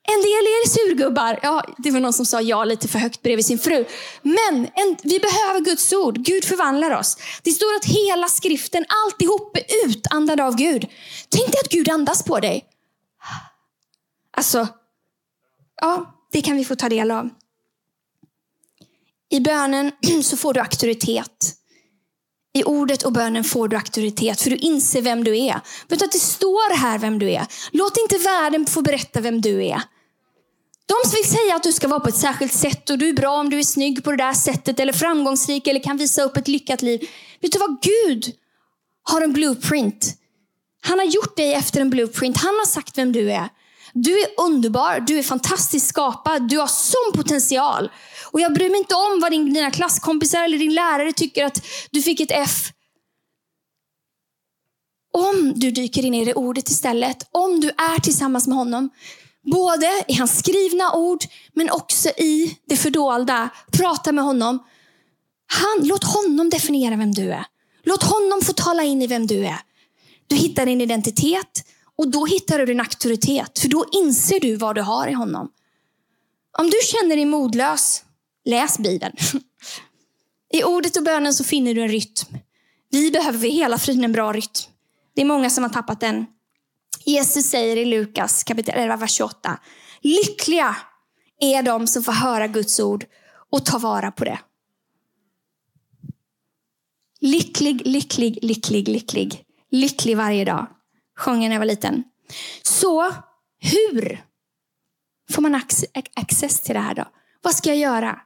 En 0.08 0.22
del 0.22 0.46
är 0.46 0.68
surgubbar. 0.68 1.38
Ja, 1.42 1.64
det 1.78 1.90
var 1.90 2.00
någon 2.00 2.12
som 2.12 2.26
sa 2.26 2.40
ja 2.40 2.64
lite 2.64 2.88
för 2.88 2.98
högt 2.98 3.22
bredvid 3.22 3.46
sin 3.46 3.58
fru. 3.58 3.84
Men 4.22 4.68
en, 4.74 4.96
vi 5.02 5.18
behöver 5.18 5.60
Guds 5.60 5.92
ord. 5.92 6.18
Gud 6.18 6.44
förvandlar 6.44 6.90
oss. 6.90 7.16
Det 7.42 7.50
står 7.50 7.76
att 7.76 7.84
hela 7.84 8.28
skriften, 8.28 8.84
alltihop 9.04 9.56
är 9.56 9.86
utandad 9.86 10.40
av 10.40 10.56
Gud. 10.56 10.86
Tänk 11.28 11.46
dig 11.46 11.60
att 11.64 11.70
Gud 11.70 11.88
andas 11.88 12.22
på 12.22 12.40
dig. 12.40 12.64
Alltså, 14.36 14.68
Ja, 15.80 16.14
det 16.32 16.42
kan 16.42 16.56
vi 16.56 16.64
få 16.64 16.76
ta 16.76 16.88
del 16.88 17.10
av. 17.10 17.30
I 19.30 19.40
bönen 19.40 19.92
så 20.22 20.36
får 20.36 20.54
du 20.54 20.60
auktoritet. 20.60 21.52
I 22.54 22.64
ordet 22.64 23.02
och 23.02 23.12
bönen 23.12 23.44
får 23.44 23.68
du 23.68 23.76
auktoritet, 23.76 24.40
för 24.40 24.50
du 24.50 24.56
inser 24.56 25.02
vem 25.02 25.24
du 25.24 25.38
är. 25.38 25.60
Vet 25.88 25.98
du 25.98 26.04
att 26.04 26.12
det 26.12 26.18
står 26.18 26.76
här 26.76 26.98
vem 26.98 27.18
du 27.18 27.30
är? 27.30 27.46
Låt 27.70 27.96
inte 27.96 28.18
världen 28.18 28.66
få 28.66 28.82
berätta 28.82 29.20
vem 29.20 29.40
du 29.40 29.64
är. 29.64 29.82
De 30.86 31.10
vill 31.14 31.30
säga 31.30 31.56
att 31.56 31.62
du 31.62 31.72
ska 31.72 31.88
vara 31.88 32.00
på 32.00 32.08
ett 32.08 32.16
särskilt 32.16 32.52
sätt 32.52 32.90
och 32.90 32.98
du 32.98 33.08
är 33.08 33.12
bra 33.12 33.40
om 33.40 33.50
du 33.50 33.58
är 33.58 33.62
snygg 33.62 34.04
på 34.04 34.10
det 34.10 34.16
där 34.16 34.32
sättet 34.32 34.80
eller 34.80 34.92
framgångsrik 34.92 35.66
eller 35.66 35.80
kan 35.80 35.96
visa 35.96 36.22
upp 36.22 36.36
ett 36.36 36.48
lyckat 36.48 36.82
liv. 36.82 37.08
Vet 37.40 37.52
du 37.52 37.58
vad? 37.58 37.82
Gud 37.82 38.32
har 39.02 39.20
en 39.20 39.32
blueprint. 39.32 40.14
Han 40.80 40.98
har 40.98 41.06
gjort 41.06 41.36
dig 41.36 41.54
efter 41.54 41.80
en 41.80 41.90
blueprint. 41.90 42.36
Han 42.36 42.54
har 42.54 42.66
sagt 42.66 42.98
vem 42.98 43.12
du 43.12 43.32
är. 43.32 43.48
Du 43.98 44.20
är 44.20 44.28
underbar, 44.36 45.00
du 45.00 45.18
är 45.18 45.22
fantastiskt 45.22 45.88
skapad, 45.88 46.48
du 46.48 46.58
har 46.58 46.66
sån 46.66 47.22
potential. 47.22 47.90
Och 48.30 48.40
jag 48.40 48.54
bryr 48.54 48.70
mig 48.70 48.78
inte 48.78 48.94
om 48.94 49.20
vad 49.20 49.32
din, 49.32 49.54
dina 49.54 49.70
klasskompisar 49.70 50.44
eller 50.44 50.58
din 50.58 50.74
lärare 50.74 51.12
tycker 51.12 51.44
att 51.44 51.66
du 51.90 52.02
fick 52.02 52.20
ett 52.20 52.30
F. 52.30 52.72
Om 55.12 55.52
du 55.56 55.70
dyker 55.70 56.04
in 56.04 56.14
i 56.14 56.24
det 56.24 56.34
ordet 56.34 56.68
istället, 56.68 57.28
om 57.30 57.60
du 57.60 57.68
är 57.68 58.00
tillsammans 58.00 58.46
med 58.46 58.56
honom, 58.56 58.90
både 59.52 60.04
i 60.08 60.14
hans 60.14 60.38
skrivna 60.38 60.92
ord, 60.92 61.24
men 61.54 61.70
också 61.70 62.08
i 62.08 62.58
det 62.68 62.76
fördolda. 62.76 63.48
Prata 63.72 64.12
med 64.12 64.24
honom. 64.24 64.58
Han, 65.46 65.88
låt 65.88 66.04
honom 66.04 66.50
definiera 66.50 66.96
vem 66.96 67.12
du 67.12 67.32
är. 67.32 67.44
Låt 67.82 68.02
honom 68.02 68.40
få 68.42 68.52
tala 68.52 68.82
in 68.82 69.02
i 69.02 69.06
vem 69.06 69.26
du 69.26 69.46
är. 69.46 69.58
Du 70.26 70.36
hittar 70.36 70.66
din 70.66 70.80
identitet 70.80 71.64
och 71.98 72.10
då 72.10 72.26
hittar 72.26 72.58
du 72.58 72.66
din 72.66 72.80
auktoritet, 72.80 73.58
för 73.58 73.68
då 73.68 73.86
inser 73.92 74.40
du 74.40 74.56
vad 74.56 74.74
du 74.74 74.82
har 74.82 75.08
i 75.08 75.12
honom. 75.12 75.52
Om 76.58 76.66
du 76.66 76.76
känner 76.82 77.16
dig 77.16 77.24
modlös, 77.24 78.04
läs 78.44 78.78
Bibeln. 78.78 79.16
I 80.52 80.64
ordet 80.64 80.96
och 80.96 81.02
bönen 81.02 81.34
så 81.34 81.44
finner 81.44 81.74
du 81.74 81.82
en 81.82 81.88
rytm. 81.88 82.38
Vi 82.90 83.10
behöver 83.10 83.48
hela 83.48 83.78
friden 83.78 84.04
en 84.04 84.12
bra 84.12 84.32
rytm. 84.32 84.70
Det 85.14 85.20
är 85.20 85.26
många 85.26 85.50
som 85.50 85.64
har 85.64 85.70
tappat 85.70 86.00
den. 86.00 86.26
Jesus 87.04 87.46
säger 87.46 87.76
i 87.76 87.84
Lukas 87.84 88.44
kapitel 88.44 88.74
11, 88.76 88.96
vers 88.96 89.12
28. 89.12 89.60
Lyckliga 90.00 90.76
är 91.40 91.62
de 91.62 91.86
som 91.86 92.02
får 92.02 92.12
höra 92.12 92.46
Guds 92.46 92.80
ord 92.80 93.04
och 93.50 93.64
ta 93.64 93.78
vara 93.78 94.10
på 94.10 94.24
det. 94.24 94.38
Lycklig, 97.20 97.86
lycklig, 97.86 98.38
lycklig, 98.42 98.88
lycklig. 98.88 99.44
Lycklig 99.70 100.16
varje 100.16 100.44
dag 100.44 100.66
sjöng 101.16 101.42
jag 101.42 101.48
när 101.48 101.54
jag 101.54 101.60
var 101.60 101.66
liten. 101.66 102.04
Så 102.62 103.12
hur 103.58 104.24
får 105.30 105.42
man 105.42 105.54
access 106.14 106.60
till 106.60 106.74
det 106.74 106.80
här 106.80 106.94
då? 106.94 107.04
Vad 107.42 107.54
ska 107.54 107.68
jag 107.68 107.78
göra? 107.78 108.20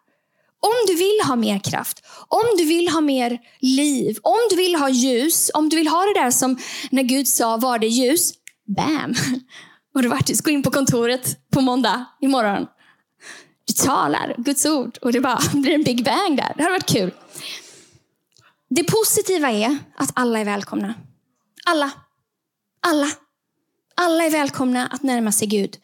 Om 0.62 0.72
du 0.86 0.94
vill 0.94 1.20
ha 1.26 1.36
mer 1.36 1.58
kraft, 1.58 2.04
om 2.28 2.44
du 2.58 2.64
vill 2.64 2.88
ha 2.88 3.00
mer 3.00 3.38
liv, 3.60 4.18
om 4.22 4.38
du 4.50 4.56
vill 4.56 4.74
ha 4.74 4.88
ljus, 4.88 5.50
om 5.54 5.68
du 5.68 5.76
vill 5.76 5.88
ha 5.88 6.04
det 6.04 6.20
där 6.20 6.30
som 6.30 6.58
när 6.90 7.02
Gud 7.02 7.28
sa 7.28 7.56
var 7.56 7.78
det 7.78 7.86
ljus, 7.86 8.32
bam! 8.76 9.14
Och 9.94 10.02
det 10.02 10.08
vart 10.08 10.40
gå 10.44 10.50
in 10.50 10.62
på 10.62 10.70
kontoret 10.70 11.50
på 11.50 11.60
måndag 11.60 12.04
imorgon. 12.20 12.66
Du 13.64 13.72
talar 13.72 14.34
Guds 14.38 14.66
ord 14.66 14.98
och 15.02 15.12
det 15.12 15.20
bara 15.20 15.38
blir 15.52 15.74
en 15.74 15.82
big 15.82 16.04
bang 16.04 16.36
där. 16.36 16.54
Det 16.56 16.62
hade 16.62 16.74
varit 16.74 16.88
kul. 16.88 17.10
Det 18.70 18.84
positiva 18.84 19.50
är 19.50 19.78
att 19.96 20.10
alla 20.14 20.38
är 20.38 20.44
välkomna. 20.44 20.94
Alla. 21.66 21.90
Alla. 22.80 23.08
Alla 23.94 24.24
är 24.24 24.30
välkomna 24.30 24.86
att 24.86 25.02
närma 25.02 25.32
sig 25.32 25.48
Gud. 25.48 25.76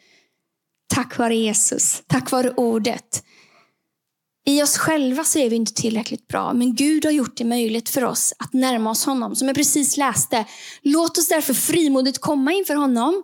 Tack 0.87 1.17
vare 1.17 1.35
Jesus, 1.35 2.03
tack 2.07 2.31
vare 2.31 2.51
ordet. 2.51 3.23
I 4.45 4.63
oss 4.63 4.77
själva 4.77 5.23
så 5.23 5.39
är 5.39 5.49
vi 5.49 5.55
inte 5.55 5.73
tillräckligt 5.73 6.27
bra, 6.27 6.53
men 6.53 6.75
Gud 6.75 7.05
har 7.05 7.11
gjort 7.11 7.37
det 7.37 7.45
möjligt 7.45 7.89
för 7.89 8.03
oss 8.03 8.33
att 8.39 8.53
närma 8.53 8.89
oss 8.89 9.05
honom. 9.05 9.35
Som 9.35 9.47
jag 9.47 9.57
precis 9.57 9.97
läste. 9.97 10.45
Låt 10.81 11.17
oss 11.17 11.27
därför 11.27 11.53
frimodigt 11.53 12.19
komma 12.19 12.51
inför 12.51 12.75
honom. 12.75 13.23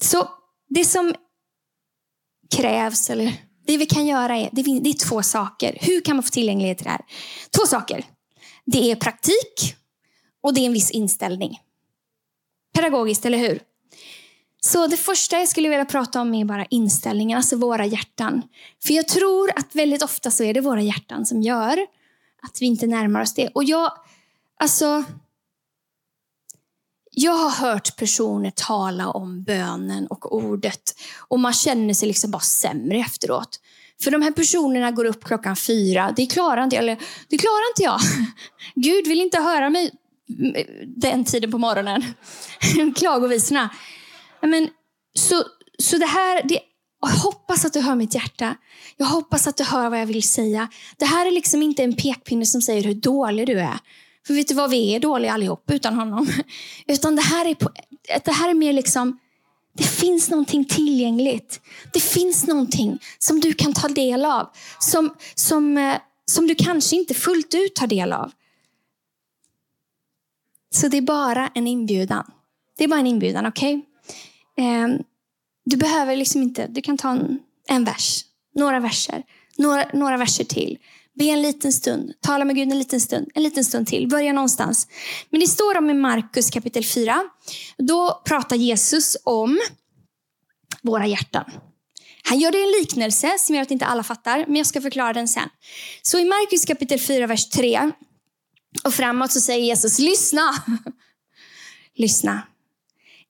Så 0.00 0.28
det 0.68 0.84
som 0.84 1.14
krävs, 2.56 3.10
eller 3.10 3.32
det 3.66 3.76
vi 3.76 3.86
kan 3.86 4.06
göra, 4.06 4.36
är, 4.36 4.50
det 4.52 4.90
är 4.90 5.08
två 5.08 5.22
saker. 5.22 5.78
Hur 5.80 6.00
kan 6.00 6.16
man 6.16 6.22
få 6.22 6.30
tillgänglighet 6.30 6.78
till 6.78 6.84
det 6.84 6.90
här? 6.90 7.04
Två 7.56 7.66
saker. 7.66 8.04
Det 8.64 8.90
är 8.90 8.96
praktik 8.96 9.76
och 10.46 10.54
det 10.54 10.60
är 10.60 10.66
en 10.66 10.72
viss 10.72 10.90
inställning. 10.90 11.60
Pedagogiskt, 12.74 13.26
eller 13.26 13.38
hur? 13.38 13.60
Så 14.60 14.86
det 14.86 14.96
första 14.96 15.38
jag 15.38 15.48
skulle 15.48 15.68
vilja 15.68 15.84
prata 15.84 16.20
om 16.20 16.34
är 16.34 16.44
bara 16.44 16.64
inställningen, 16.64 17.36
alltså 17.36 17.56
våra 17.56 17.86
hjärtan. 17.86 18.42
För 18.84 18.94
jag 18.94 19.08
tror 19.08 19.50
att 19.56 19.74
väldigt 19.74 20.02
ofta 20.02 20.30
så 20.30 20.44
är 20.44 20.54
det 20.54 20.60
våra 20.60 20.82
hjärtan 20.82 21.26
som 21.26 21.42
gör 21.42 21.78
att 22.42 22.58
vi 22.60 22.66
inte 22.66 22.86
närmar 22.86 23.22
oss 23.22 23.34
det. 23.34 23.48
Och 23.48 23.64
jag, 23.64 23.92
alltså, 24.60 25.04
jag 27.10 27.32
har 27.32 27.50
hört 27.50 27.96
personer 27.96 28.50
tala 28.50 29.10
om 29.10 29.42
bönen 29.42 30.06
och 30.06 30.34
ordet 30.34 30.94
och 31.18 31.40
man 31.40 31.52
känner 31.52 31.94
sig 31.94 32.08
liksom 32.08 32.30
bara 32.30 32.40
sämre 32.40 32.98
efteråt. 32.98 33.60
För 34.02 34.10
de 34.10 34.22
här 34.22 34.32
personerna 34.32 34.90
går 34.90 35.04
upp 35.04 35.24
klockan 35.24 35.56
fyra. 35.56 36.12
Det 36.16 36.26
klarar 36.26 36.64
inte 36.64 36.76
jag. 36.76 36.82
Eller, 36.82 36.98
det 37.28 37.38
klarar 37.38 37.70
inte 37.70 37.82
jag. 37.82 38.00
Gud 38.74 39.06
vill 39.06 39.20
inte 39.20 39.40
höra 39.40 39.70
mig 39.70 39.92
den 40.96 41.24
tiden 41.24 41.50
på 41.50 41.58
morgonen. 41.58 42.04
Klagovisorna. 42.96 43.70
Men, 44.40 44.68
så, 45.14 45.44
så 45.78 45.98
det 45.98 46.06
här, 46.06 46.42
det, 46.44 46.60
jag 47.00 47.08
hoppas 47.08 47.64
att 47.64 47.72
du 47.72 47.80
hör 47.80 47.94
mitt 47.94 48.14
hjärta. 48.14 48.56
Jag 48.96 49.06
hoppas 49.06 49.46
att 49.46 49.56
du 49.56 49.64
hör 49.64 49.90
vad 49.90 50.00
jag 50.00 50.06
vill 50.06 50.22
säga. 50.22 50.68
Det 50.96 51.04
här 51.04 51.26
är 51.26 51.30
liksom 51.30 51.62
inte 51.62 51.82
en 51.82 51.96
pekpinne 51.96 52.46
som 52.46 52.62
säger 52.62 52.82
hur 52.82 52.94
dålig 52.94 53.46
du 53.46 53.60
är. 53.60 53.78
För 54.26 54.34
vet 54.34 54.48
du 54.48 54.54
vad, 54.54 54.70
vi 54.70 54.94
är 54.94 55.00
dåliga 55.00 55.32
allihop 55.32 55.70
utan 55.70 55.94
honom. 55.94 56.28
Utan 56.86 57.16
det 57.16 57.22
här 57.22 57.46
är, 57.46 57.54
på, 57.54 57.70
det 58.24 58.32
här 58.32 58.50
är 58.50 58.54
mer 58.54 58.72
liksom, 58.72 59.18
det 59.76 59.84
finns 59.84 60.30
någonting 60.30 60.64
tillgängligt. 60.64 61.60
Det 61.92 62.00
finns 62.00 62.46
någonting 62.46 62.98
som 63.18 63.40
du 63.40 63.52
kan 63.52 63.72
ta 63.72 63.88
del 63.88 64.24
av. 64.24 64.50
Som, 64.78 65.14
som, 65.34 65.78
eh, 65.78 65.96
som 66.24 66.46
du 66.46 66.54
kanske 66.54 66.96
inte 66.96 67.14
fullt 67.14 67.54
ut 67.54 67.74
tar 67.74 67.86
del 67.86 68.12
av. 68.12 68.32
Så 70.80 70.88
det 70.88 70.96
är 70.96 71.02
bara 71.02 71.50
en 71.54 71.66
inbjudan. 71.66 72.30
Det 72.78 72.84
är 72.84 72.88
bara 72.88 73.00
en 73.00 73.06
inbjudan, 73.06 73.46
okej? 73.46 73.84
Okay? 74.56 74.66
Eh, 74.66 74.88
du 75.64 75.76
behöver 75.76 76.16
liksom 76.16 76.42
inte, 76.42 76.66
du 76.66 76.82
kan 76.82 76.98
ta 76.98 77.10
en, 77.10 77.38
en 77.68 77.84
vers, 77.84 78.24
några 78.54 78.80
verser, 78.80 79.22
några, 79.56 79.88
några 79.94 80.16
verser 80.16 80.44
till. 80.44 80.78
Be 81.14 81.24
en 81.24 81.42
liten 81.42 81.72
stund, 81.72 82.12
tala 82.20 82.44
med 82.44 82.56
Gud 82.56 82.72
en 82.72 82.78
liten 82.78 83.00
stund, 83.00 83.28
en 83.34 83.42
liten 83.42 83.64
stund 83.64 83.86
till. 83.86 84.08
Börja 84.08 84.32
någonstans. 84.32 84.88
Men 85.30 85.40
det 85.40 85.46
står 85.46 85.78
om 85.78 85.90
i 85.90 85.94
Markus 85.94 86.50
kapitel 86.50 86.84
4. 86.84 87.22
Då 87.78 88.22
pratar 88.24 88.56
Jesus 88.56 89.16
om 89.24 89.60
våra 90.82 91.06
hjärtan. 91.06 91.44
Han 92.22 92.38
gör 92.38 92.52
det 92.52 92.58
i 92.58 92.62
en 92.62 92.80
liknelse 92.80 93.36
som 93.38 93.54
gör 93.54 93.62
att 93.62 93.70
inte 93.70 93.86
alla 93.86 94.02
fattar, 94.02 94.44
men 94.46 94.56
jag 94.56 94.66
ska 94.66 94.80
förklara 94.80 95.12
den 95.12 95.28
sen. 95.28 95.48
Så 96.02 96.18
i 96.18 96.24
Markus 96.24 96.64
kapitel 96.64 97.00
4, 97.00 97.26
vers 97.26 97.48
3 97.48 97.92
och 98.84 98.94
framåt 98.94 99.32
så 99.32 99.40
säger 99.40 99.64
Jesus, 99.64 99.98
lyssna! 99.98 100.54
lyssna. 101.94 102.42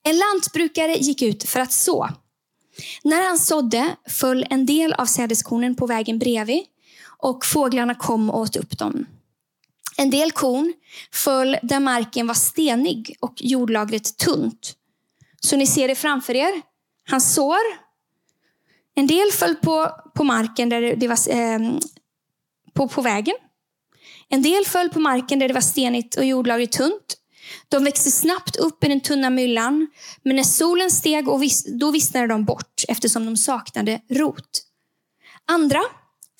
En 0.03 0.17
lantbrukare 0.17 0.93
gick 0.93 1.21
ut 1.21 1.43
för 1.43 1.59
att 1.59 1.73
så. 1.73 2.09
När 3.03 3.27
han 3.27 3.37
sådde 3.37 3.95
föll 4.09 4.45
en 4.49 4.65
del 4.65 4.93
av 4.93 5.05
sädeskornen 5.05 5.75
på 5.75 5.87
vägen 5.87 6.19
bredvid 6.19 6.63
och 7.17 7.45
fåglarna 7.45 7.95
kom 7.95 8.29
och 8.29 8.39
åt 8.39 8.55
upp 8.55 8.77
dem. 8.77 9.05
En 9.97 10.09
del 10.09 10.31
korn 10.31 10.73
föll 11.11 11.57
där 11.63 11.79
marken 11.79 12.27
var 12.27 12.33
stenig 12.33 13.15
och 13.19 13.33
jordlagret 13.37 14.17
tunt. 14.17 14.75
Så 15.39 15.55
ni 15.55 15.67
ser 15.67 15.87
det 15.87 15.95
framför 15.95 16.35
er. 16.35 16.61
Han 17.09 17.21
sår. 17.21 17.87
En 18.95 19.07
del 19.07 19.31
föll 19.31 19.55
på, 19.55 19.91
på 20.15 20.23
marken 20.23 20.69
där 20.69 20.95
det 20.95 21.07
var 21.07 21.29
eh, 21.29 21.59
på, 22.73 22.87
på 22.87 23.01
vägen. 23.01 23.35
En 24.29 24.41
del 24.41 24.65
föll 24.65 24.89
på 24.89 24.99
marken 24.99 25.39
där 25.39 25.47
det 25.47 25.53
var 25.53 25.61
stenigt 25.61 26.15
och 26.15 26.25
jordlagret 26.25 26.71
tunt. 26.71 27.17
De 27.69 27.83
växte 27.83 28.11
snabbt 28.11 28.55
upp 28.55 28.83
i 28.83 28.87
den 28.87 29.01
tunna 29.01 29.29
myllan, 29.29 29.87
men 30.23 30.35
när 30.35 30.43
solen 30.43 30.91
steg 30.91 31.27
och 31.27 31.43
vis 31.43 31.65
då 31.79 31.91
vissnade 31.91 32.27
de 32.27 32.45
bort 32.45 32.83
eftersom 32.87 33.25
de 33.25 33.37
saknade 33.37 34.01
rot. 34.09 34.63
Andra 35.45 35.81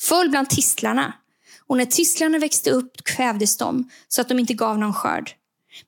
föll 0.02 0.30
bland 0.30 0.50
tistlarna 0.50 1.14
och 1.68 1.78
när 1.78 1.86
tistlarna 1.86 2.40
växte 2.40 2.72
upp 2.72 3.04
kvävdes 3.04 3.58
de 3.58 3.90
så 4.08 4.22
att 4.22 4.30
de 4.30 4.40
inte 4.40 4.54
gav 4.54 4.80
någon 4.80 4.94
skörd. 4.94 5.32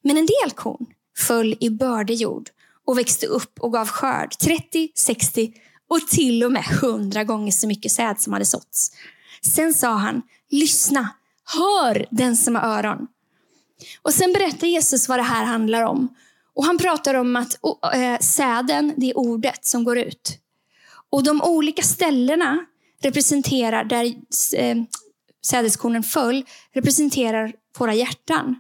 Men 0.02 0.18
en 0.18 0.26
del 0.26 0.52
korn 0.56 0.86
föll 1.18 1.58
i 1.60 1.70
bördig 1.70 2.16
jord 2.16 2.50
och 2.86 2.98
växte 2.98 3.26
upp 3.26 3.60
och 3.60 3.74
gav 3.74 3.88
skörd 3.88 4.38
30, 4.38 4.92
60 4.96 5.54
och 5.90 6.08
till 6.08 6.44
och 6.44 6.52
med 6.52 6.64
100 6.82 7.24
gånger 7.24 7.52
så 7.52 7.68
mycket 7.68 7.92
säd 7.92 8.16
som 8.20 8.34
hade 8.34 8.46
såtts. 8.46 8.92
Sen 9.42 9.74
sa 9.74 9.94
han, 9.94 10.22
lyssna, 10.50 11.10
hör 11.58 12.06
den 12.10 12.38
som 12.38 12.56
har 12.56 12.78
öron. 12.78 13.08
Och 14.02 14.14
sen 14.14 14.34
berättar 14.34 14.68
Jesus 14.68 15.10
vad 15.10 15.20
det 15.20 15.24
här 15.24 15.46
handlar 15.46 15.84
om. 15.84 16.16
Och 16.56 16.66
Han 16.66 16.78
pratar 16.78 17.14
om 17.14 17.36
att 17.36 17.60
äh, 17.94 18.20
säden, 18.20 18.94
det 18.98 19.10
är 19.10 19.18
ordet 19.18 19.66
som 19.66 19.84
går 19.84 19.98
ut. 19.98 20.38
Och 21.10 21.24
de 21.24 21.42
olika 21.42 21.82
ställena 21.82 22.66
representerar, 23.02 23.84
där 23.84 24.06
äh, 24.58 24.78
sädeskornen 25.46 26.04
föll, 26.04 26.46
representerar 26.74 27.54
våra 27.78 27.94
hjärtan. 27.94 28.56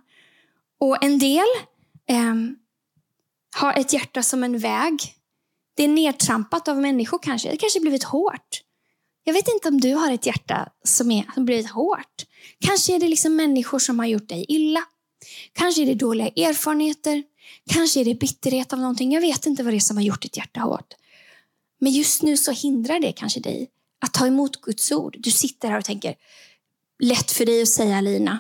Och 0.80 1.04
en 1.04 1.20
del 1.20 1.48
äh, 2.10 2.36
har 3.56 3.74
ett 3.74 3.94
hjärta 3.94 4.24
som 4.24 4.44
en 4.44 4.60
väg. 4.60 5.16
Det 5.76 5.84
är 5.84 5.88
nedtrampat 5.88 6.68
av 6.68 6.78
människor 6.78 7.20
kanske. 7.22 7.52
Det 7.52 7.58
kanske 7.58 7.80
blivit 7.80 8.04
hårt. 8.04 8.62
Jag 9.24 9.34
vet 9.34 9.48
inte 9.48 9.68
om 9.68 9.82
du 9.82 9.94
har 9.94 10.12
ett 10.12 10.26
hjärta 10.26 10.70
som, 10.84 11.12
är, 11.12 11.26
som 11.34 11.46
blivit 11.46 11.70
hårt. 11.70 12.26
Kanske 12.60 12.96
är 12.96 13.00
det 13.00 13.08
liksom 13.08 13.36
människor 13.36 13.80
som 13.80 14.00
har 14.00 14.06
gjort 14.06 14.30
dig 14.30 14.46
illa. 14.48 14.84
Kanske 15.54 15.82
är 15.82 15.86
det 15.86 15.96
dåliga 15.96 16.28
erfarenheter. 16.28 17.24
Kanske 17.70 18.00
är 18.00 18.06
det 18.06 18.16
bitterhet 18.16 18.74
av 18.74 18.80
någonting. 18.80 19.14
Jag 19.14 19.22
vet 19.22 19.46
inte 19.46 19.64
vad 19.64 19.74
det 19.74 19.78
är 19.78 19.80
som 19.80 19.98
har 19.98 20.04
gjort 20.04 20.22
ditt 20.22 20.38
hjärta 20.38 20.60
hårt. 20.60 20.94
Men 21.80 21.92
just 21.92 22.22
nu 22.22 22.38
så 22.38 22.52
hindrar 22.52 23.00
det 23.00 23.12
kanske 23.12 23.40
dig 23.40 23.70
att 24.02 24.14
ta 24.14 24.28
emot 24.28 24.62
Guds 24.62 24.92
ord. 24.92 25.16
Du 25.20 25.32
sitter 25.32 25.70
här 25.70 25.78
och 25.78 25.86
tänker, 25.86 26.16
lätt 27.00 27.32
för 27.32 27.46
dig 27.46 27.62
att 27.62 27.68
säga 27.68 28.02
Lina. 28.02 28.40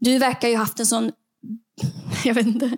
Du 0.00 0.18
verkar 0.18 0.48
ju 0.48 0.54
ha 0.54 0.62
haft 0.62 0.80
en 0.80 0.86
sån 0.86 1.12
jag 2.24 2.34
vet 2.34 2.46
inte, 2.46 2.76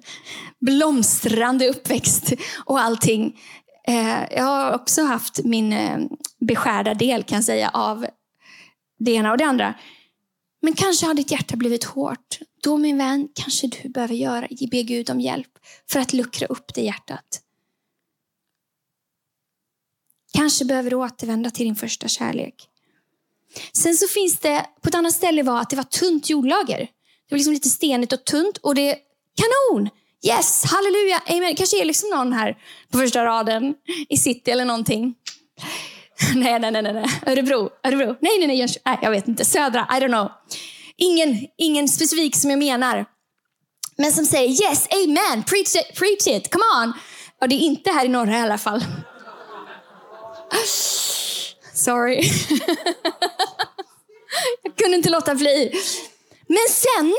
blomstrande 0.58 1.68
uppväxt 1.68 2.32
och 2.64 2.80
allting. 2.80 3.40
Eh, 3.88 4.24
jag 4.36 4.44
har 4.44 4.74
också 4.74 5.02
haft 5.02 5.44
min 5.44 5.72
eh, 5.72 5.98
beskärda 6.40 6.94
del 6.94 7.22
kan 7.22 7.36
jag 7.36 7.44
säga 7.44 7.68
av 7.68 8.06
det 8.98 9.12
ena 9.12 9.30
och 9.32 9.38
det 9.38 9.44
andra. 9.44 9.74
Men 10.62 10.74
kanske 10.74 11.06
har 11.06 11.14
ditt 11.14 11.30
hjärta 11.30 11.56
blivit 11.56 11.84
hårt. 11.84 12.38
Då 12.62 12.76
min 12.76 12.98
vän, 12.98 13.28
kanske 13.34 13.66
du 13.66 13.88
behöver 13.88 14.14
göra, 14.14 14.48
be 14.70 14.82
Gud 14.82 15.10
om 15.10 15.20
hjälp 15.20 15.58
för 15.90 16.00
att 16.00 16.12
luckra 16.12 16.46
upp 16.46 16.74
det 16.74 16.82
hjärtat. 16.82 17.40
Kanske 20.32 20.64
behöver 20.64 20.90
du 20.90 20.96
återvända 20.96 21.50
till 21.50 21.66
din 21.66 21.76
första 21.76 22.08
kärlek. 22.08 22.68
Sen 23.72 23.94
så 23.94 24.08
finns 24.08 24.38
det, 24.38 24.66
på 24.82 24.88
ett 24.88 24.94
annat 24.94 25.12
ställe 25.12 25.42
var 25.42 25.60
att 25.60 25.70
det 25.70 25.76
var 25.76 25.84
tunt 25.84 26.30
jordlager. 26.30 26.78
Det 26.78 27.34
var 27.34 27.36
liksom 27.36 27.52
lite 27.52 27.68
stenigt 27.68 28.12
och 28.12 28.24
tunt 28.24 28.56
och 28.56 28.74
det, 28.74 28.98
kanon! 29.36 29.90
Yes, 30.26 30.64
halleluja, 30.64 31.22
amen. 31.26 31.54
Kanske 31.56 31.80
är 31.80 31.84
liksom 31.84 32.10
någon 32.10 32.32
här 32.32 32.58
på 32.90 32.98
första 32.98 33.24
raden 33.24 33.74
i 34.08 34.16
city 34.16 34.50
eller 34.50 34.64
någonting. 34.64 35.14
nej, 36.34 36.60
nej, 36.60 36.70
nej, 36.70 36.82
nej. 36.82 37.06
Örebro, 37.26 37.70
Örebro. 37.84 38.16
Nej, 38.20 38.38
nej, 38.38 38.46
nej, 38.46 38.66
nej, 38.84 38.98
jag 39.02 39.10
vet 39.10 39.28
inte. 39.28 39.44
Södra, 39.44 39.86
I 39.90 39.94
don't 39.94 40.08
know. 40.08 40.30
Ingen, 40.96 41.46
ingen 41.58 41.88
specifik 41.88 42.36
som 42.36 42.50
jag 42.50 42.58
menar. 42.58 43.06
Men 43.96 44.12
som 44.12 44.24
säger 44.24 44.48
yes, 44.48 44.88
amen, 44.90 45.42
preach 45.44 45.76
it, 45.76 45.96
preach 45.98 46.26
it, 46.26 46.50
come 46.50 46.64
on. 46.82 46.92
Och 47.40 47.48
det 47.48 47.54
är 47.54 47.58
inte 47.58 47.90
här 47.90 48.04
i 48.04 48.08
norra 48.08 48.38
i 48.38 48.40
alla 48.40 48.58
fall. 48.58 48.84
Sorry. 51.74 52.22
jag 54.62 54.76
kunde 54.76 54.96
inte 54.96 55.10
låta 55.10 55.34
bli. 55.34 55.72
Men 56.46 56.66
sen 56.68 57.14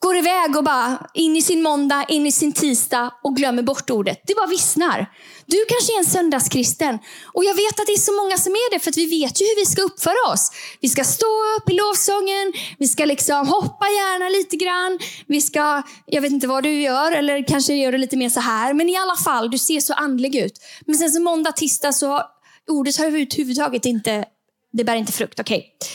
går 0.00 0.16
iväg 0.16 0.56
och 0.56 0.64
bara 0.64 1.06
in 1.14 1.36
i 1.36 1.42
sin 1.42 1.62
måndag, 1.62 2.04
in 2.08 2.26
i 2.26 2.32
sin 2.32 2.52
tisdag 2.52 3.14
och 3.22 3.36
glömmer 3.36 3.62
bort 3.62 3.90
ordet. 3.90 4.20
Det 4.26 4.34
bara 4.34 4.46
vissnar. 4.46 5.06
Du 5.46 5.64
kanske 5.68 5.92
är 5.92 5.98
en 5.98 6.04
söndagskristen 6.04 6.98
och 7.34 7.44
jag 7.44 7.54
vet 7.54 7.80
att 7.80 7.86
det 7.86 7.92
är 7.92 7.98
så 7.98 8.12
många 8.12 8.38
som 8.38 8.52
är 8.52 8.72
det 8.72 8.78
för 8.78 8.90
att 8.90 8.96
vi 8.96 9.06
vet 9.06 9.40
ju 9.40 9.44
hur 9.44 9.56
vi 9.56 9.66
ska 9.66 9.82
uppföra 9.82 10.32
oss. 10.32 10.50
Vi 10.80 10.88
ska 10.88 11.04
stå 11.04 11.26
upp 11.56 11.70
i 11.70 11.74
lovsången, 11.74 12.52
vi 12.78 12.88
ska 12.88 13.04
liksom 13.04 13.48
hoppa 13.48 13.86
gärna 13.86 14.28
lite 14.28 14.56
grann. 14.56 14.98
Vi 15.26 15.40
ska, 15.40 15.82
jag 16.06 16.22
vet 16.22 16.32
inte 16.32 16.46
vad 16.46 16.62
du 16.62 16.80
gör 16.80 17.12
eller 17.12 17.48
kanske 17.48 17.74
gör 17.74 17.92
du 17.92 17.98
lite 17.98 18.16
mer 18.16 18.28
så 18.28 18.40
här. 18.40 18.74
Men 18.74 18.88
i 18.88 18.96
alla 18.96 19.16
fall, 19.16 19.50
du 19.50 19.58
ser 19.58 19.80
så 19.80 19.94
andlig 19.94 20.36
ut. 20.36 20.58
Men 20.86 20.94
sen 20.94 21.10
så 21.10 21.20
måndag, 21.20 21.52
tisdag 21.52 21.92
så 21.92 22.08
har 22.08 22.26
ordet 22.68 22.96
har 22.96 23.06
överhuvudtaget 23.06 23.84
inte, 23.84 24.24
det 24.72 24.84
bär 24.84 24.96
inte 24.96 25.12
frukt. 25.12 25.40
Okej. 25.40 25.58
Okay. 25.58 25.90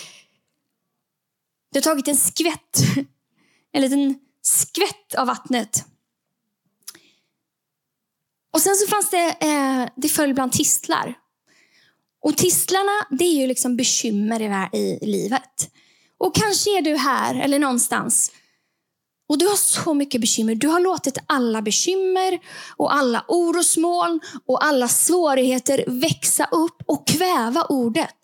Du 1.72 1.80
har 1.80 1.84
tagit 1.84 2.08
en 2.08 2.18
skvätt 2.18 2.78
en 3.74 3.82
liten 3.82 4.16
skvätt 4.42 5.16
av 5.18 5.28
vattnet. 5.28 5.86
Och 8.54 8.62
sen 8.62 8.76
så 8.76 8.88
fanns 8.88 9.10
det, 9.10 9.30
eh, 9.30 9.90
det 9.96 10.10
föll 10.10 10.34
bland 10.34 10.52
tistlar. 10.52 11.14
Och 12.22 12.38
tistlarna, 12.38 13.08
det 13.10 13.26
är 13.26 13.42
ju 13.42 13.48
liksom 13.48 13.78
bekymmer 13.78 14.70
i, 14.76 15.00
i 15.02 15.06
livet. 15.06 15.72
Och 16.18 16.36
kanske 16.36 16.78
är 16.78 16.82
du 16.82 16.98
här 16.98 17.36
eller 17.36 17.60
någonstans 17.60 18.32
och 19.34 19.38
du 19.38 19.48
har 19.48 19.56
så 19.56 19.94
mycket 19.94 20.22
bekymmer. 20.22 20.56
Du 20.56 20.68
har 20.68 20.80
låtit 20.80 21.18
alla 21.26 21.62
bekymmer 21.62 22.40
och 22.78 22.94
alla 22.94 23.26
orosmoln 23.28 24.22
och 24.46 24.66
alla 24.66 24.88
svårigheter 24.88 25.84
växa 25.88 26.46
upp 26.52 26.84
och 26.86 27.08
kväva 27.08 27.66
ordet. 27.70 28.16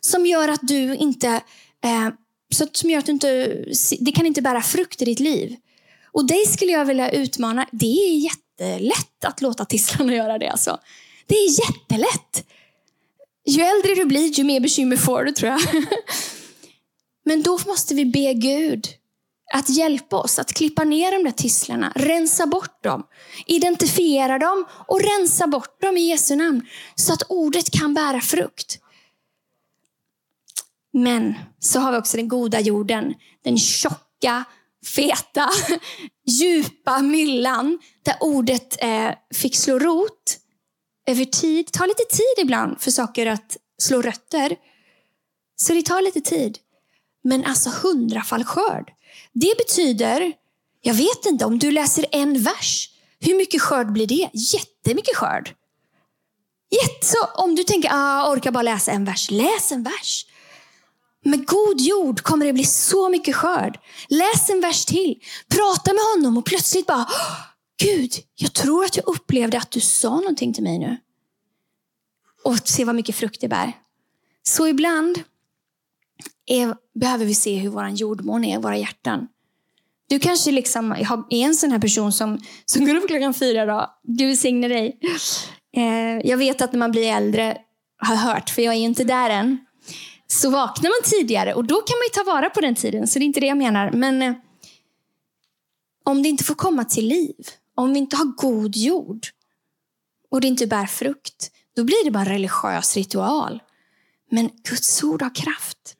Som 0.00 0.26
gör 0.26 0.48
att 0.48 0.60
du 0.62 0.96
inte 0.96 1.28
eh, 1.84 2.08
så 2.54 2.66
som 2.72 2.90
gör 2.90 2.98
att 2.98 3.06
du 3.06 3.12
inte, 3.12 3.64
det 4.00 4.12
kan 4.12 4.26
inte 4.26 4.42
bära 4.42 4.62
frukt 4.62 5.02
i 5.02 5.04
ditt 5.04 5.20
liv. 5.20 5.56
Och 6.12 6.26
dig 6.26 6.46
skulle 6.46 6.72
jag 6.72 6.84
vilja 6.84 7.10
utmana. 7.10 7.66
Det 7.72 7.86
är 7.86 8.16
jättelätt 8.16 9.24
att 9.24 9.40
låta 9.40 9.64
tisslarna 9.64 10.14
göra 10.16 10.38
det. 10.38 10.48
Alltså. 10.48 10.78
Det 11.26 11.34
är 11.34 11.60
jättelätt. 11.60 12.46
Ju 13.46 13.62
äldre 13.62 13.94
du 13.94 14.04
blir, 14.04 14.28
ju 14.28 14.44
mer 14.44 14.60
bekymmer 14.60 14.96
får 14.96 15.24
du 15.24 15.32
tror 15.32 15.50
jag. 15.50 15.60
Men 17.24 17.42
då 17.42 17.58
måste 17.66 17.94
vi 17.94 18.04
be 18.04 18.34
Gud 18.34 18.88
att 19.54 19.68
hjälpa 19.68 20.16
oss 20.16 20.38
att 20.38 20.52
klippa 20.52 20.84
ner 20.84 21.12
de 21.12 21.24
där 21.24 21.36
tisslarna, 21.36 21.92
rensa 21.94 22.46
bort 22.46 22.82
dem, 22.82 23.02
identifiera 23.46 24.38
dem 24.38 24.66
och 24.88 25.00
rensa 25.00 25.46
bort 25.46 25.80
dem 25.80 25.96
i 25.96 26.00
Jesu 26.00 26.36
namn. 26.36 26.66
Så 26.94 27.12
att 27.12 27.22
ordet 27.28 27.70
kan 27.70 27.94
bära 27.94 28.20
frukt. 28.20 28.78
Men 30.92 31.34
så 31.58 31.80
har 31.80 31.92
vi 31.92 31.98
också 31.98 32.16
den 32.16 32.28
goda 32.28 32.60
jorden, 32.60 33.14
den 33.44 33.58
tjocka, 33.58 34.44
feta, 34.96 35.50
djupa 36.26 36.98
myllan 36.98 37.78
där 38.02 38.16
ordet 38.20 38.82
eh, 38.82 39.10
fick 39.34 39.56
slå 39.56 39.78
rot 39.78 40.38
över 41.06 41.24
tid. 41.24 41.66
Det 41.66 41.78
tar 41.78 41.86
lite 41.86 42.04
tid 42.10 42.44
ibland 42.44 42.80
för 42.80 42.90
saker 42.90 43.26
att 43.26 43.56
slå 43.78 44.02
rötter. 44.02 44.56
Så 45.56 45.72
det 45.72 45.82
tar 45.82 46.02
lite 46.02 46.20
tid. 46.20 46.58
Men 47.24 47.44
alltså 47.44 47.70
hundrafall 47.82 48.44
skörd. 48.44 48.92
Det 49.32 49.54
betyder, 49.58 50.32
jag 50.80 50.94
vet 50.94 51.26
inte, 51.26 51.44
om 51.44 51.58
du 51.58 51.70
läser 51.70 52.06
en 52.12 52.42
vers, 52.42 52.90
hur 53.20 53.36
mycket 53.36 53.62
skörd 53.62 53.92
blir 53.92 54.06
det? 54.06 54.30
Jättemycket 54.32 55.16
skörd. 55.16 55.54
Jätte, 56.70 57.06
så 57.06 57.24
om 57.34 57.54
du 57.54 57.64
tänker, 57.64 57.90
ah, 57.92 58.32
orkar 58.32 58.50
bara 58.50 58.62
läsa 58.62 58.92
en 58.92 59.04
vers, 59.04 59.30
läs 59.30 59.72
en 59.72 59.82
vers. 59.82 60.26
Med 61.24 61.46
god 61.46 61.80
jord 61.80 62.20
kommer 62.20 62.46
det 62.46 62.52
bli 62.52 62.64
så 62.64 63.08
mycket 63.08 63.36
skörd. 63.36 63.78
Läs 64.08 64.50
en 64.50 64.60
vers 64.60 64.84
till. 64.84 65.22
Prata 65.48 65.92
med 65.92 66.02
honom 66.16 66.38
och 66.38 66.44
plötsligt 66.44 66.86
bara, 66.86 67.08
Gud, 67.82 68.12
jag 68.34 68.52
tror 68.52 68.84
att 68.84 68.96
jag 68.96 69.08
upplevde 69.08 69.58
att 69.58 69.70
du 69.70 69.80
sa 69.80 70.16
någonting 70.16 70.52
till 70.54 70.62
mig 70.62 70.78
nu. 70.78 70.96
Och 72.44 72.58
se 72.58 72.84
vad 72.84 72.94
mycket 72.94 73.16
frukt 73.16 73.40
det 73.40 73.48
bär. 73.48 73.72
Så 74.42 74.68
ibland 74.68 75.22
är, 76.46 76.74
behöver 77.00 77.24
vi 77.24 77.34
se 77.34 77.56
hur 77.56 77.70
vår 77.70 77.88
jordmån 77.88 78.44
är, 78.44 78.58
våra 78.58 78.76
hjärtan. 78.76 79.28
Du 80.08 80.18
kanske 80.18 80.50
liksom 80.50 80.92
är 81.30 81.32
en 81.32 81.54
sån 81.54 81.72
här 81.72 81.78
person 81.78 82.12
som, 82.12 82.38
som 82.64 82.86
går 82.86 82.94
upp 82.94 83.08
klockan 83.08 83.34
fyra. 83.34 83.66
Då. 83.66 84.00
Gud 84.02 84.28
välsigne 84.28 84.68
dig. 84.68 84.98
Eh, 85.76 86.28
jag 86.28 86.36
vet 86.36 86.62
att 86.62 86.72
när 86.72 86.78
man 86.78 86.90
blir 86.90 87.12
äldre, 87.12 87.58
har 87.98 88.16
hört, 88.16 88.50
för 88.50 88.62
jag 88.62 88.74
är 88.74 88.78
inte 88.78 89.04
där 89.04 89.30
än, 89.30 89.58
så 90.32 90.50
vaknar 90.50 90.90
man 90.90 91.10
tidigare 91.10 91.54
och 91.54 91.64
då 91.64 91.74
kan 91.74 91.96
man 91.98 92.24
ta 92.24 92.32
vara 92.32 92.50
på 92.50 92.60
den 92.60 92.74
tiden. 92.74 93.06
Så 93.06 93.18
det 93.18 93.24
är 93.24 93.26
inte 93.26 93.40
det 93.40 93.46
jag 93.46 93.58
menar. 93.58 93.90
Men 93.90 94.22
eh, 94.22 94.34
om 96.04 96.22
det 96.22 96.28
inte 96.28 96.44
får 96.44 96.54
komma 96.54 96.84
till 96.84 97.06
liv, 97.08 97.34
om 97.74 97.92
vi 97.92 97.98
inte 97.98 98.16
har 98.16 98.24
god 98.24 98.76
jord 98.76 99.26
och 100.30 100.40
det 100.40 100.46
inte 100.46 100.66
bär 100.66 100.86
frukt, 100.86 101.50
då 101.76 101.84
blir 101.84 102.04
det 102.04 102.10
bara 102.10 102.20
en 102.20 102.28
religiös 102.28 102.96
ritual. 102.96 103.62
Men 104.30 104.50
Guds 104.68 105.04
ord 105.04 105.22
har 105.22 105.34
kraft. 105.34 105.96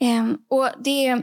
Ehm, 0.00 0.36
och 0.48 0.70
det 0.84 1.06
är 1.06 1.22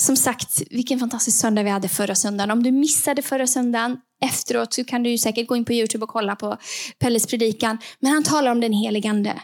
som 0.00 0.16
sagt, 0.16 0.62
vilken 0.70 0.98
fantastisk 0.98 1.38
söndag 1.38 1.62
vi 1.62 1.70
hade 1.70 1.88
förra 1.88 2.14
söndagen. 2.14 2.50
Om 2.50 2.62
du 2.62 2.70
missade 2.70 3.22
förra 3.22 3.46
söndagen, 3.46 3.96
efteråt 4.22 4.74
så 4.74 4.84
kan 4.84 5.02
du 5.02 5.18
säkert 5.18 5.48
gå 5.48 5.56
in 5.56 5.64
på 5.64 5.72
Youtube 5.72 6.04
och 6.04 6.10
kolla 6.10 6.36
på 6.36 6.56
Pelles 6.98 7.26
predikan. 7.26 7.78
Men 8.00 8.12
han 8.12 8.22
talar 8.22 8.50
om 8.50 8.60
den 8.60 8.72
heligande. 8.72 9.40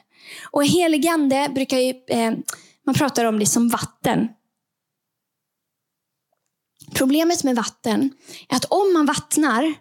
Och 0.50 0.66
heligande 0.66 1.48
brukar 1.54 1.78
ju, 1.78 1.94
eh, 2.08 2.32
man 2.86 2.94
pratar 2.94 3.24
om 3.24 3.38
det 3.38 3.46
som 3.46 3.68
vatten. 3.68 4.28
Problemet 6.94 7.44
med 7.44 7.56
vatten 7.56 8.10
är 8.48 8.56
att 8.56 8.64
om 8.64 8.92
man 8.92 9.06
vattnar 9.06 9.74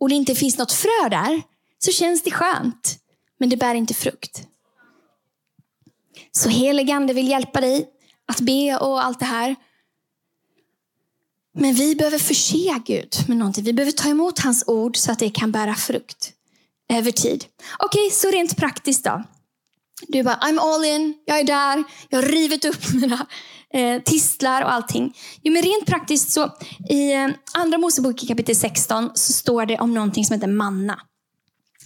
och 0.00 0.08
det 0.08 0.14
inte 0.14 0.34
finns 0.34 0.58
något 0.58 0.72
frö 0.72 1.08
där, 1.10 1.42
så 1.78 1.92
känns 1.92 2.22
det 2.22 2.30
skönt. 2.30 2.98
Men 3.38 3.48
det 3.48 3.56
bär 3.56 3.74
inte 3.74 3.94
frukt. 3.94 4.46
Så 6.32 6.48
heligande 6.48 7.12
vill 7.12 7.28
hjälpa 7.28 7.60
dig 7.60 7.88
att 8.26 8.40
be 8.40 8.78
och 8.78 9.04
allt 9.04 9.18
det 9.18 9.24
här. 9.24 9.56
Men 11.54 11.74
vi 11.74 11.94
behöver 11.94 12.18
förse 12.18 12.80
Gud 12.86 13.14
med 13.28 13.36
någonting. 13.36 13.64
Vi 13.64 13.72
behöver 13.72 13.92
ta 13.92 14.08
emot 14.08 14.38
hans 14.38 14.64
ord 14.66 14.96
så 14.96 15.12
att 15.12 15.18
det 15.18 15.30
kan 15.30 15.52
bära 15.52 15.74
frukt 15.74 16.32
över 16.88 17.10
tid. 17.10 17.44
Okej, 17.78 18.06
okay, 18.06 18.10
så 18.10 18.30
rent 18.30 18.56
praktiskt 18.56 19.04
då. 19.04 19.22
Du 20.08 20.22
bara, 20.22 20.36
I'm 20.36 20.58
all 20.60 20.84
in, 20.84 21.14
jag 21.24 21.38
är 21.38 21.44
där, 21.44 21.84
jag 22.08 22.22
har 22.22 22.28
rivit 22.28 22.64
upp 22.64 22.92
mina 22.94 23.26
eh, 23.74 24.02
tistlar 24.02 24.62
och 24.62 24.72
allting. 24.72 25.16
Jo, 25.42 25.52
men 25.52 25.62
rent 25.62 25.86
praktiskt 25.86 26.30
så 26.30 26.50
i 26.90 27.12
eh, 27.12 27.28
andra 27.52 27.78
Mosebok 27.78 28.28
kapitel 28.28 28.56
16 28.56 29.10
så 29.14 29.32
står 29.32 29.66
det 29.66 29.78
om 29.78 29.94
någonting 29.94 30.24
som 30.24 30.34
heter 30.34 30.48
manna. 30.48 30.98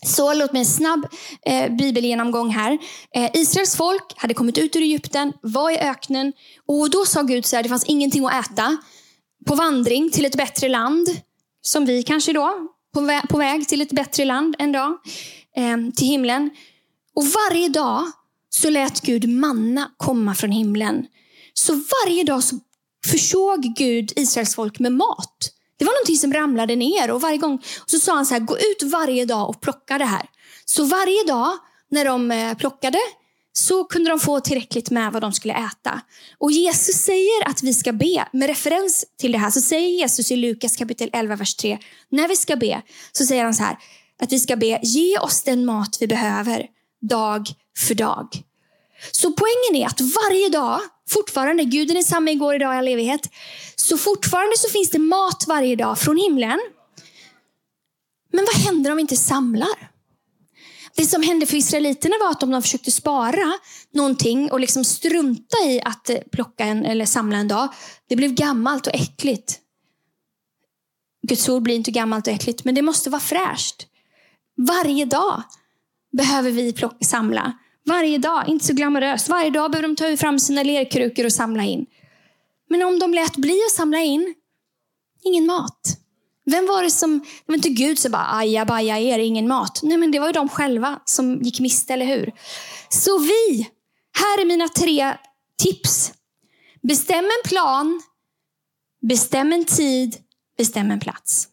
Så 0.07 0.35
låt 0.35 0.53
mig 0.53 0.61
en 0.61 0.67
snabb 0.67 1.07
eh, 1.47 1.73
bibelgenomgång 1.73 2.51
här. 2.51 2.79
Eh, 3.15 3.31
Israels 3.35 3.77
folk 3.77 4.13
hade 4.17 4.35
kommit 4.35 4.59
ut 4.59 4.77
ur 4.77 4.83
Egypten, 4.83 5.33
var 5.43 5.71
i 5.71 5.79
öknen 5.79 6.33
och 6.67 6.91
då 6.91 7.05
sa 7.05 7.23
Gud 7.23 7.47
så 7.47 7.57
här, 7.57 7.63
det 7.63 7.69
fanns 7.69 7.85
ingenting 7.85 8.27
att 8.27 8.51
äta. 8.51 8.77
På 9.47 9.55
vandring 9.55 10.11
till 10.11 10.25
ett 10.25 10.37
bättre 10.37 10.69
land, 10.69 11.09
som 11.63 11.85
vi 11.85 12.03
kanske 12.03 12.33
då, 12.33 12.69
på, 12.95 13.01
vä 13.01 13.23
på 13.29 13.39
väg 13.39 13.69
till 13.69 13.81
ett 13.81 13.93
bättre 13.93 14.25
land 14.25 14.57
en 14.59 14.73
dag, 14.73 14.93
eh, 15.57 15.77
till 15.97 16.07
himlen. 16.07 16.51
Och 17.17 17.25
varje 17.25 17.69
dag 17.69 18.13
så 18.51 18.71
lät 18.71 19.01
Gud 19.01 19.29
manna 19.29 19.91
komma 19.97 20.35
från 20.35 20.51
himlen. 20.51 21.07
Så 21.55 21.73
varje 21.75 22.25
dag 22.25 22.43
så 22.45 22.59
försåg 23.07 23.75
Gud 23.77 24.13
Israels 24.17 24.55
folk 24.55 24.79
med 24.79 24.93
mat. 24.93 25.53
Det 25.79 25.85
var 25.85 25.93
någonting 25.93 26.17
som 26.17 26.33
ramlade 26.33 26.77
ner 26.77 27.11
och 27.11 27.21
varje 27.21 27.39
gång 27.39 27.63
så 27.87 27.99
sa 27.99 28.15
han 28.15 28.27
så 28.27 28.35
här, 28.35 28.41
gå 28.41 28.59
ut 28.59 28.83
varje 28.83 29.25
dag 29.25 29.49
och 29.49 29.61
plocka 29.61 29.99
det 29.99 30.05
här. 30.05 30.27
Så 30.65 30.85
varje 30.85 31.25
dag 31.25 31.49
när 31.91 32.05
de 32.05 32.31
eh, 32.31 32.55
plockade 32.55 32.99
så 33.53 33.85
kunde 33.85 34.11
de 34.11 34.21
få 34.21 34.41
tillräckligt 34.41 34.91
med 34.91 35.13
vad 35.13 35.23
de 35.23 35.33
skulle 35.33 35.55
äta. 35.55 36.01
Och 36.39 36.53
Jesus 36.53 36.97
säger 36.97 37.49
att 37.49 37.63
vi 37.63 37.75
ska 37.75 37.93
be. 37.93 38.29
Med 38.33 38.49
referens 38.49 39.05
till 39.19 39.33
det 39.33 39.39
här 39.39 39.51
så 39.51 39.61
säger 39.61 39.89
Jesus 39.89 40.31
i 40.31 40.37
Lukas 40.37 40.77
kapitel 40.77 41.11
11, 41.13 41.37
vers 41.37 41.55
3. 41.55 41.79
När 42.09 42.29
vi 42.29 42.37
ska 42.37 42.57
be 42.57 42.83
så 43.13 43.25
säger 43.25 43.45
han 43.45 43.55
så 43.55 43.63
här. 43.63 43.79
Att 44.23 44.33
vi 44.33 44.39
ska 44.39 44.57
be, 44.57 44.81
ge 44.83 45.19
oss 45.19 45.43
den 45.43 45.65
mat 45.65 45.97
vi 46.01 46.07
behöver 46.07 46.67
dag 47.09 47.47
för 47.79 47.95
dag. 47.95 48.43
Så 49.13 49.33
poängen 49.33 49.83
är 49.83 49.87
att 49.87 50.01
varje 50.01 50.49
dag, 50.49 50.81
fortfarande, 51.09 51.65
Guden 51.65 51.97
är 51.97 52.03
samma 52.03 52.31
igår, 52.31 52.55
idag 52.55 52.75
i 52.75 52.79
all 52.79 52.89
evighet. 52.89 53.31
Så 53.77 53.99
fortfarande 53.99 54.57
så 54.59 54.69
finns 54.69 54.91
det 54.91 54.99
mat 54.99 55.45
varje 55.49 55.77
dag 55.77 55.99
från 55.99 56.17
himlen. 56.17 56.61
Men 58.33 58.47
vad 58.55 58.65
händer 58.65 58.91
om 58.91 58.97
vi 58.97 59.01
inte 59.01 59.17
samlar? 59.17 59.91
Det 60.97 61.07
som 61.07 61.23
hände 61.23 61.47
för 61.47 61.57
israeliterna 61.57 62.15
var 62.21 62.31
att 62.31 62.43
om 62.43 62.51
de 62.51 62.63
försökte 62.63 62.91
spara 62.91 63.53
någonting 63.93 64.51
och 64.51 64.61
liksom 64.61 64.85
strunta 64.85 65.57
i 65.65 65.81
att 65.85 66.11
eh, 66.11 66.19
plocka 66.33 66.65
en 66.65 66.85
eller 66.85 67.07
samla 67.07 67.37
en 67.37 67.49
dag, 67.49 67.69
det 68.09 68.17
blev 68.17 68.35
gammalt 68.35 68.87
och 68.87 68.95
äckligt. 68.95 69.59
Guds 71.29 71.49
ord 71.49 71.63
blir 71.63 71.75
inte 71.75 71.91
gammalt 71.91 72.27
och 72.27 72.33
äckligt, 72.33 72.65
men 72.65 72.75
det 72.75 72.83
måste 72.83 73.11
vara 73.11 73.21
fräscht. 73.21 73.87
Varje 74.57 75.05
dag 75.05 75.43
behöver 76.17 76.51
vi 76.51 76.73
plocka, 76.73 77.05
samla. 77.05 77.53
Varje 77.87 78.19
dag, 78.19 78.49
inte 78.49 78.65
så 78.65 78.73
glamoröst. 78.73 79.29
Varje 79.29 79.51
dag 79.51 79.71
behöver 79.71 79.89
de 79.89 79.97
ta 79.97 80.17
fram 80.17 80.39
sina 80.39 80.63
lerkrukor 80.63 81.25
och 81.25 81.33
samla 81.33 81.65
in. 81.65 81.87
Men 82.71 82.83
om 82.83 82.99
de 82.99 83.15
lät 83.15 83.37
bli 83.37 83.61
att 83.67 83.73
samla 83.73 84.01
in, 84.01 84.35
ingen 85.25 85.47
mat. 85.47 85.81
Vem 86.45 86.67
var 86.67 86.83
det 86.83 86.91
som, 86.91 87.19
det 87.19 87.45
var 87.47 87.55
inte 87.55 87.69
Gud 87.69 87.99
som 87.99 88.13
bara 88.13 88.27
aja 88.27 88.65
baja 88.65 88.99
er, 88.99 89.19
ingen 89.19 89.49
mat. 89.49 89.81
Nej 89.83 89.97
men 89.97 90.11
det 90.11 90.19
var 90.19 90.27
ju 90.27 90.33
de 90.33 90.49
själva 90.49 91.01
som 91.05 91.43
gick 91.43 91.61
miste, 91.61 91.93
eller 91.93 92.07
hur? 92.07 92.33
Så 92.89 93.19
vi, 93.19 93.71
här 94.19 94.41
är 94.41 94.45
mina 94.45 94.69
tre 94.69 95.17
tips. 95.59 96.13
Bestäm 96.83 97.25
en 97.25 97.51
plan, 97.51 98.03
bestäm 99.09 99.53
en 99.53 99.65
tid, 99.65 100.17
bestäm 100.59 100.91
en 100.91 101.01
plats. 101.01 101.49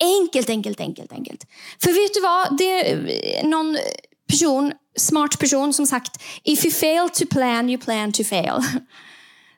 Enkelt, 0.00 0.50
enkelt, 0.50 0.80
enkelt, 0.80 1.12
enkelt. 1.12 1.46
För 1.82 1.92
vet 1.92 2.14
du 2.14 2.20
vad? 2.20 2.58
Det 2.58 2.90
är 2.90 3.42
eh, 3.42 3.48
någon 3.48 3.78
person, 4.28 4.72
smart 4.98 5.38
person 5.38 5.72
som 5.72 5.86
sagt, 5.86 6.22
if 6.44 6.64
you 6.64 6.74
fail 6.74 7.08
to 7.08 7.26
plan, 7.26 7.70
you 7.70 7.80
plan 7.80 8.12
to 8.12 8.24
fail. 8.24 8.62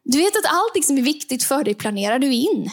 Du 0.05 0.19
vet 0.19 0.37
att 0.37 0.45
allt 0.45 0.85
som 0.85 0.99
är 0.99 1.03
viktigt 1.03 1.45
för 1.45 1.65
dig 1.65 1.75
planerar 1.75 2.19
du 2.19 2.35
in. 2.35 2.71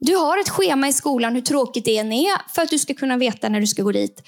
Du 0.00 0.16
har 0.16 0.38
ett 0.38 0.48
schema 0.48 0.88
i 0.88 0.92
skolan, 0.92 1.34
hur 1.34 1.42
tråkigt 1.42 1.84
det 1.84 1.98
än 1.98 2.12
är, 2.12 2.54
för 2.54 2.62
att 2.62 2.70
du 2.70 2.78
ska 2.78 2.94
kunna 2.94 3.16
veta 3.16 3.48
när 3.48 3.60
du 3.60 3.66
ska 3.66 3.82
gå 3.82 3.92
dit. 3.92 4.22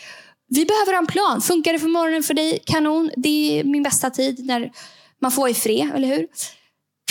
Vi 0.48 0.64
behöver 0.64 0.92
ha 0.92 0.98
en 0.98 1.06
plan. 1.06 1.40
Funkar 1.40 1.72
det 1.72 1.78
för 1.78 1.88
morgonen 1.88 2.22
för 2.22 2.34
dig? 2.34 2.62
Kanon. 2.66 3.10
Det 3.16 3.60
är 3.60 3.64
min 3.64 3.82
bästa 3.82 4.10
tid 4.10 4.46
när 4.46 4.72
man 5.20 5.32
får 5.32 5.42
vara 5.42 5.50
i 5.50 5.54
fred, 5.54 5.90
eller 5.94 6.08
hur? 6.08 6.26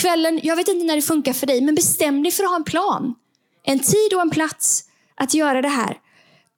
Kvällen, 0.00 0.40
jag 0.42 0.56
vet 0.56 0.68
inte 0.68 0.84
när 0.84 0.96
det 0.96 1.02
funkar 1.02 1.32
för 1.32 1.46
dig, 1.46 1.60
men 1.60 1.74
bestäm 1.74 2.22
dig 2.22 2.32
för 2.32 2.44
att 2.44 2.50
ha 2.50 2.56
en 2.56 2.64
plan. 2.64 3.14
En 3.64 3.78
tid 3.78 4.14
och 4.14 4.20
en 4.20 4.30
plats 4.30 4.84
att 5.14 5.34
göra 5.34 5.62
det 5.62 5.68
här. 5.68 5.98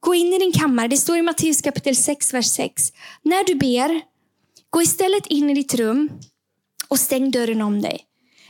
Gå 0.00 0.14
in 0.14 0.32
i 0.32 0.38
din 0.38 0.52
kammare. 0.52 0.88
Det 0.88 0.96
står 0.96 1.16
i 1.16 1.22
Matteus 1.22 1.62
kapitel 1.62 1.96
6, 1.96 2.34
vers 2.34 2.46
6. 2.46 2.92
När 3.22 3.44
du 3.44 3.54
ber, 3.54 4.00
gå 4.70 4.82
istället 4.82 5.26
in 5.26 5.50
i 5.50 5.54
ditt 5.54 5.74
rum 5.74 6.10
och 6.88 6.98
stäng 6.98 7.30
dörren 7.30 7.62
om 7.62 7.82
dig. 7.82 8.00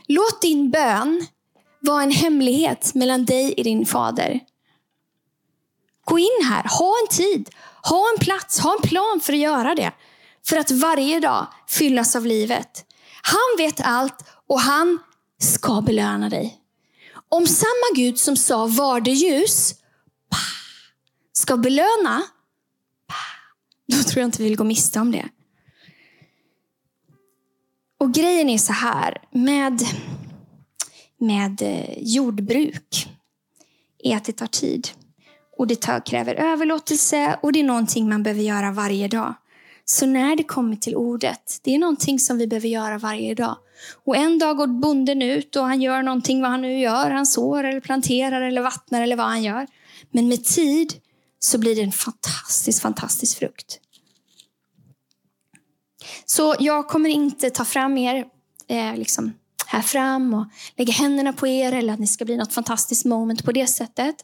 Låt 0.07 0.41
din 0.41 0.71
bön 0.71 1.27
vara 1.79 2.03
en 2.03 2.11
hemlighet 2.11 2.95
mellan 2.95 3.25
dig 3.25 3.53
och 3.57 3.63
din 3.63 3.85
fader. 3.85 4.39
Gå 6.05 6.19
in 6.19 6.43
här, 6.43 6.63
ha 6.79 6.93
en 7.01 7.15
tid, 7.17 7.49
ha 7.83 8.05
en 8.13 8.25
plats, 8.25 8.59
ha 8.59 8.75
en 8.75 8.89
plan 8.89 9.19
för 9.23 9.33
att 9.33 9.39
göra 9.39 9.75
det. 9.75 9.91
för 10.47 10.57
att 10.57 10.71
varje 10.71 11.19
dag 11.19 11.47
fyllas 11.67 12.15
av 12.15 12.25
livet. 12.25 12.85
Han 13.21 13.57
vet 13.57 13.81
allt 13.81 14.23
och 14.47 14.59
han 14.59 14.99
ska 15.41 15.81
belöna 15.81 16.29
dig. 16.29 16.57
Om 17.29 17.47
samma 17.47 17.95
Gud 17.95 18.19
som 18.19 18.37
sa 18.37 18.65
var 18.65 18.99
det 19.01 19.11
ljus, 19.11 19.73
ska 21.33 21.57
belöna, 21.57 22.23
då 23.87 24.03
tror 24.03 24.21
jag 24.21 24.27
inte 24.27 24.41
vi 24.41 24.49
vill 24.49 24.57
gå 24.57 24.63
miste 24.63 24.99
om 24.99 25.11
det. 25.11 25.29
Och 27.99 28.13
grejen 28.13 28.49
är 28.49 28.57
så 28.57 28.73
här 28.73 29.17
med, 29.31 29.81
med 31.17 31.61
eh, 31.61 31.97
jordbruk, 31.97 33.09
är 34.03 34.17
att 34.17 34.25
det 34.25 34.33
tar 34.33 34.47
tid. 34.47 34.87
Och 35.57 35.67
det 35.67 35.81
tar, 35.81 36.05
kräver 36.05 36.35
överlåtelse 36.35 37.39
och 37.41 37.51
det 37.51 37.59
är 37.59 37.63
någonting 37.63 38.09
man 38.09 38.23
behöver 38.23 38.41
göra 38.43 38.71
varje 38.71 39.07
dag. 39.07 39.35
Så 39.85 40.05
när 40.05 40.35
det 40.35 40.43
kommer 40.43 40.75
till 40.75 40.95
ordet, 40.95 41.59
det 41.63 41.75
är 41.75 41.79
någonting 41.79 42.19
som 42.19 42.37
vi 42.37 42.47
behöver 42.47 42.67
göra 42.67 42.97
varje 42.97 43.35
dag. 43.35 43.57
Och 44.03 44.15
en 44.15 44.39
dag 44.39 44.57
går 44.57 44.67
bonden 44.67 45.21
ut 45.21 45.55
och 45.55 45.63
han 45.63 45.81
gör 45.81 46.03
någonting 46.03 46.41
vad 46.41 46.51
han 46.51 46.61
nu 46.61 46.79
gör. 46.79 47.09
Han 47.09 47.25
sår 47.25 47.63
eller 47.63 47.79
planterar 47.79 48.41
eller 48.41 48.61
vattnar 48.61 49.01
eller 49.01 49.15
vad 49.15 49.25
han 49.25 49.43
gör. 49.43 49.67
Men 50.11 50.27
med 50.27 50.43
tid 50.43 50.93
så 51.39 51.57
blir 51.57 51.75
det 51.75 51.81
en 51.81 51.91
fantastisk, 51.91 52.81
fantastisk 52.81 53.37
frukt. 53.37 53.79
Så 56.25 56.55
jag 56.59 56.87
kommer 56.87 57.09
inte 57.09 57.49
ta 57.49 57.65
fram 57.65 57.97
er 57.97 58.25
eh, 58.67 58.95
liksom 58.95 59.33
här 59.67 59.81
fram 59.81 60.33
och 60.33 60.45
lägga 60.77 60.93
händerna 60.93 61.33
på 61.33 61.47
er 61.47 61.71
eller 61.71 61.93
att 61.93 61.99
ni 61.99 62.07
ska 62.07 62.25
bli 62.25 62.37
något 62.37 62.53
fantastiskt 62.53 63.05
moment 63.05 63.45
på 63.45 63.51
det 63.51 63.67
sättet. 63.67 64.15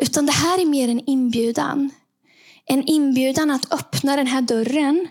Utan 0.00 0.26
det 0.26 0.32
här 0.32 0.60
är 0.60 0.66
mer 0.66 0.88
en 0.88 1.00
inbjudan. 1.00 1.90
En 2.66 2.82
inbjudan 2.82 3.50
att 3.50 3.72
öppna 3.72 4.16
den 4.16 4.26
här 4.26 4.42
dörren 4.42 5.08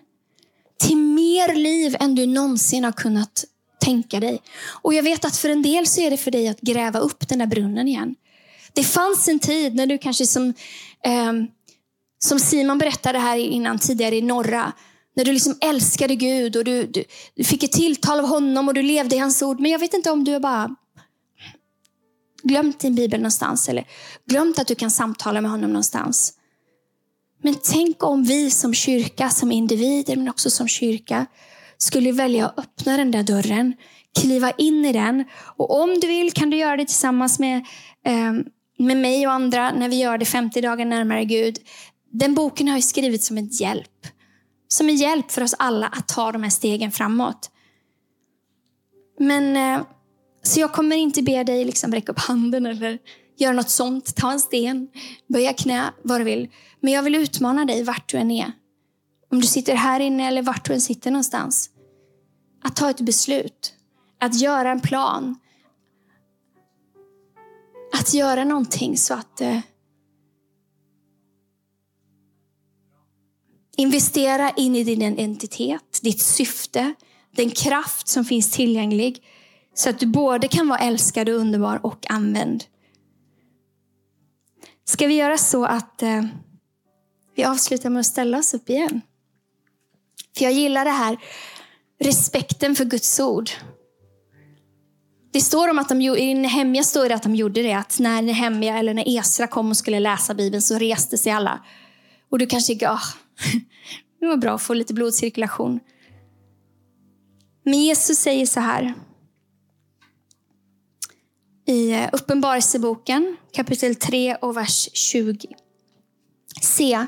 till 0.80 0.97
mer 0.97 1.55
liv 1.55 1.95
än 1.99 2.16
du 2.16 2.26
någonsin 2.26 2.84
har 2.84 2.91
kunnat 2.91 3.45
tänka 3.80 4.20
dig. 4.20 4.41
Och 4.66 4.93
jag 4.93 5.03
vet 5.03 5.26
att 5.26 5.38
för 5.38 5.49
en 5.49 5.61
del 5.61 5.88
så 5.88 6.01
är 6.01 6.11
det 6.11 6.18
för 6.18 6.32
dig 6.32 6.47
att 6.47 6.61
gräva 6.61 6.99
upp 6.99 7.28
den 7.28 7.39
där 7.39 7.47
brunnen 7.47 7.88
igen. 7.88 8.16
Det 8.76 8.84
fanns 8.84 9.28
en 9.28 9.39
tid 9.39 9.76
när 9.76 9.88
du 9.88 9.97
kanske 9.97 10.26
som, 10.26 10.47
eh, 11.05 11.34
som 12.19 12.39
Simon 12.39 12.78
berättade 12.78 13.19
här 13.19 13.38
innan 13.38 13.80
tidigare 13.80 14.15
i 14.15 14.21
norra, 14.21 14.74
när 15.15 15.26
du 15.26 15.34
liksom 15.34 15.57
älskade 15.61 16.15
Gud 16.15 16.55
och 16.55 16.63
du, 16.63 16.86
du, 16.86 17.03
du, 17.36 17.43
fick 17.43 17.63
ett 17.63 17.71
tilltal 17.71 18.19
av 18.19 18.26
honom 18.26 18.67
och 18.67 18.74
du 18.74 18.82
levde 18.82 19.15
i 19.15 19.19
hans 19.19 19.41
ord. 19.41 19.59
Men 19.59 19.71
jag 19.71 19.80
vet 19.80 19.93
inte 19.93 20.11
om 20.11 20.24
du 20.24 20.32
har 20.32 20.39
bara 20.39 20.76
glömt 22.43 22.80
din 22.80 22.95
bibel 22.95 23.19
någonstans 23.19 23.69
eller 23.69 23.88
glömt 24.30 24.59
att 24.59 24.67
du 24.67 24.76
kan 24.76 24.91
samtala 24.91 25.41
med 25.41 25.51
honom 25.51 25.69
någonstans. 25.69 26.34
Men 27.43 27.55
tänk 27.71 28.03
om 28.03 28.24
vi 28.24 28.51
som 28.51 28.74
kyrka, 28.74 29.30
som 29.30 29.51
individer 29.51 30.15
men 30.15 30.30
också 30.30 30.49
som 30.49 30.67
kyrka, 30.67 31.26
skulle 31.78 32.11
välja 32.11 32.45
att 32.45 32.59
öppna 32.59 32.97
den 32.97 33.11
där 33.11 33.24
dörren, 33.24 33.74
kliva 34.19 34.51
in 34.51 34.86
i 34.86 34.93
den. 34.93 35.26
Och 35.57 35.82
om 35.82 35.99
du 35.99 36.07
vill 36.07 36.32
kan 36.32 36.49
du 36.49 36.57
göra 36.57 36.78
det 36.78 36.86
tillsammans 36.86 37.39
med, 37.39 37.57
eh, 38.05 38.34
med 38.84 38.98
mig 38.98 39.28
och 39.28 39.34
andra 39.34 39.72
när 39.72 39.90
vi 39.90 39.96
gör 39.96 40.18
det 40.18 40.26
50 40.26 40.62
dagar 40.62 40.86
närmare 40.86 41.26
Gud. 41.26 41.58
Den 42.12 42.34
boken 42.34 42.68
har 42.68 42.76
jag 42.76 42.84
skrivit 42.84 43.24
som 43.24 43.38
en 43.38 43.48
hjälp. 43.48 44.08
Som 44.68 44.90
en 44.90 44.96
hjälp 44.96 45.32
för 45.32 45.42
oss 45.42 45.56
alla 45.60 45.88
att 45.88 46.08
ta 46.08 46.32
de 46.32 46.44
här 46.44 46.50
stegen 46.50 46.92
framåt. 46.92 47.52
Men, 49.20 49.58
eh, 49.58 49.86
så 50.44 50.60
jag 50.60 50.72
kommer 50.72 50.96
inte 50.96 51.22
be 51.22 51.44
dig 51.44 51.66
liksom 51.66 51.94
räcka 51.94 52.12
upp 52.12 52.20
handen 52.20 52.66
eller 52.66 53.00
göra 53.38 53.54
något 53.54 53.70
sånt. 53.70 54.16
Ta 54.16 54.32
en 54.32 54.40
sten, 54.40 54.88
böja 55.28 55.54
knä, 55.54 55.92
vad 56.02 56.22
du 56.22 56.24
vill. 56.24 56.50
Men 56.80 56.94
jag 56.94 57.04
vill 57.04 57.16
utmana 57.16 57.66
dig 57.66 57.84
vart 57.84 58.12
du 58.12 58.18
än 58.18 58.32
är. 58.32 58.52
Om 59.32 59.42
du 59.42 59.48
sitter 59.48 59.76
här 59.76 60.00
inne 60.00 60.28
eller 60.28 60.42
vart 60.42 60.66
du 60.66 60.74
än 60.74 60.82
sitter 60.82 61.12
någonstans. 61.12 61.70
Att 62.64 62.76
ta 62.76 62.90
ett 62.90 63.02
beslut. 63.02 63.74
Att 64.20 64.42
göra 64.42 64.72
en 64.72 64.82
plan. 64.82 65.36
Att 68.04 68.14
göra 68.14 68.43
någonting 68.43 68.97
så 68.97 69.14
att 69.14 69.41
eh, 69.41 69.60
Investera 73.78 74.49
in 74.49 74.76
i 74.76 74.84
din 74.84 75.01
identitet, 75.01 75.99
ditt 76.01 76.22
syfte, 76.22 76.93
den 77.32 77.49
kraft 77.49 78.08
som 78.08 78.26
finns 78.26 78.51
tillgänglig. 78.51 79.24
Så 79.74 79.89
att 79.89 79.99
du 79.99 80.06
både 80.06 80.47
kan 80.47 80.68
vara 80.68 80.80
älskad 80.80 81.30
och 81.30 81.36
underbar 81.36 81.86
och 81.86 82.06
använd. 82.10 82.64
Ska 84.86 85.08
vi 85.08 85.14
göra 85.14 85.38
så 85.38 85.66
att 85.66 86.04
eh, 86.04 86.26
vi 87.36 87.43
avslutar 87.43 87.89
med 87.89 87.99
att 87.99 88.06
ställa 88.06 88.38
oss 88.38 88.54
upp 88.54 88.70
igen? 88.70 89.01
För 90.38 90.43
jag 90.43 90.54
gillar 90.54 90.86
det 90.86 90.91
här, 90.91 91.18
respekten 91.99 92.76
för 92.76 92.86
Guds 92.86 93.20
ord. 93.20 93.49
Det 95.34 95.42
står 95.42 95.70
om 95.70 95.80
att 95.80 95.90
de, 95.90 96.02
i 96.02 96.34
Nehemja 96.34 96.84
står 96.84 97.10
det 97.10 97.16
att 97.16 97.24
de 97.24 97.36
gjorde 97.36 97.62
det, 97.62 97.74
att 97.74 98.00
när 98.00 98.22
Nehemja 98.22 98.78
eller 98.78 98.94
när 98.94 99.18
Esra 99.18 99.48
kom 99.48 99.70
och 99.70 99.78
skulle 99.78 100.00
läsa 100.00 100.34
Bibeln 100.34 100.62
så 100.62 100.78
reste 100.78 101.18
sig 101.18 101.32
alla. 101.32 101.66
Och 102.30 102.40
du 102.40 102.46
kanske 102.46 102.74
tänker, 102.74 102.88
ah, 102.88 103.02
det 104.20 104.28
var 104.28 104.38
bra 104.38 104.56
att 104.56 104.62
få 104.62 104.74
lite 104.74 104.94
blodcirkulation. 104.94 105.80
Men 107.64 107.82
Jesus 107.82 108.18
säger 108.18 108.46
så 108.46 108.60
här. 108.60 108.94
I 111.68 111.92
eh, 111.92 112.10
Uppenbarelseboken 112.14 113.38
kapitel 113.54 113.96
3 113.96 114.36
och 114.36 114.58
vers 114.58 114.90
20. 114.94 115.48
Se, 116.62 117.06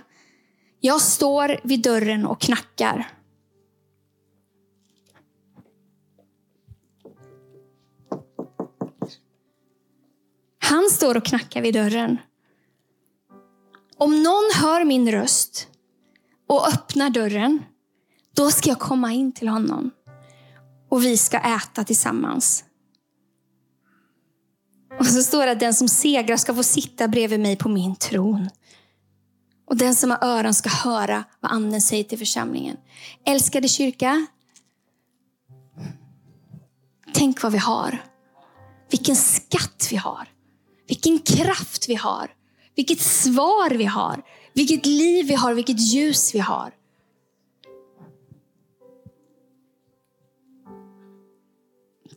jag 0.80 1.02
står 1.02 1.60
vid 1.64 1.82
dörren 1.82 2.26
och 2.26 2.42
knackar. 2.42 3.08
Han 10.70 10.90
står 10.90 11.18
och 11.18 11.26
knackar 11.26 11.62
vid 11.62 11.74
dörren. 11.74 12.18
Om 13.98 14.24
någon 14.24 14.52
hör 14.56 14.86
min 14.86 15.12
röst 15.12 15.68
och 16.48 16.68
öppnar 16.68 17.10
dörren, 17.10 17.64
då 18.36 18.52
ska 18.52 18.70
jag 18.70 18.80
komma 18.80 19.14
in 19.14 19.32
till 19.32 19.48
honom 19.48 19.92
och 20.90 21.04
vi 21.04 21.18
ska 21.18 21.38
äta 21.40 21.84
tillsammans. 21.84 22.64
Och 25.00 25.06
så 25.06 25.24
står 25.24 25.46
det 25.46 25.52
att 25.52 25.60
den 25.60 25.74
som 25.74 25.88
segrar 25.88 26.38
ska 26.38 26.56
få 26.56 26.64
sitta 26.64 27.08
bredvid 27.08 27.40
mig 27.40 27.56
på 27.56 27.70
min 27.70 27.96
tron. 27.96 28.50
Och 29.66 29.78
den 29.78 29.96
som 29.96 30.12
har 30.12 30.24
öron 30.24 30.54
ska 30.54 30.70
höra 30.70 31.24
vad 31.40 31.52
anden 31.52 31.82
säger 31.82 32.04
till 32.04 32.20
församlingen. 32.20 32.78
Älskade 33.26 33.68
kyrka, 33.68 34.28
tänk 37.14 37.44
vad 37.44 37.52
vi 37.52 37.58
har. 37.58 38.04
Vilken 38.90 39.16
skatt 39.16 39.88
vi 39.92 39.96
har. 39.98 40.35
Vilken 40.88 41.20
kraft 41.20 41.90
vi 41.90 41.96
har. 41.96 42.32
Vilket 42.76 43.02
svar 43.02 43.70
vi 43.70 43.86
har. 43.86 44.24
Vilket 44.54 44.86
liv 44.86 45.28
vi 45.28 45.34
har, 45.34 45.54
vilket 45.54 45.80
ljus 45.80 46.36
vi 46.36 46.40
har. 46.40 46.72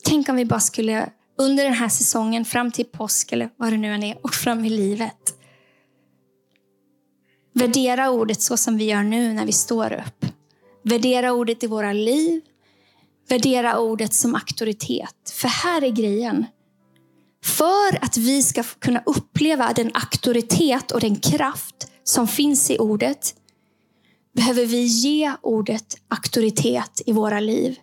Tänk 0.03 0.29
om 0.29 0.37
vi 0.37 0.45
bara 0.45 0.61
skulle 0.61 1.12
under 1.39 1.64
den 1.64 1.73
här 1.73 1.89
säsongen, 1.89 2.45
fram 2.45 2.73
till 2.73 2.85
påsk 2.85 3.33
eller 3.33 3.51
vad 3.57 3.73
det 3.73 3.77
nu 3.77 3.95
än 3.95 4.03
är, 4.03 4.19
och 4.23 4.35
fram 4.35 4.64
i 4.64 4.71
livet. 4.71 5.35
Värdera 7.53 8.11
ordet 8.11 8.43
så 8.43 8.57
som 8.57 8.77
vi 8.77 8.85
gör 8.85 9.03
nu 9.03 9.33
när 9.33 9.47
vi 9.47 9.53
står 9.53 9.93
upp. 9.93 10.27
Värdera 10.83 11.33
ordet 11.33 11.62
i 11.62 11.66
våra 11.66 11.93
liv. 11.93 12.41
Värdera 13.29 13.79
ordet 13.79 14.14
som 14.14 14.35
auktoritet. 14.35 15.31
För 15.33 15.49
här 15.49 15.85
är 15.85 15.91
grejen. 15.91 16.47
För 17.45 18.05
att 18.05 18.16
vi 18.16 18.43
ska 18.43 18.62
kunna 18.62 19.03
uppleva 19.07 19.72
den 19.72 19.91
auktoritet 19.95 20.91
och 20.91 21.01
den 21.01 21.16
kraft 21.16 21.93
som 22.05 22.28
finns 22.28 22.70
i 22.70 22.78
ordet 22.78 23.34
behöver 24.34 24.66
vi 24.66 24.82
ge 24.82 25.32
ordet 25.43 25.97
auktoritet 26.09 27.03
i 27.07 27.12
våra 27.12 27.41
liv. 27.41 27.78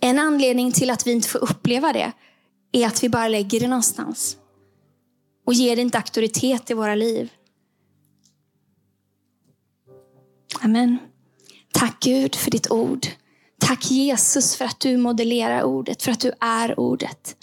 En 0.00 0.18
anledning 0.18 0.72
till 0.72 0.90
att 0.90 1.06
vi 1.06 1.12
inte 1.12 1.28
får 1.28 1.38
uppleva 1.38 1.92
det 1.92 2.12
är 2.72 2.86
att 2.86 3.02
vi 3.04 3.08
bara 3.08 3.28
lägger 3.28 3.60
det 3.60 3.68
någonstans 3.68 4.36
och 5.46 5.54
ger 5.54 5.76
det 5.76 5.82
inte 5.82 5.98
auktoritet 5.98 6.70
i 6.70 6.74
våra 6.74 6.94
liv. 6.94 7.32
Amen. 10.60 10.98
Tack 11.72 12.00
Gud 12.00 12.34
för 12.34 12.50
ditt 12.50 12.70
ord. 12.70 13.06
Tack 13.64 13.90
Jesus 13.90 14.56
för 14.56 14.64
att 14.64 14.80
du 14.80 14.96
modellerar 14.96 15.62
ordet, 15.62 16.02
för 16.02 16.12
att 16.12 16.20
du 16.20 16.32
är 16.40 16.80
ordet. 16.80 17.36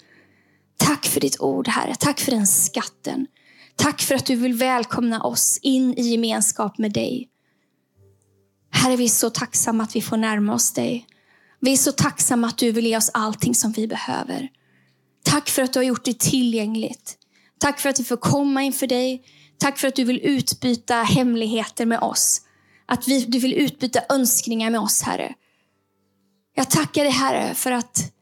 Tack 0.76 1.06
för 1.06 1.20
ditt 1.20 1.40
ord 1.40 1.68
Herre. 1.68 1.94
Tack 1.94 2.20
för 2.20 2.30
den 2.30 2.46
skatten. 2.46 3.26
Tack 3.76 4.02
för 4.02 4.14
att 4.14 4.26
du 4.26 4.36
vill 4.36 4.54
välkomna 4.54 5.22
oss 5.22 5.58
in 5.62 5.94
i 5.98 6.02
gemenskap 6.02 6.78
med 6.78 6.92
dig. 6.92 7.28
Herre, 8.70 8.96
vi 8.96 9.04
är 9.04 9.08
så 9.08 9.30
tacksamma 9.30 9.82
att 9.82 9.96
vi 9.96 10.02
får 10.02 10.16
närma 10.16 10.54
oss 10.54 10.72
dig. 10.72 11.06
Vi 11.60 11.72
är 11.72 11.76
så 11.76 11.92
tacksamma 11.92 12.46
att 12.46 12.58
du 12.58 12.72
vill 12.72 12.86
ge 12.86 12.96
oss 12.96 13.10
allting 13.14 13.54
som 13.54 13.72
vi 13.72 13.88
behöver. 13.88 14.48
Tack 15.24 15.48
för 15.48 15.62
att 15.62 15.72
du 15.72 15.78
har 15.78 15.84
gjort 15.84 16.04
det 16.04 16.18
tillgängligt. 16.18 17.18
Tack 17.58 17.80
för 17.80 17.88
att 17.88 18.00
vi 18.00 18.04
får 18.04 18.16
komma 18.16 18.62
inför 18.62 18.86
dig. 18.86 19.24
Tack 19.58 19.78
för 19.78 19.88
att 19.88 19.96
du 19.96 20.04
vill 20.04 20.20
utbyta 20.22 20.94
hemligheter 20.94 21.86
med 21.86 21.98
oss. 21.98 22.40
Att 22.86 23.08
vi, 23.08 23.24
du 23.24 23.38
vill 23.38 23.54
utbyta 23.54 24.00
önskningar 24.08 24.70
med 24.70 24.80
oss, 24.80 25.02
Herre. 25.02 25.34
Jag 26.54 26.70
tackar 26.70 27.02
dig, 27.02 27.12
Herre, 27.12 27.54
för 27.54 27.72
att 27.72 28.12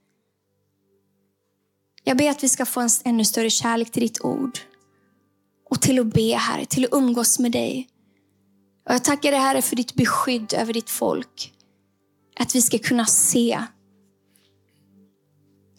jag 2.05 2.17
ber 2.17 2.31
att 2.31 2.45
vi 2.45 2.49
ska 2.49 2.67
få 2.67 2.81
en 2.81 2.89
ännu 3.05 3.25
större 3.25 3.51
kärlek 3.51 3.91
till 3.91 4.03
ditt 4.03 4.25
ord. 4.25 4.59
Och 5.71 5.81
till 5.83 6.01
att 6.01 6.07
be, 6.07 6.35
Herre, 6.37 6.65
till 6.65 6.85
att 6.85 6.93
umgås 6.93 7.39
med 7.39 7.53
dig. 7.53 7.89
Och 8.89 8.95
jag 8.95 9.05
tackar 9.05 9.31
dig, 9.31 9.41
Herre, 9.41 9.63
för 9.63 9.77
ditt 9.77 9.95
beskydd 9.95 10.53
över 10.53 10.73
ditt 10.73 10.91
folk. 10.91 11.53
Att 12.37 12.55
vi 12.55 12.63
ska 12.63 12.79
kunna 12.79 13.07
se 13.07 13.63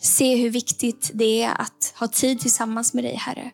se 0.01 0.35
hur 0.35 0.49
viktigt 0.49 1.11
det 1.13 1.43
är 1.43 1.61
att 1.61 1.93
ha 1.97 2.07
tid 2.07 2.39
tillsammans 2.39 2.93
med 2.93 3.03
dig, 3.03 3.15
Herre. 3.15 3.51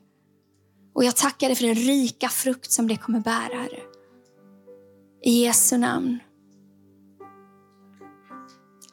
Och 0.93 1.03
jag 1.03 1.15
tackar 1.15 1.47
dig 1.47 1.55
för 1.55 1.65
den 1.65 1.75
rika 1.75 2.29
frukt 2.29 2.71
som 2.71 2.87
det 2.87 2.97
kommer 2.97 3.19
bära, 3.19 3.61
Herre. 3.61 3.81
I 5.23 5.43
Jesu 5.43 5.77
namn. 5.77 6.19